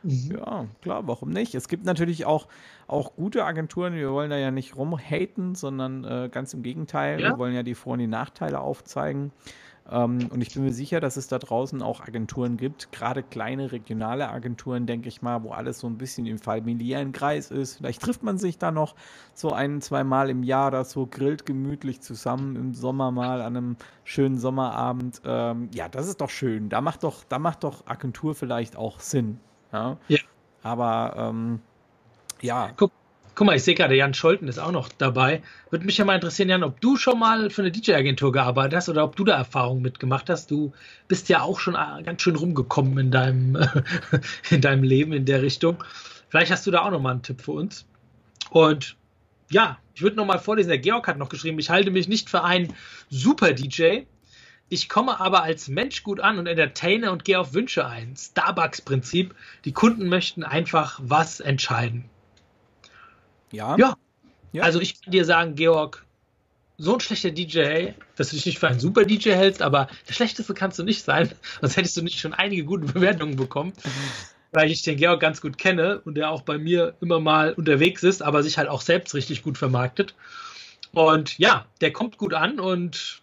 Mhm. 0.05 0.37
Ja, 0.37 0.65
klar, 0.81 1.07
warum 1.07 1.29
nicht? 1.29 1.55
Es 1.55 1.67
gibt 1.67 1.83
natürlich 1.85 2.25
auch, 2.25 2.47
auch 2.87 3.15
gute 3.15 3.43
Agenturen, 3.43 3.95
wir 3.95 4.11
wollen 4.11 4.29
da 4.29 4.37
ja 4.37 4.51
nicht 4.51 4.75
rumhaten, 4.75 5.55
sondern 5.55 6.03
äh, 6.03 6.29
ganz 6.31 6.53
im 6.53 6.61
Gegenteil, 6.61 7.19
ja. 7.19 7.31
wir 7.31 7.37
wollen 7.39 7.55
ja 7.55 7.63
die 7.63 7.75
Vor- 7.75 7.93
und 7.93 7.99
die 7.99 8.07
Nachteile 8.07 8.59
aufzeigen. 8.59 9.31
Ähm, 9.89 10.29
und 10.31 10.41
ich 10.41 10.53
bin 10.53 10.63
mir 10.63 10.73
sicher, 10.73 10.99
dass 10.99 11.17
es 11.17 11.27
da 11.27 11.37
draußen 11.37 11.81
auch 11.81 12.01
Agenturen 12.01 12.57
gibt, 12.57 12.91
gerade 12.91 13.23
kleine 13.23 13.71
regionale 13.71 14.29
Agenturen, 14.29 14.85
denke 14.85 15.09
ich 15.09 15.21
mal, 15.21 15.43
wo 15.43 15.51
alles 15.51 15.79
so 15.79 15.87
ein 15.87 15.97
bisschen 15.97 16.25
im 16.25 16.39
familiären 16.39 17.11
Kreis 17.11 17.51
ist. 17.51 17.77
Vielleicht 17.77 18.01
trifft 18.01 18.23
man 18.23 18.37
sich 18.37 18.57
da 18.57 18.71
noch 18.71 18.95
so 19.33 19.51
ein, 19.51 19.81
zwei 19.81 20.03
Mal 20.03 20.29
im 20.29 20.43
Jahr 20.43 20.67
oder 20.69 20.85
so, 20.85 21.07
grillt 21.07 21.45
gemütlich 21.45 22.01
zusammen 22.01 22.55
im 22.55 22.73
Sommer 22.73 23.11
mal 23.11 23.41
an 23.41 23.57
einem 23.57 23.77
schönen 24.03 24.37
Sommerabend. 24.37 25.21
Ähm, 25.23 25.69
ja, 25.73 25.87
das 25.87 26.07
ist 26.07 26.21
doch 26.21 26.29
schön. 26.29 26.69
Da 26.69 26.81
macht 26.81 27.03
doch, 27.03 27.23
da 27.23 27.37
macht 27.37 27.63
doch 27.63 27.85
Agentur 27.85 28.33
vielleicht 28.33 28.75
auch 28.75 28.99
Sinn. 28.99 29.39
Ja. 29.75 29.97
ja. 30.07 30.19
Aber 30.63 31.15
ähm, 31.17 31.59
ja. 32.41 32.71
Guck, 32.75 32.91
Guck 33.35 33.47
mal, 33.47 33.55
ich 33.57 33.63
sehe 33.63 33.75
gerade, 33.75 33.95
Jan 33.95 34.13
Scholten 34.13 34.47
ist 34.47 34.59
auch 34.59 34.71
noch 34.71 34.87
dabei. 34.87 35.41
Würde 35.69 35.85
mich 35.85 35.97
ja 35.97 36.05
mal 36.05 36.15
interessieren, 36.15 36.47
Jan, 36.47 36.63
ob 36.63 36.79
du 36.79 36.95
schon 36.95 37.19
mal 37.19 37.49
für 37.49 37.63
eine 37.63 37.71
DJ-Agentur 37.71 38.31
gearbeitet 38.31 38.77
hast 38.77 38.87
oder 38.87 39.03
ob 39.03 39.17
du 39.17 39.25
da 39.25 39.35
Erfahrungen 39.35 39.81
mitgemacht 39.81 40.29
hast. 40.29 40.49
Du 40.49 40.71
bist 41.09 41.27
ja 41.27 41.41
auch 41.41 41.59
schon 41.59 41.75
äh, 41.75 42.01
ganz 42.03 42.21
schön 42.21 42.37
rumgekommen 42.37 42.97
in 42.97 43.11
deinem, 43.11 43.57
in 44.49 44.61
deinem 44.61 44.83
Leben 44.83 45.11
in 45.11 45.25
der 45.25 45.41
Richtung. 45.41 45.83
Vielleicht 46.29 46.49
hast 46.49 46.65
du 46.65 46.71
da 46.71 46.83
auch 46.83 46.91
noch 46.91 47.01
mal 47.01 47.11
einen 47.11 47.23
Tipp 47.23 47.41
für 47.41 47.51
uns. 47.51 47.85
Und 48.51 48.95
ja, 49.49 49.79
ich 49.93 50.01
würde 50.01 50.15
noch 50.15 50.25
mal 50.25 50.39
vorlesen. 50.39 50.69
Der 50.69 50.77
Georg 50.77 51.05
hat 51.05 51.17
noch 51.17 51.29
geschrieben, 51.29 51.59
ich 51.59 51.69
halte 51.69 51.91
mich 51.91 52.07
nicht 52.07 52.29
für 52.29 52.43
einen 52.43 52.73
Super-DJ. 53.09 54.05
Ich 54.67 54.89
komme 54.89 55.19
aber 55.19 55.43
als 55.43 55.67
Mensch 55.67 56.03
gut 56.03 56.19
an 56.19 56.39
und 56.39 56.47
entertaine 56.47 57.11
und 57.11 57.23
gehe 57.23 57.39
auf 57.39 57.53
Wünsche 57.53 57.85
ein. 57.85 58.15
Starbucks-Prinzip. 58.17 59.35
Die 59.63 59.73
Kunden 59.73 60.09
möchten 60.09 60.43
einfach 60.43 60.99
was 61.03 61.39
entscheiden. 61.39 62.05
Ja. 63.51 63.77
ja. 63.77 63.95
ja. 64.53 64.63
Also 64.63 64.79
ich 64.79 65.01
kann 65.01 65.11
dir 65.11 65.23
sagen, 65.23 65.55
Georg, 65.55 66.03
so 66.77 66.95
ein 66.95 66.99
schlechter 66.99 67.31
DJ, 67.31 67.91
dass 68.15 68.29
du 68.29 68.35
dich 68.35 68.45
nicht 68.45 68.59
für 68.59 68.67
einen 68.67 68.79
super 68.79 69.05
DJ 69.05 69.31
hältst, 69.31 69.61
aber 69.61 69.87
der 70.07 70.13
schlechteste 70.13 70.53
kannst 70.53 70.79
du 70.79 70.83
nicht 70.83 71.03
sein, 71.03 71.31
sonst 71.61 71.77
hättest 71.77 71.97
du 71.97 72.01
nicht 72.01 72.19
schon 72.19 72.33
einige 72.33 72.63
gute 72.63 72.91
Bewertungen 72.91 73.35
bekommen. 73.35 73.73
Weil 74.51 74.71
ich 74.71 74.83
den 74.83 74.97
Georg 74.97 75.19
ganz 75.19 75.41
gut 75.41 75.57
kenne 75.57 75.99
und 76.05 76.15
der 76.15 76.29
auch 76.29 76.41
bei 76.41 76.57
mir 76.57 76.95
immer 77.01 77.19
mal 77.19 77.53
unterwegs 77.53 78.03
ist, 78.03 78.23
aber 78.23 78.41
sich 78.41 78.57
halt 78.57 78.69
auch 78.69 78.79
selbst 78.79 79.13
richtig 79.13 79.43
gut 79.43 79.57
vermarktet. 79.57 80.15
Und 80.93 81.37
ja, 81.37 81.65
der 81.81 81.91
kommt 81.91 82.17
gut 82.17 82.33
an 82.33 82.61
und 82.61 83.21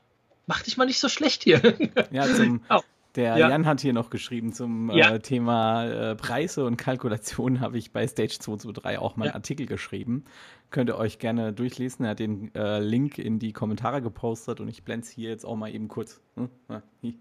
macht 0.52 0.66
dich 0.66 0.76
mal 0.76 0.84
nicht 0.84 1.00
so 1.00 1.08
schlecht 1.08 1.44
hier. 1.44 1.62
Ja, 2.10 2.26
zum, 2.26 2.60
oh. 2.68 2.80
Der 3.16 3.38
ja. 3.38 3.48
Jan 3.48 3.64
hat 3.64 3.80
hier 3.80 3.94
noch 3.94 4.10
geschrieben 4.10 4.52
zum 4.52 4.90
ja. 4.90 5.14
äh, 5.14 5.20
Thema 5.20 5.86
äh, 5.86 6.14
Preise 6.14 6.66
und 6.66 6.76
Kalkulation 6.76 7.60
habe 7.60 7.78
ich 7.78 7.90
bei 7.90 8.06
Stage 8.06 8.36
223 8.38 8.98
auch 8.98 9.16
mal 9.16 9.24
ja. 9.24 9.30
einen 9.30 9.36
Artikel 9.36 9.64
geschrieben. 9.64 10.24
Könnt 10.70 10.90
ihr 10.90 10.98
euch 10.98 11.18
gerne 11.18 11.54
durchlesen. 11.54 12.04
Er 12.04 12.10
hat 12.10 12.18
den 12.18 12.54
äh, 12.54 12.80
Link 12.80 13.16
in 13.16 13.38
die 13.38 13.54
Kommentare 13.54 14.02
gepostet 14.02 14.60
und 14.60 14.68
ich 14.68 14.84
blende 14.84 15.06
es 15.06 15.10
hier 15.10 15.30
jetzt 15.30 15.46
auch 15.46 15.56
mal 15.56 15.74
eben 15.74 15.88
kurz. 15.88 16.20
Hm? 16.36 16.50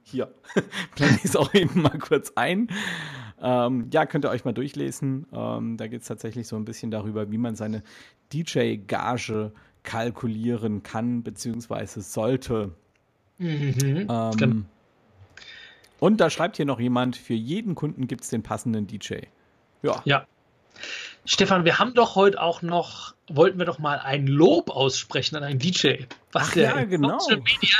Hier. 0.04 0.34
blende 0.96 1.20
es 1.24 1.38
auch 1.38 1.54
eben 1.54 1.82
mal 1.82 2.00
kurz 2.00 2.34
ein. 2.36 2.68
Ähm, 3.42 3.88
ja, 3.94 4.06
könnt 4.06 4.26
ihr 4.26 4.30
euch 4.30 4.44
mal 4.44 4.54
durchlesen. 4.54 5.26
Ähm, 5.32 5.78
da 5.78 5.88
geht 5.88 6.02
es 6.02 6.08
tatsächlich 6.08 6.48
so 6.48 6.58
ein 6.58 6.66
bisschen 6.66 6.92
darüber, 6.92 7.32
wie 7.32 7.38
man 7.38 7.56
seine 7.56 7.82
DJ-Gage 8.34 9.54
kalkulieren 9.84 10.84
kann, 10.84 11.24
beziehungsweise 11.24 12.02
sollte. 12.02 12.76
Mhm. 13.42 14.08
Ähm, 14.10 14.32
genau. 14.38 14.66
Und 16.00 16.18
da 16.18 16.30
schreibt 16.30 16.58
hier 16.58 16.66
noch 16.66 16.80
jemand, 16.80 17.16
für 17.16 17.34
jeden 17.34 17.76
Kunden 17.76 18.08
gibt 18.08 18.24
es 18.24 18.30
den 18.30 18.44
passenden 18.44 18.88
DJ. 18.88 19.26
Ja. 19.84 20.02
Ja. 20.06 20.26
Stefan, 21.26 21.66
wir 21.66 21.80
haben 21.80 21.94
doch 21.94 22.16
heute 22.16 22.42
auch 22.42 22.62
noch, 22.62 23.14
wollten 23.28 23.60
wir 23.60 23.66
doch 23.66 23.80
mal 23.80 24.00
ein 24.00 24.26
Lob 24.26 24.70
aussprechen 24.70 25.36
an 25.36 25.44
einen 25.44 25.60
DJ. 25.60 26.06
Was 26.32 26.50
Ach, 26.50 26.56
ja, 26.56 26.84
genau. 26.86 27.20
Social 27.20 27.42
Media 27.42 27.78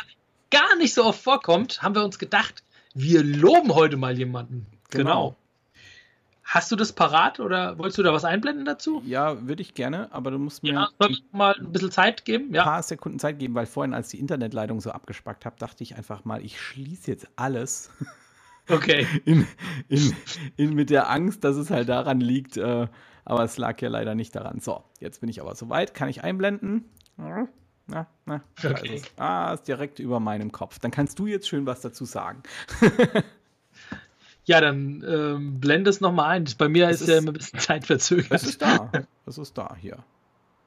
gar 0.52 0.76
nicht 0.78 0.94
so 0.94 1.06
oft 1.06 1.22
vorkommt, 1.22 1.82
haben 1.82 1.96
wir 1.96 2.04
uns 2.04 2.20
gedacht, 2.20 2.64
wir 2.94 3.24
loben 3.24 3.74
heute 3.74 3.98
mal 3.98 4.18
jemanden. 4.18 4.68
Genau. 4.90 5.04
genau. 5.04 5.36
Hast 6.54 6.70
du 6.70 6.76
das 6.76 6.92
parat 6.92 7.40
oder 7.40 7.78
wolltest 7.78 7.98
du 7.98 8.04
da 8.04 8.12
was 8.12 8.26
einblenden 8.26 8.66
dazu? 8.66 9.02
Ja, 9.06 9.48
würde 9.48 9.62
ich 9.62 9.74
gerne, 9.74 10.10
aber 10.12 10.32
du 10.32 10.38
musst 10.38 10.64
mir 10.64 10.74
ja, 10.74 10.90
mal 11.32 11.56
ein 11.58 11.72
bisschen 11.72 11.92
Zeit 11.92 12.26
geben. 12.26 12.54
Ja. 12.54 12.64
Ein 12.64 12.68
paar 12.68 12.84
Sekunden 12.84 13.20
Zeit 13.20 13.40
geben, 13.40 13.56
weil 13.56 13.66
vorhin, 13.66 13.94
als 13.94 14.10
die 14.10 14.20
Internetleitung 14.20 14.82
so 14.82 14.92
abgespackt 14.92 15.46
habe, 15.46 15.56
dachte 15.58 15.82
ich 15.82 15.96
einfach 15.96 16.26
mal, 16.26 16.44
ich 16.44 16.60
schließe 16.60 17.10
jetzt 17.10 17.30
alles. 17.38 17.90
Okay. 18.68 19.08
In, 19.26 19.48
in, 19.88 20.14
in, 20.58 20.74
mit 20.76 20.90
der 20.90 21.10
Angst, 21.10 21.46
dass 21.46 21.56
es 21.56 21.72
halt 21.72 21.88
daran 21.88 22.20
liegt, 22.20 22.58
äh, 22.58 22.88
aber 23.24 23.44
es 23.44 23.58
lag 23.58 23.82
ja 23.82 23.88
leider 23.88 24.14
nicht 24.14 24.36
daran. 24.36 24.60
So, 24.60 24.84
jetzt 25.00 25.22
bin 25.22 25.30
ich 25.30 25.40
aber 25.42 25.56
soweit. 25.56 25.94
Kann 25.94 26.10
ich 26.10 26.22
einblenden? 26.24 26.84
Na, 27.88 28.08
na, 28.26 28.42
okay. 28.64 28.96
ist 28.96 29.20
ah, 29.20 29.54
ist 29.54 29.68
direkt 29.68 30.00
über 30.00 30.20
meinem 30.20 30.52
Kopf. 30.52 30.80
Dann 30.80 30.92
kannst 30.92 31.18
du 31.18 31.28
jetzt 31.28 31.48
schön 31.48 31.66
was 31.66 31.80
dazu 31.80 32.04
sagen. 32.04 32.44
ja, 34.46 34.62
dann 34.62 35.04
ähm, 35.08 35.60
blende 35.60 35.90
es 35.90 36.02
nochmal 36.02 36.30
ein. 36.30 36.46
Bei 36.58 36.68
mir 36.68 36.90
ist, 36.90 37.02
ist 37.02 37.10
ja 37.10 37.18
immer 37.18 37.32
ein 37.32 37.34
bisschen 37.34 37.60
Zeit 37.60 37.86
verzögert. 37.86 38.32
Es 38.32 38.44
ist 38.44 38.62
da. 38.62 38.92
Es 39.26 39.38
ist 39.38 39.58
da 39.58 39.76
hier. 39.80 39.98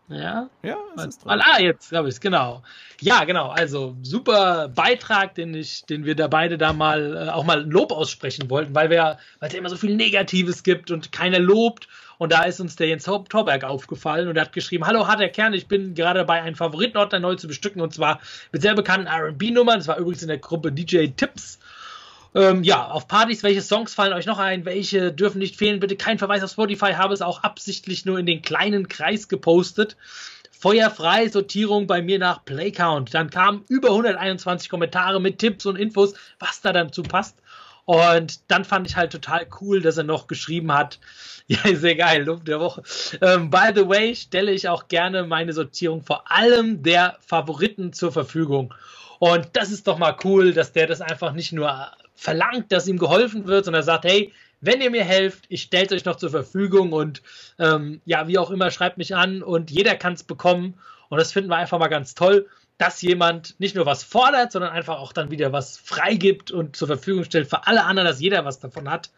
Ja? 0.08 0.50
Ja, 0.62 0.76
es 0.96 1.06
ist 1.06 1.24
dran. 1.24 1.40
Ah, 1.42 1.60
jetzt 1.60 1.90
habe 1.92 2.08
ich 2.08 2.14
es, 2.14 2.20
genau. 2.20 2.62
Ja, 3.00 3.24
genau. 3.24 3.48
Also 3.48 3.96
super 4.02 4.68
Beitrag, 4.68 5.34
den 5.34 5.54
ich, 5.54 5.86
den 5.86 6.04
wir 6.04 6.14
da 6.14 6.28
beide 6.28 6.58
da 6.58 6.72
mal 6.72 7.28
äh, 7.28 7.30
auch 7.30 7.44
mal 7.44 7.64
Lob 7.68 7.90
aussprechen 7.90 8.50
wollten, 8.50 8.74
weil 8.74 8.90
wir, 8.90 9.18
weil 9.38 9.48
es 9.48 9.54
ja 9.54 9.58
immer 9.58 9.70
so 9.70 9.76
viel 9.76 9.96
Negatives 9.96 10.62
gibt 10.62 10.90
und 10.90 11.10
keiner 11.10 11.38
lobt. 11.38 11.88
Und 12.18 12.32
da 12.32 12.44
ist 12.44 12.60
uns 12.60 12.76
der 12.76 12.88
Jens 12.88 13.04
Torberg 13.04 13.64
aufgefallen 13.64 14.28
und 14.28 14.36
er 14.36 14.42
hat 14.42 14.52
geschrieben: 14.52 14.86
Hallo, 14.86 15.08
harter 15.08 15.28
Kern, 15.28 15.54
ich 15.54 15.66
bin 15.66 15.94
gerade 15.94 16.20
dabei, 16.20 16.42
einen 16.42 16.54
Favoritenordner 16.54 17.18
neu 17.18 17.34
zu 17.34 17.48
bestücken 17.48 17.80
und 17.80 17.92
zwar 17.94 18.20
mit 18.52 18.62
sehr 18.62 18.74
bekannten 18.74 19.08
RB-Nummern. 19.08 19.78
Das 19.78 19.88
war 19.88 19.96
übrigens 19.96 20.22
in 20.22 20.28
der 20.28 20.38
Gruppe 20.38 20.70
DJ 20.70 21.08
Tipps. 21.08 21.58
Ähm, 22.34 22.64
ja, 22.64 22.88
auf 22.88 23.06
Partys, 23.06 23.44
welche 23.44 23.62
Songs 23.62 23.94
fallen 23.94 24.12
euch 24.12 24.26
noch 24.26 24.38
ein? 24.38 24.64
Welche 24.64 25.12
dürfen 25.12 25.38
nicht 25.38 25.56
fehlen? 25.56 25.78
Bitte 25.78 25.96
kein 25.96 26.18
Verweis 26.18 26.42
auf 26.42 26.50
Spotify, 26.50 26.94
habe 26.94 27.14
es 27.14 27.22
auch 27.22 27.44
absichtlich 27.44 28.04
nur 28.04 28.18
in 28.18 28.26
den 28.26 28.42
kleinen 28.42 28.88
Kreis 28.88 29.28
gepostet. 29.28 29.96
Feuerfrei 30.50 31.28
Sortierung 31.28 31.86
bei 31.86 32.02
mir 32.02 32.18
nach 32.18 32.44
Playcount. 32.44 33.14
Dann 33.14 33.30
kamen 33.30 33.64
über 33.68 33.90
121 33.90 34.68
Kommentare 34.68 35.20
mit 35.20 35.38
Tipps 35.38 35.66
und 35.66 35.76
Infos, 35.76 36.14
was 36.40 36.60
da 36.60 36.72
dann 36.72 36.92
zu 36.92 37.02
passt. 37.02 37.36
Und 37.84 38.50
dann 38.50 38.64
fand 38.64 38.88
ich 38.88 38.96
halt 38.96 39.12
total 39.12 39.46
cool, 39.60 39.80
dass 39.82 39.98
er 39.98 40.04
noch 40.04 40.26
geschrieben 40.26 40.72
hat, 40.72 40.98
ja, 41.46 41.58
sehr 41.74 41.94
geil, 41.94 42.24
Lob 42.24 42.44
der 42.46 42.58
Woche. 42.58 42.82
Ähm, 43.20 43.50
by 43.50 43.72
the 43.74 43.86
way, 43.86 44.16
stelle 44.16 44.50
ich 44.52 44.68
auch 44.68 44.88
gerne 44.88 45.24
meine 45.24 45.52
Sortierung 45.52 46.02
vor 46.02 46.30
allem 46.32 46.82
der 46.82 47.18
Favoriten 47.20 47.92
zur 47.92 48.10
Verfügung. 48.10 48.72
Und 49.18 49.50
das 49.52 49.70
ist 49.70 49.86
doch 49.86 49.98
mal 49.98 50.16
cool, 50.24 50.52
dass 50.54 50.72
der 50.72 50.86
das 50.86 51.00
einfach 51.00 51.32
nicht 51.32 51.52
nur 51.52 51.92
verlangt, 52.14 52.72
dass 52.72 52.88
ihm 52.88 52.98
geholfen 52.98 53.46
wird, 53.46 53.64
sondern 53.64 53.82
sagt, 53.82 54.04
hey, 54.04 54.32
wenn 54.60 54.80
ihr 54.80 54.90
mir 54.90 55.04
helft, 55.04 55.44
ich 55.48 55.62
stelle 55.62 55.86
es 55.86 55.92
euch 55.92 56.04
noch 56.04 56.16
zur 56.16 56.30
Verfügung 56.30 56.92
und 56.92 57.22
ähm, 57.58 58.00
ja, 58.06 58.28
wie 58.28 58.38
auch 58.38 58.50
immer, 58.50 58.70
schreibt 58.70 58.96
mich 58.96 59.14
an 59.14 59.42
und 59.42 59.70
jeder 59.70 59.94
kann 59.94 60.14
es 60.14 60.22
bekommen. 60.22 60.74
Und 61.10 61.18
das 61.18 61.32
finden 61.32 61.50
wir 61.50 61.56
einfach 61.56 61.78
mal 61.78 61.88
ganz 61.88 62.14
toll, 62.14 62.48
dass 62.78 63.02
jemand 63.02 63.58
nicht 63.60 63.76
nur 63.76 63.86
was 63.86 64.02
fordert, 64.02 64.52
sondern 64.52 64.72
einfach 64.72 64.98
auch 64.98 65.12
dann 65.12 65.30
wieder 65.30 65.52
was 65.52 65.76
freigibt 65.76 66.50
und 66.50 66.76
zur 66.76 66.88
Verfügung 66.88 67.24
stellt 67.24 67.48
für 67.48 67.66
alle 67.66 67.84
anderen, 67.84 68.08
dass 68.08 68.20
jeder 68.20 68.44
was 68.44 68.58
davon 68.58 68.90
hat. 68.90 69.10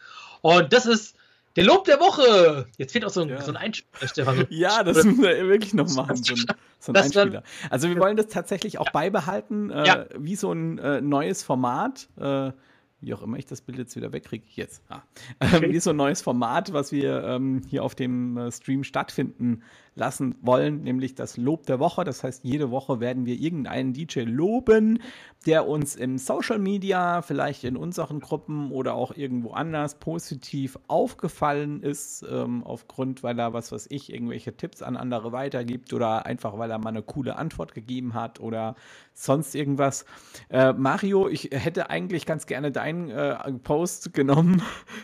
Und 0.42 0.72
das 0.72 0.84
ist 0.84 1.16
der 1.56 1.64
Lob 1.64 1.84
der 1.84 2.00
Woche. 2.00 2.66
Jetzt 2.76 2.92
fehlt 2.92 3.04
auch 3.04 3.10
so 3.10 3.22
ein, 3.22 3.30
ja. 3.30 3.40
so 3.40 3.50
ein 3.50 3.56
Einspieler, 3.56 4.08
Stefan. 4.08 4.46
Ja, 4.50 4.82
das 4.82 5.04
müssen 5.04 5.22
wir 5.22 5.48
wirklich 5.48 5.72
noch 5.72 5.88
machen. 5.94 6.16
So 6.16 6.34
ein, 6.34 6.44
so 6.80 6.92
ein 6.92 6.96
Einspieler. 6.96 7.42
Also 7.70 7.88
wir 7.88 7.98
wollen 7.98 8.16
das 8.16 8.26
tatsächlich 8.28 8.78
auch 8.78 8.86
ja. 8.86 8.92
beibehalten, 8.92 9.70
äh, 9.70 9.86
ja. 9.86 10.06
wie 10.18 10.36
so 10.36 10.52
ein 10.52 10.78
äh, 10.78 11.00
neues 11.00 11.42
Format. 11.42 12.08
Äh, 12.20 12.52
wie 13.00 13.14
auch 13.14 13.22
immer 13.22 13.36
ich 13.36 13.46
das 13.46 13.60
Bild 13.60 13.78
jetzt 13.78 13.96
wieder 13.96 14.12
wegkriege, 14.12 14.44
jetzt, 14.54 14.82
ah. 14.88 15.02
okay. 15.40 15.70
wie 15.72 15.80
so 15.80 15.90
ein 15.90 15.96
neues 15.96 16.22
Format, 16.22 16.72
was 16.72 16.92
wir 16.92 17.24
ähm, 17.24 17.62
hier 17.68 17.82
auf 17.84 17.94
dem 17.94 18.36
äh, 18.36 18.50
Stream 18.50 18.84
stattfinden 18.84 19.62
lassen 19.96 20.36
wollen, 20.42 20.82
nämlich 20.82 21.14
das 21.14 21.36
Lob 21.36 21.66
der 21.66 21.80
Woche. 21.80 22.04
Das 22.04 22.22
heißt, 22.22 22.44
jede 22.44 22.70
Woche 22.70 23.00
werden 23.00 23.26
wir 23.26 23.34
irgendeinen 23.34 23.92
DJ 23.92 24.20
loben, 24.20 25.00
der 25.46 25.66
uns 25.66 25.96
im 25.96 26.18
Social 26.18 26.58
Media, 26.58 27.22
vielleicht 27.22 27.64
in 27.64 27.76
unseren 27.76 28.20
Gruppen 28.20 28.70
oder 28.72 28.94
auch 28.94 29.16
irgendwo 29.16 29.52
anders 29.52 29.98
positiv 29.98 30.78
aufgefallen 30.86 31.82
ist, 31.82 32.24
ähm, 32.30 32.62
aufgrund, 32.64 33.22
weil 33.22 33.38
er, 33.38 33.52
was 33.52 33.72
weiß 33.72 33.86
ich, 33.90 34.12
irgendwelche 34.12 34.56
Tipps 34.56 34.82
an 34.82 34.96
andere 34.96 35.32
weitergibt 35.32 35.92
oder 35.92 36.26
einfach, 36.26 36.58
weil 36.58 36.70
er 36.70 36.78
mal 36.78 36.90
eine 36.90 37.02
coole 37.02 37.36
Antwort 37.36 37.74
gegeben 37.74 38.14
hat 38.14 38.40
oder 38.40 38.74
sonst 39.14 39.54
irgendwas. 39.54 40.04
Äh, 40.50 40.74
Mario, 40.74 41.28
ich 41.28 41.50
hätte 41.52 41.88
eigentlich 41.88 42.26
ganz 42.26 42.46
gerne 42.46 42.70
deinen 42.70 43.08
äh, 43.08 43.36
Post 43.62 44.12
genommen, 44.12 44.62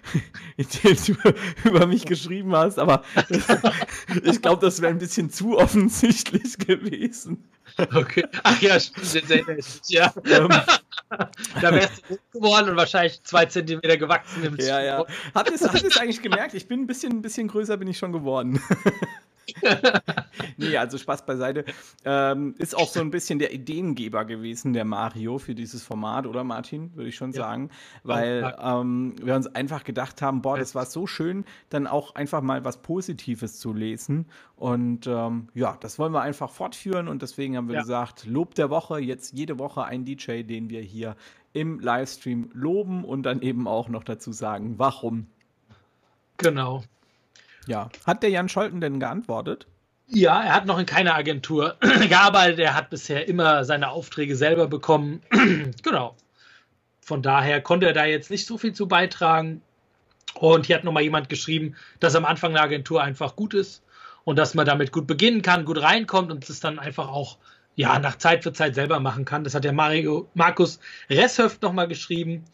in 0.56 0.66
dem 0.84 0.96
du 1.06 1.34
über 1.68 1.86
mich 1.86 2.04
geschrieben 2.04 2.54
hast, 2.54 2.78
aber 2.78 3.02
ich 4.24 4.42
glaube, 4.42 4.60
das 4.60 4.81
wäre 4.82 4.92
ein 4.92 4.98
bisschen 4.98 5.30
zu 5.30 5.56
offensichtlich 5.56 6.58
gewesen. 6.66 7.48
Okay. 7.78 8.24
Ach 8.42 8.60
ja, 8.60 8.78
stimmt, 8.78 9.30
jetzt 9.30 9.90
ja. 9.90 10.12
Ähm, 10.26 10.48
da 11.60 11.72
wärst 11.72 12.02
du 12.08 12.18
geworden 12.32 12.70
und 12.70 12.76
wahrscheinlich 12.76 13.22
zwei 13.22 13.46
Zentimeter 13.46 13.96
gewachsen 13.96 14.44
im 14.44 14.56
Ja, 14.56 14.82
ja. 14.82 15.06
Habt 15.34 15.48
ihr 15.48 15.54
es 15.54 15.96
eigentlich 15.96 16.20
gemerkt? 16.20 16.54
Ich 16.54 16.68
bin 16.68 16.80
ein 16.80 16.86
bisschen, 16.86 17.12
ein 17.12 17.22
bisschen 17.22 17.48
größer 17.48 17.76
bin 17.78 17.88
ich 17.88 17.96
schon 17.96 18.12
geworden. 18.12 18.60
nee, 20.56 20.76
also 20.76 20.98
Spaß 20.98 21.26
beiseite. 21.26 21.64
Ähm, 22.04 22.54
ist 22.58 22.76
auch 22.76 22.88
so 22.88 23.00
ein 23.00 23.10
bisschen 23.10 23.38
der 23.38 23.52
Ideengeber 23.52 24.24
gewesen, 24.24 24.72
der 24.72 24.84
Mario, 24.84 25.38
für 25.38 25.54
dieses 25.54 25.82
Format, 25.82 26.26
oder 26.26 26.44
Martin, 26.44 26.94
würde 26.94 27.08
ich 27.08 27.16
schon 27.16 27.32
ja. 27.32 27.42
sagen. 27.42 27.70
Weil 28.02 28.56
ähm, 28.60 29.14
wir 29.22 29.34
uns 29.34 29.46
einfach 29.48 29.84
gedacht 29.84 30.22
haben, 30.22 30.42
boah, 30.42 30.58
das 30.58 30.74
war 30.74 30.86
so 30.86 31.06
schön, 31.06 31.44
dann 31.70 31.86
auch 31.86 32.14
einfach 32.14 32.42
mal 32.42 32.64
was 32.64 32.82
Positives 32.82 33.58
zu 33.58 33.72
lesen. 33.72 34.26
Und 34.56 35.06
ähm, 35.06 35.48
ja, 35.54 35.76
das 35.80 35.98
wollen 35.98 36.12
wir 36.12 36.22
einfach 36.22 36.50
fortführen 36.50 37.08
und 37.08 37.22
deswegen 37.22 37.56
haben 37.56 37.68
wir 37.68 37.74
ja. 37.76 37.80
gesagt, 37.80 38.26
Lob 38.26 38.54
der 38.54 38.70
Woche, 38.70 39.00
jetzt 39.00 39.32
jede 39.32 39.58
Woche 39.58 39.84
ein 39.84 40.04
DJ, 40.04 40.42
den 40.42 40.70
wir 40.70 40.80
hier 40.80 41.16
im 41.52 41.80
Livestream 41.80 42.50
loben 42.54 43.04
und 43.04 43.24
dann 43.24 43.42
eben 43.42 43.68
auch 43.68 43.88
noch 43.88 44.04
dazu 44.04 44.32
sagen, 44.32 44.78
warum. 44.78 45.26
Genau. 46.38 46.82
Ja. 47.66 47.90
Hat 48.06 48.22
der 48.22 48.30
Jan 48.30 48.48
Scholten 48.48 48.80
denn 48.80 49.00
geantwortet? 49.00 49.66
Ja, 50.08 50.42
er 50.42 50.54
hat 50.54 50.66
noch 50.66 50.78
in 50.78 50.86
keiner 50.86 51.14
Agentur 51.14 51.76
gearbeitet. 52.08 52.58
Er 52.58 52.74
hat 52.74 52.90
bisher 52.90 53.28
immer 53.28 53.64
seine 53.64 53.90
Aufträge 53.90 54.36
selber 54.36 54.66
bekommen. 54.66 55.22
genau. 55.82 56.16
Von 57.00 57.22
daher 57.22 57.60
konnte 57.60 57.86
er 57.86 57.92
da 57.92 58.04
jetzt 58.04 58.30
nicht 58.30 58.46
so 58.46 58.58
viel 58.58 58.72
zu 58.72 58.86
beitragen. 58.86 59.62
Und 60.34 60.66
hier 60.66 60.76
hat 60.76 60.84
nochmal 60.84 61.02
jemand 61.02 61.28
geschrieben, 61.28 61.76
dass 62.00 62.14
am 62.14 62.24
Anfang 62.24 62.52
eine 62.52 62.60
Agentur 62.60 63.02
einfach 63.02 63.36
gut 63.36 63.54
ist 63.54 63.82
und 64.24 64.38
dass 64.38 64.54
man 64.54 64.66
damit 64.66 64.92
gut 64.92 65.06
beginnen 65.06 65.42
kann, 65.42 65.64
gut 65.64 65.80
reinkommt 65.80 66.30
und 66.30 66.48
es 66.48 66.60
dann 66.60 66.78
einfach 66.78 67.08
auch 67.08 67.38
ja, 67.74 67.98
nach 67.98 68.16
Zeit 68.16 68.42
für 68.42 68.52
Zeit 68.52 68.74
selber 68.74 69.00
machen 69.00 69.24
kann. 69.24 69.44
Das 69.44 69.54
hat 69.54 69.64
der 69.64 69.72
Mario, 69.72 70.28
Markus 70.34 70.78
Resshöft 71.08 71.62
nochmal 71.62 71.88
geschrieben 71.88 72.44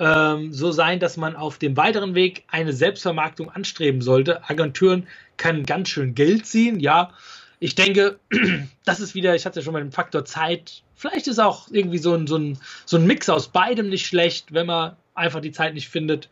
ähm, 0.00 0.52
so 0.52 0.72
sein, 0.72 0.98
dass 0.98 1.16
man 1.16 1.36
auf 1.36 1.58
dem 1.58 1.76
weiteren 1.76 2.14
Weg 2.14 2.44
eine 2.48 2.72
Selbstvermarktung 2.72 3.50
anstreben 3.50 4.00
sollte. 4.00 4.48
Agenturen 4.48 5.06
können 5.36 5.64
ganz 5.66 5.90
schön 5.90 6.14
Geld 6.14 6.46
ziehen, 6.46 6.80
ja. 6.80 7.12
Ich 7.60 7.74
denke, 7.74 8.18
das 8.86 8.98
ist 8.98 9.14
wieder, 9.14 9.34
ich 9.36 9.44
hatte 9.44 9.60
ja 9.60 9.64
schon 9.64 9.74
mal 9.74 9.82
den 9.82 9.92
Faktor 9.92 10.24
Zeit. 10.24 10.82
Vielleicht 10.96 11.28
ist 11.28 11.38
auch 11.38 11.68
irgendwie 11.70 11.98
so 11.98 12.14
ein, 12.14 12.26
so, 12.26 12.36
ein, 12.36 12.58
so 12.86 12.96
ein 12.96 13.06
Mix 13.06 13.28
aus 13.28 13.48
beidem 13.48 13.90
nicht 13.90 14.06
schlecht, 14.06 14.52
wenn 14.52 14.66
man 14.66 14.96
einfach 15.14 15.40
die 15.40 15.52
Zeit 15.52 15.74
nicht 15.74 15.90
findet. 15.90 16.30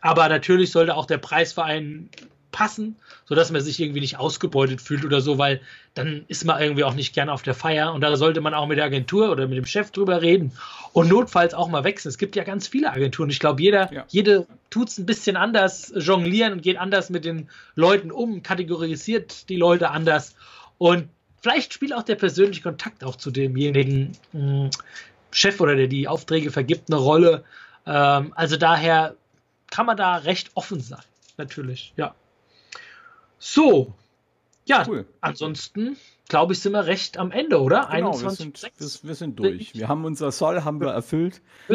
Aber 0.00 0.28
natürlich 0.28 0.70
sollte 0.70 0.94
auch 0.94 1.06
der 1.06 1.18
Preisverein 1.18 2.10
passen, 2.50 2.96
sodass 3.26 3.50
man 3.50 3.60
sich 3.60 3.80
irgendwie 3.80 4.00
nicht 4.00 4.18
ausgebeutet 4.18 4.80
fühlt 4.80 5.04
oder 5.04 5.20
so, 5.20 5.38
weil 5.38 5.60
dann 5.94 6.24
ist 6.28 6.44
man 6.44 6.60
irgendwie 6.60 6.84
auch 6.84 6.94
nicht 6.94 7.14
gerne 7.14 7.32
auf 7.32 7.42
der 7.42 7.54
Feier 7.54 7.92
und 7.92 8.00
da 8.00 8.16
sollte 8.16 8.40
man 8.40 8.54
auch 8.54 8.66
mit 8.66 8.78
der 8.78 8.86
Agentur 8.86 9.30
oder 9.30 9.46
mit 9.46 9.58
dem 9.58 9.66
Chef 9.66 9.90
drüber 9.90 10.22
reden 10.22 10.52
und 10.92 11.08
notfalls 11.08 11.54
auch 11.54 11.68
mal 11.68 11.84
wechseln. 11.84 12.10
Es 12.10 12.18
gibt 12.18 12.36
ja 12.36 12.44
ganz 12.44 12.68
viele 12.68 12.92
Agenturen. 12.92 13.30
Ich 13.30 13.40
glaube, 13.40 13.62
jeder, 13.62 13.92
ja. 13.92 14.04
jede 14.08 14.46
tut 14.70 14.88
es 14.88 14.98
ein 14.98 15.06
bisschen 15.06 15.36
anders, 15.36 15.92
jonglieren 15.96 16.54
und 16.54 16.62
geht 16.62 16.78
anders 16.78 17.10
mit 17.10 17.24
den 17.24 17.48
Leuten 17.74 18.10
um, 18.10 18.42
kategorisiert 18.42 19.48
die 19.48 19.56
Leute 19.56 19.90
anders 19.90 20.34
und 20.78 21.08
vielleicht 21.40 21.74
spielt 21.74 21.92
auch 21.92 22.02
der 22.02 22.16
persönliche 22.16 22.62
Kontakt 22.62 23.04
auch 23.04 23.16
zu 23.16 23.30
demjenigen 23.30 24.12
mh, 24.32 24.40
hm, 24.40 24.70
Chef 25.30 25.60
oder 25.60 25.76
der 25.76 25.88
die 25.88 26.08
Aufträge 26.08 26.50
vergibt 26.50 26.90
eine 26.90 27.00
Rolle. 27.00 27.44
Ähm, 27.86 28.32
also 28.34 28.56
daher 28.56 29.14
kann 29.70 29.86
man 29.86 29.96
da 29.96 30.16
recht 30.16 30.50
offen 30.54 30.80
sein, 30.80 31.02
natürlich, 31.36 31.92
ja. 31.96 32.14
So. 33.38 33.94
Ja, 34.66 34.84
cool. 34.86 35.06
ansonsten 35.22 35.96
glaube 36.28 36.52
ich, 36.52 36.60
sind 36.60 36.72
wir 36.72 36.86
recht 36.86 37.16
am 37.18 37.32
Ende, 37.32 37.60
oder? 37.60 37.88
Genau, 37.90 38.10
21, 38.10 38.22
wir, 38.22 38.30
sind, 38.30 38.62
wir, 38.62 39.08
wir, 39.08 39.14
sind 39.14 39.38
durch. 39.38 39.74
Wir 39.74 39.88
haben 39.88 40.04
unser 40.04 40.30
Soll 40.30 40.62
haben 40.62 40.80
wir 40.80 40.88
erfüllt. 40.88 41.40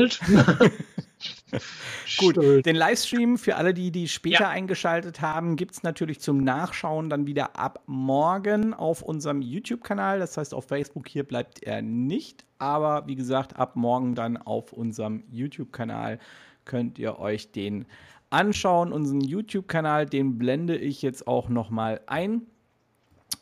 Gut, 2.18 2.38
den 2.38 2.76
Livestream 2.76 3.38
für 3.38 3.56
alle, 3.56 3.74
die 3.74 3.92
die 3.92 4.08
später 4.08 4.42
ja. 4.42 4.50
eingeschaltet 4.50 5.22
haben, 5.22 5.56
gibt 5.56 5.74
es 5.74 5.84
natürlich 5.84 6.20
zum 6.20 6.44
Nachschauen 6.44 7.10
dann 7.10 7.26
wieder 7.26 7.58
ab 7.58 7.82
morgen 7.86 8.74
auf 8.74 9.02
unserem 9.02 9.42
YouTube-Kanal. 9.42 10.20
Das 10.20 10.38
heißt, 10.38 10.54
auf 10.54 10.68
Facebook 10.68 11.08
hier 11.08 11.24
bleibt 11.24 11.64
er 11.64 11.82
nicht. 11.82 12.46
Aber 12.60 13.08
wie 13.08 13.16
gesagt, 13.16 13.58
ab 13.58 13.76
morgen 13.76 14.16
dann 14.16 14.38
auf 14.38 14.74
unserem 14.74 15.24
YouTube-Kanal 15.32 16.20
könnt 16.66 17.00
ihr 17.00 17.20
euch 17.20 17.52
den 17.52 17.86
anschauen. 18.34 18.92
Unseren 18.92 19.22
YouTube-Kanal, 19.22 20.06
den 20.06 20.38
blende 20.38 20.76
ich 20.76 21.02
jetzt 21.02 21.28
auch 21.28 21.50
nochmal 21.50 22.02
ein. 22.08 22.42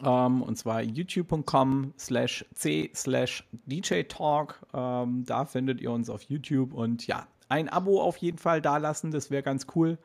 Ähm, 0.03 0.41
und 0.41 0.57
zwar 0.57 0.81
youtube.com 0.81 1.93
slash 1.97 2.45
c 2.53 2.91
slash 2.93 3.47
DJ 3.65 4.03
Talk. 4.03 4.61
Ähm, 4.73 5.23
da 5.25 5.45
findet 5.45 5.81
ihr 5.81 5.91
uns 5.91 6.09
auf 6.09 6.23
YouTube. 6.23 6.73
Und 6.73 7.07
ja, 7.07 7.27
ein 7.49 7.69
Abo 7.69 8.01
auf 8.01 8.17
jeden 8.17 8.37
Fall 8.37 8.61
da 8.61 8.77
lassen, 8.77 9.11
das 9.11 9.31
wäre 9.31 9.43
ganz 9.43 9.67
cool. 9.75 9.97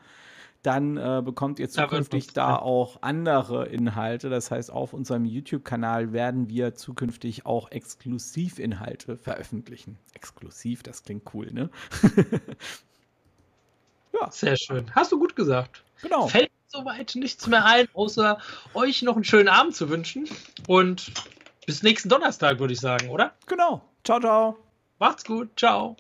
dann 0.62 0.97
äh, 0.97 1.22
bekommt 1.24 1.61
ihr 1.61 1.68
zukünftig 1.68 2.32
da, 2.32 2.49
da 2.49 2.57
auch 2.57 3.01
andere 3.03 3.66
Inhalte. 3.68 4.30
Das 4.30 4.51
heißt, 4.51 4.72
auf 4.72 4.95
unserem 4.95 5.24
YouTube-Kanal 5.24 6.12
werden 6.12 6.49
wir 6.49 6.74
zukünftig 6.74 7.47
auch 7.47 7.70
Exklusivinhalte 7.70 9.16
veröffentlichen. 9.16 9.97
Exklusiv, 10.14 10.82
das 10.82 11.05
klingt 11.05 11.22
cool, 11.34 11.53
ne? 11.53 11.70
ja. 14.21 14.31
Sehr 14.31 14.57
schön. 14.57 14.91
Hast 14.95 15.12
du 15.12 15.19
gut 15.19 15.37
gesagt. 15.37 15.83
Genau. 16.03 16.29
Fällt 16.29 16.51
soweit 16.69 17.14
nichts 17.14 17.47
mehr 17.47 17.64
ein, 17.64 17.89
außer 17.95 18.39
euch 18.75 19.03
noch 19.03 19.14
einen 19.14 19.25
schönen 19.25 19.49
Abend 19.49 19.75
zu 19.75 19.89
wünschen. 19.89 20.29
Und 20.67 21.12
bis 21.67 21.83
nächsten 21.83 22.09
Donnerstag, 22.09 22.59
würde 22.59 22.75
ich 22.75 22.81
sagen, 22.81 23.09
oder? 23.11 23.33
Genau. 23.47 23.83
Ciao, 24.05 24.21
ciao. 24.21 24.59
Macht's 24.99 25.25
gut. 25.25 25.51
Ciao. 25.57 25.97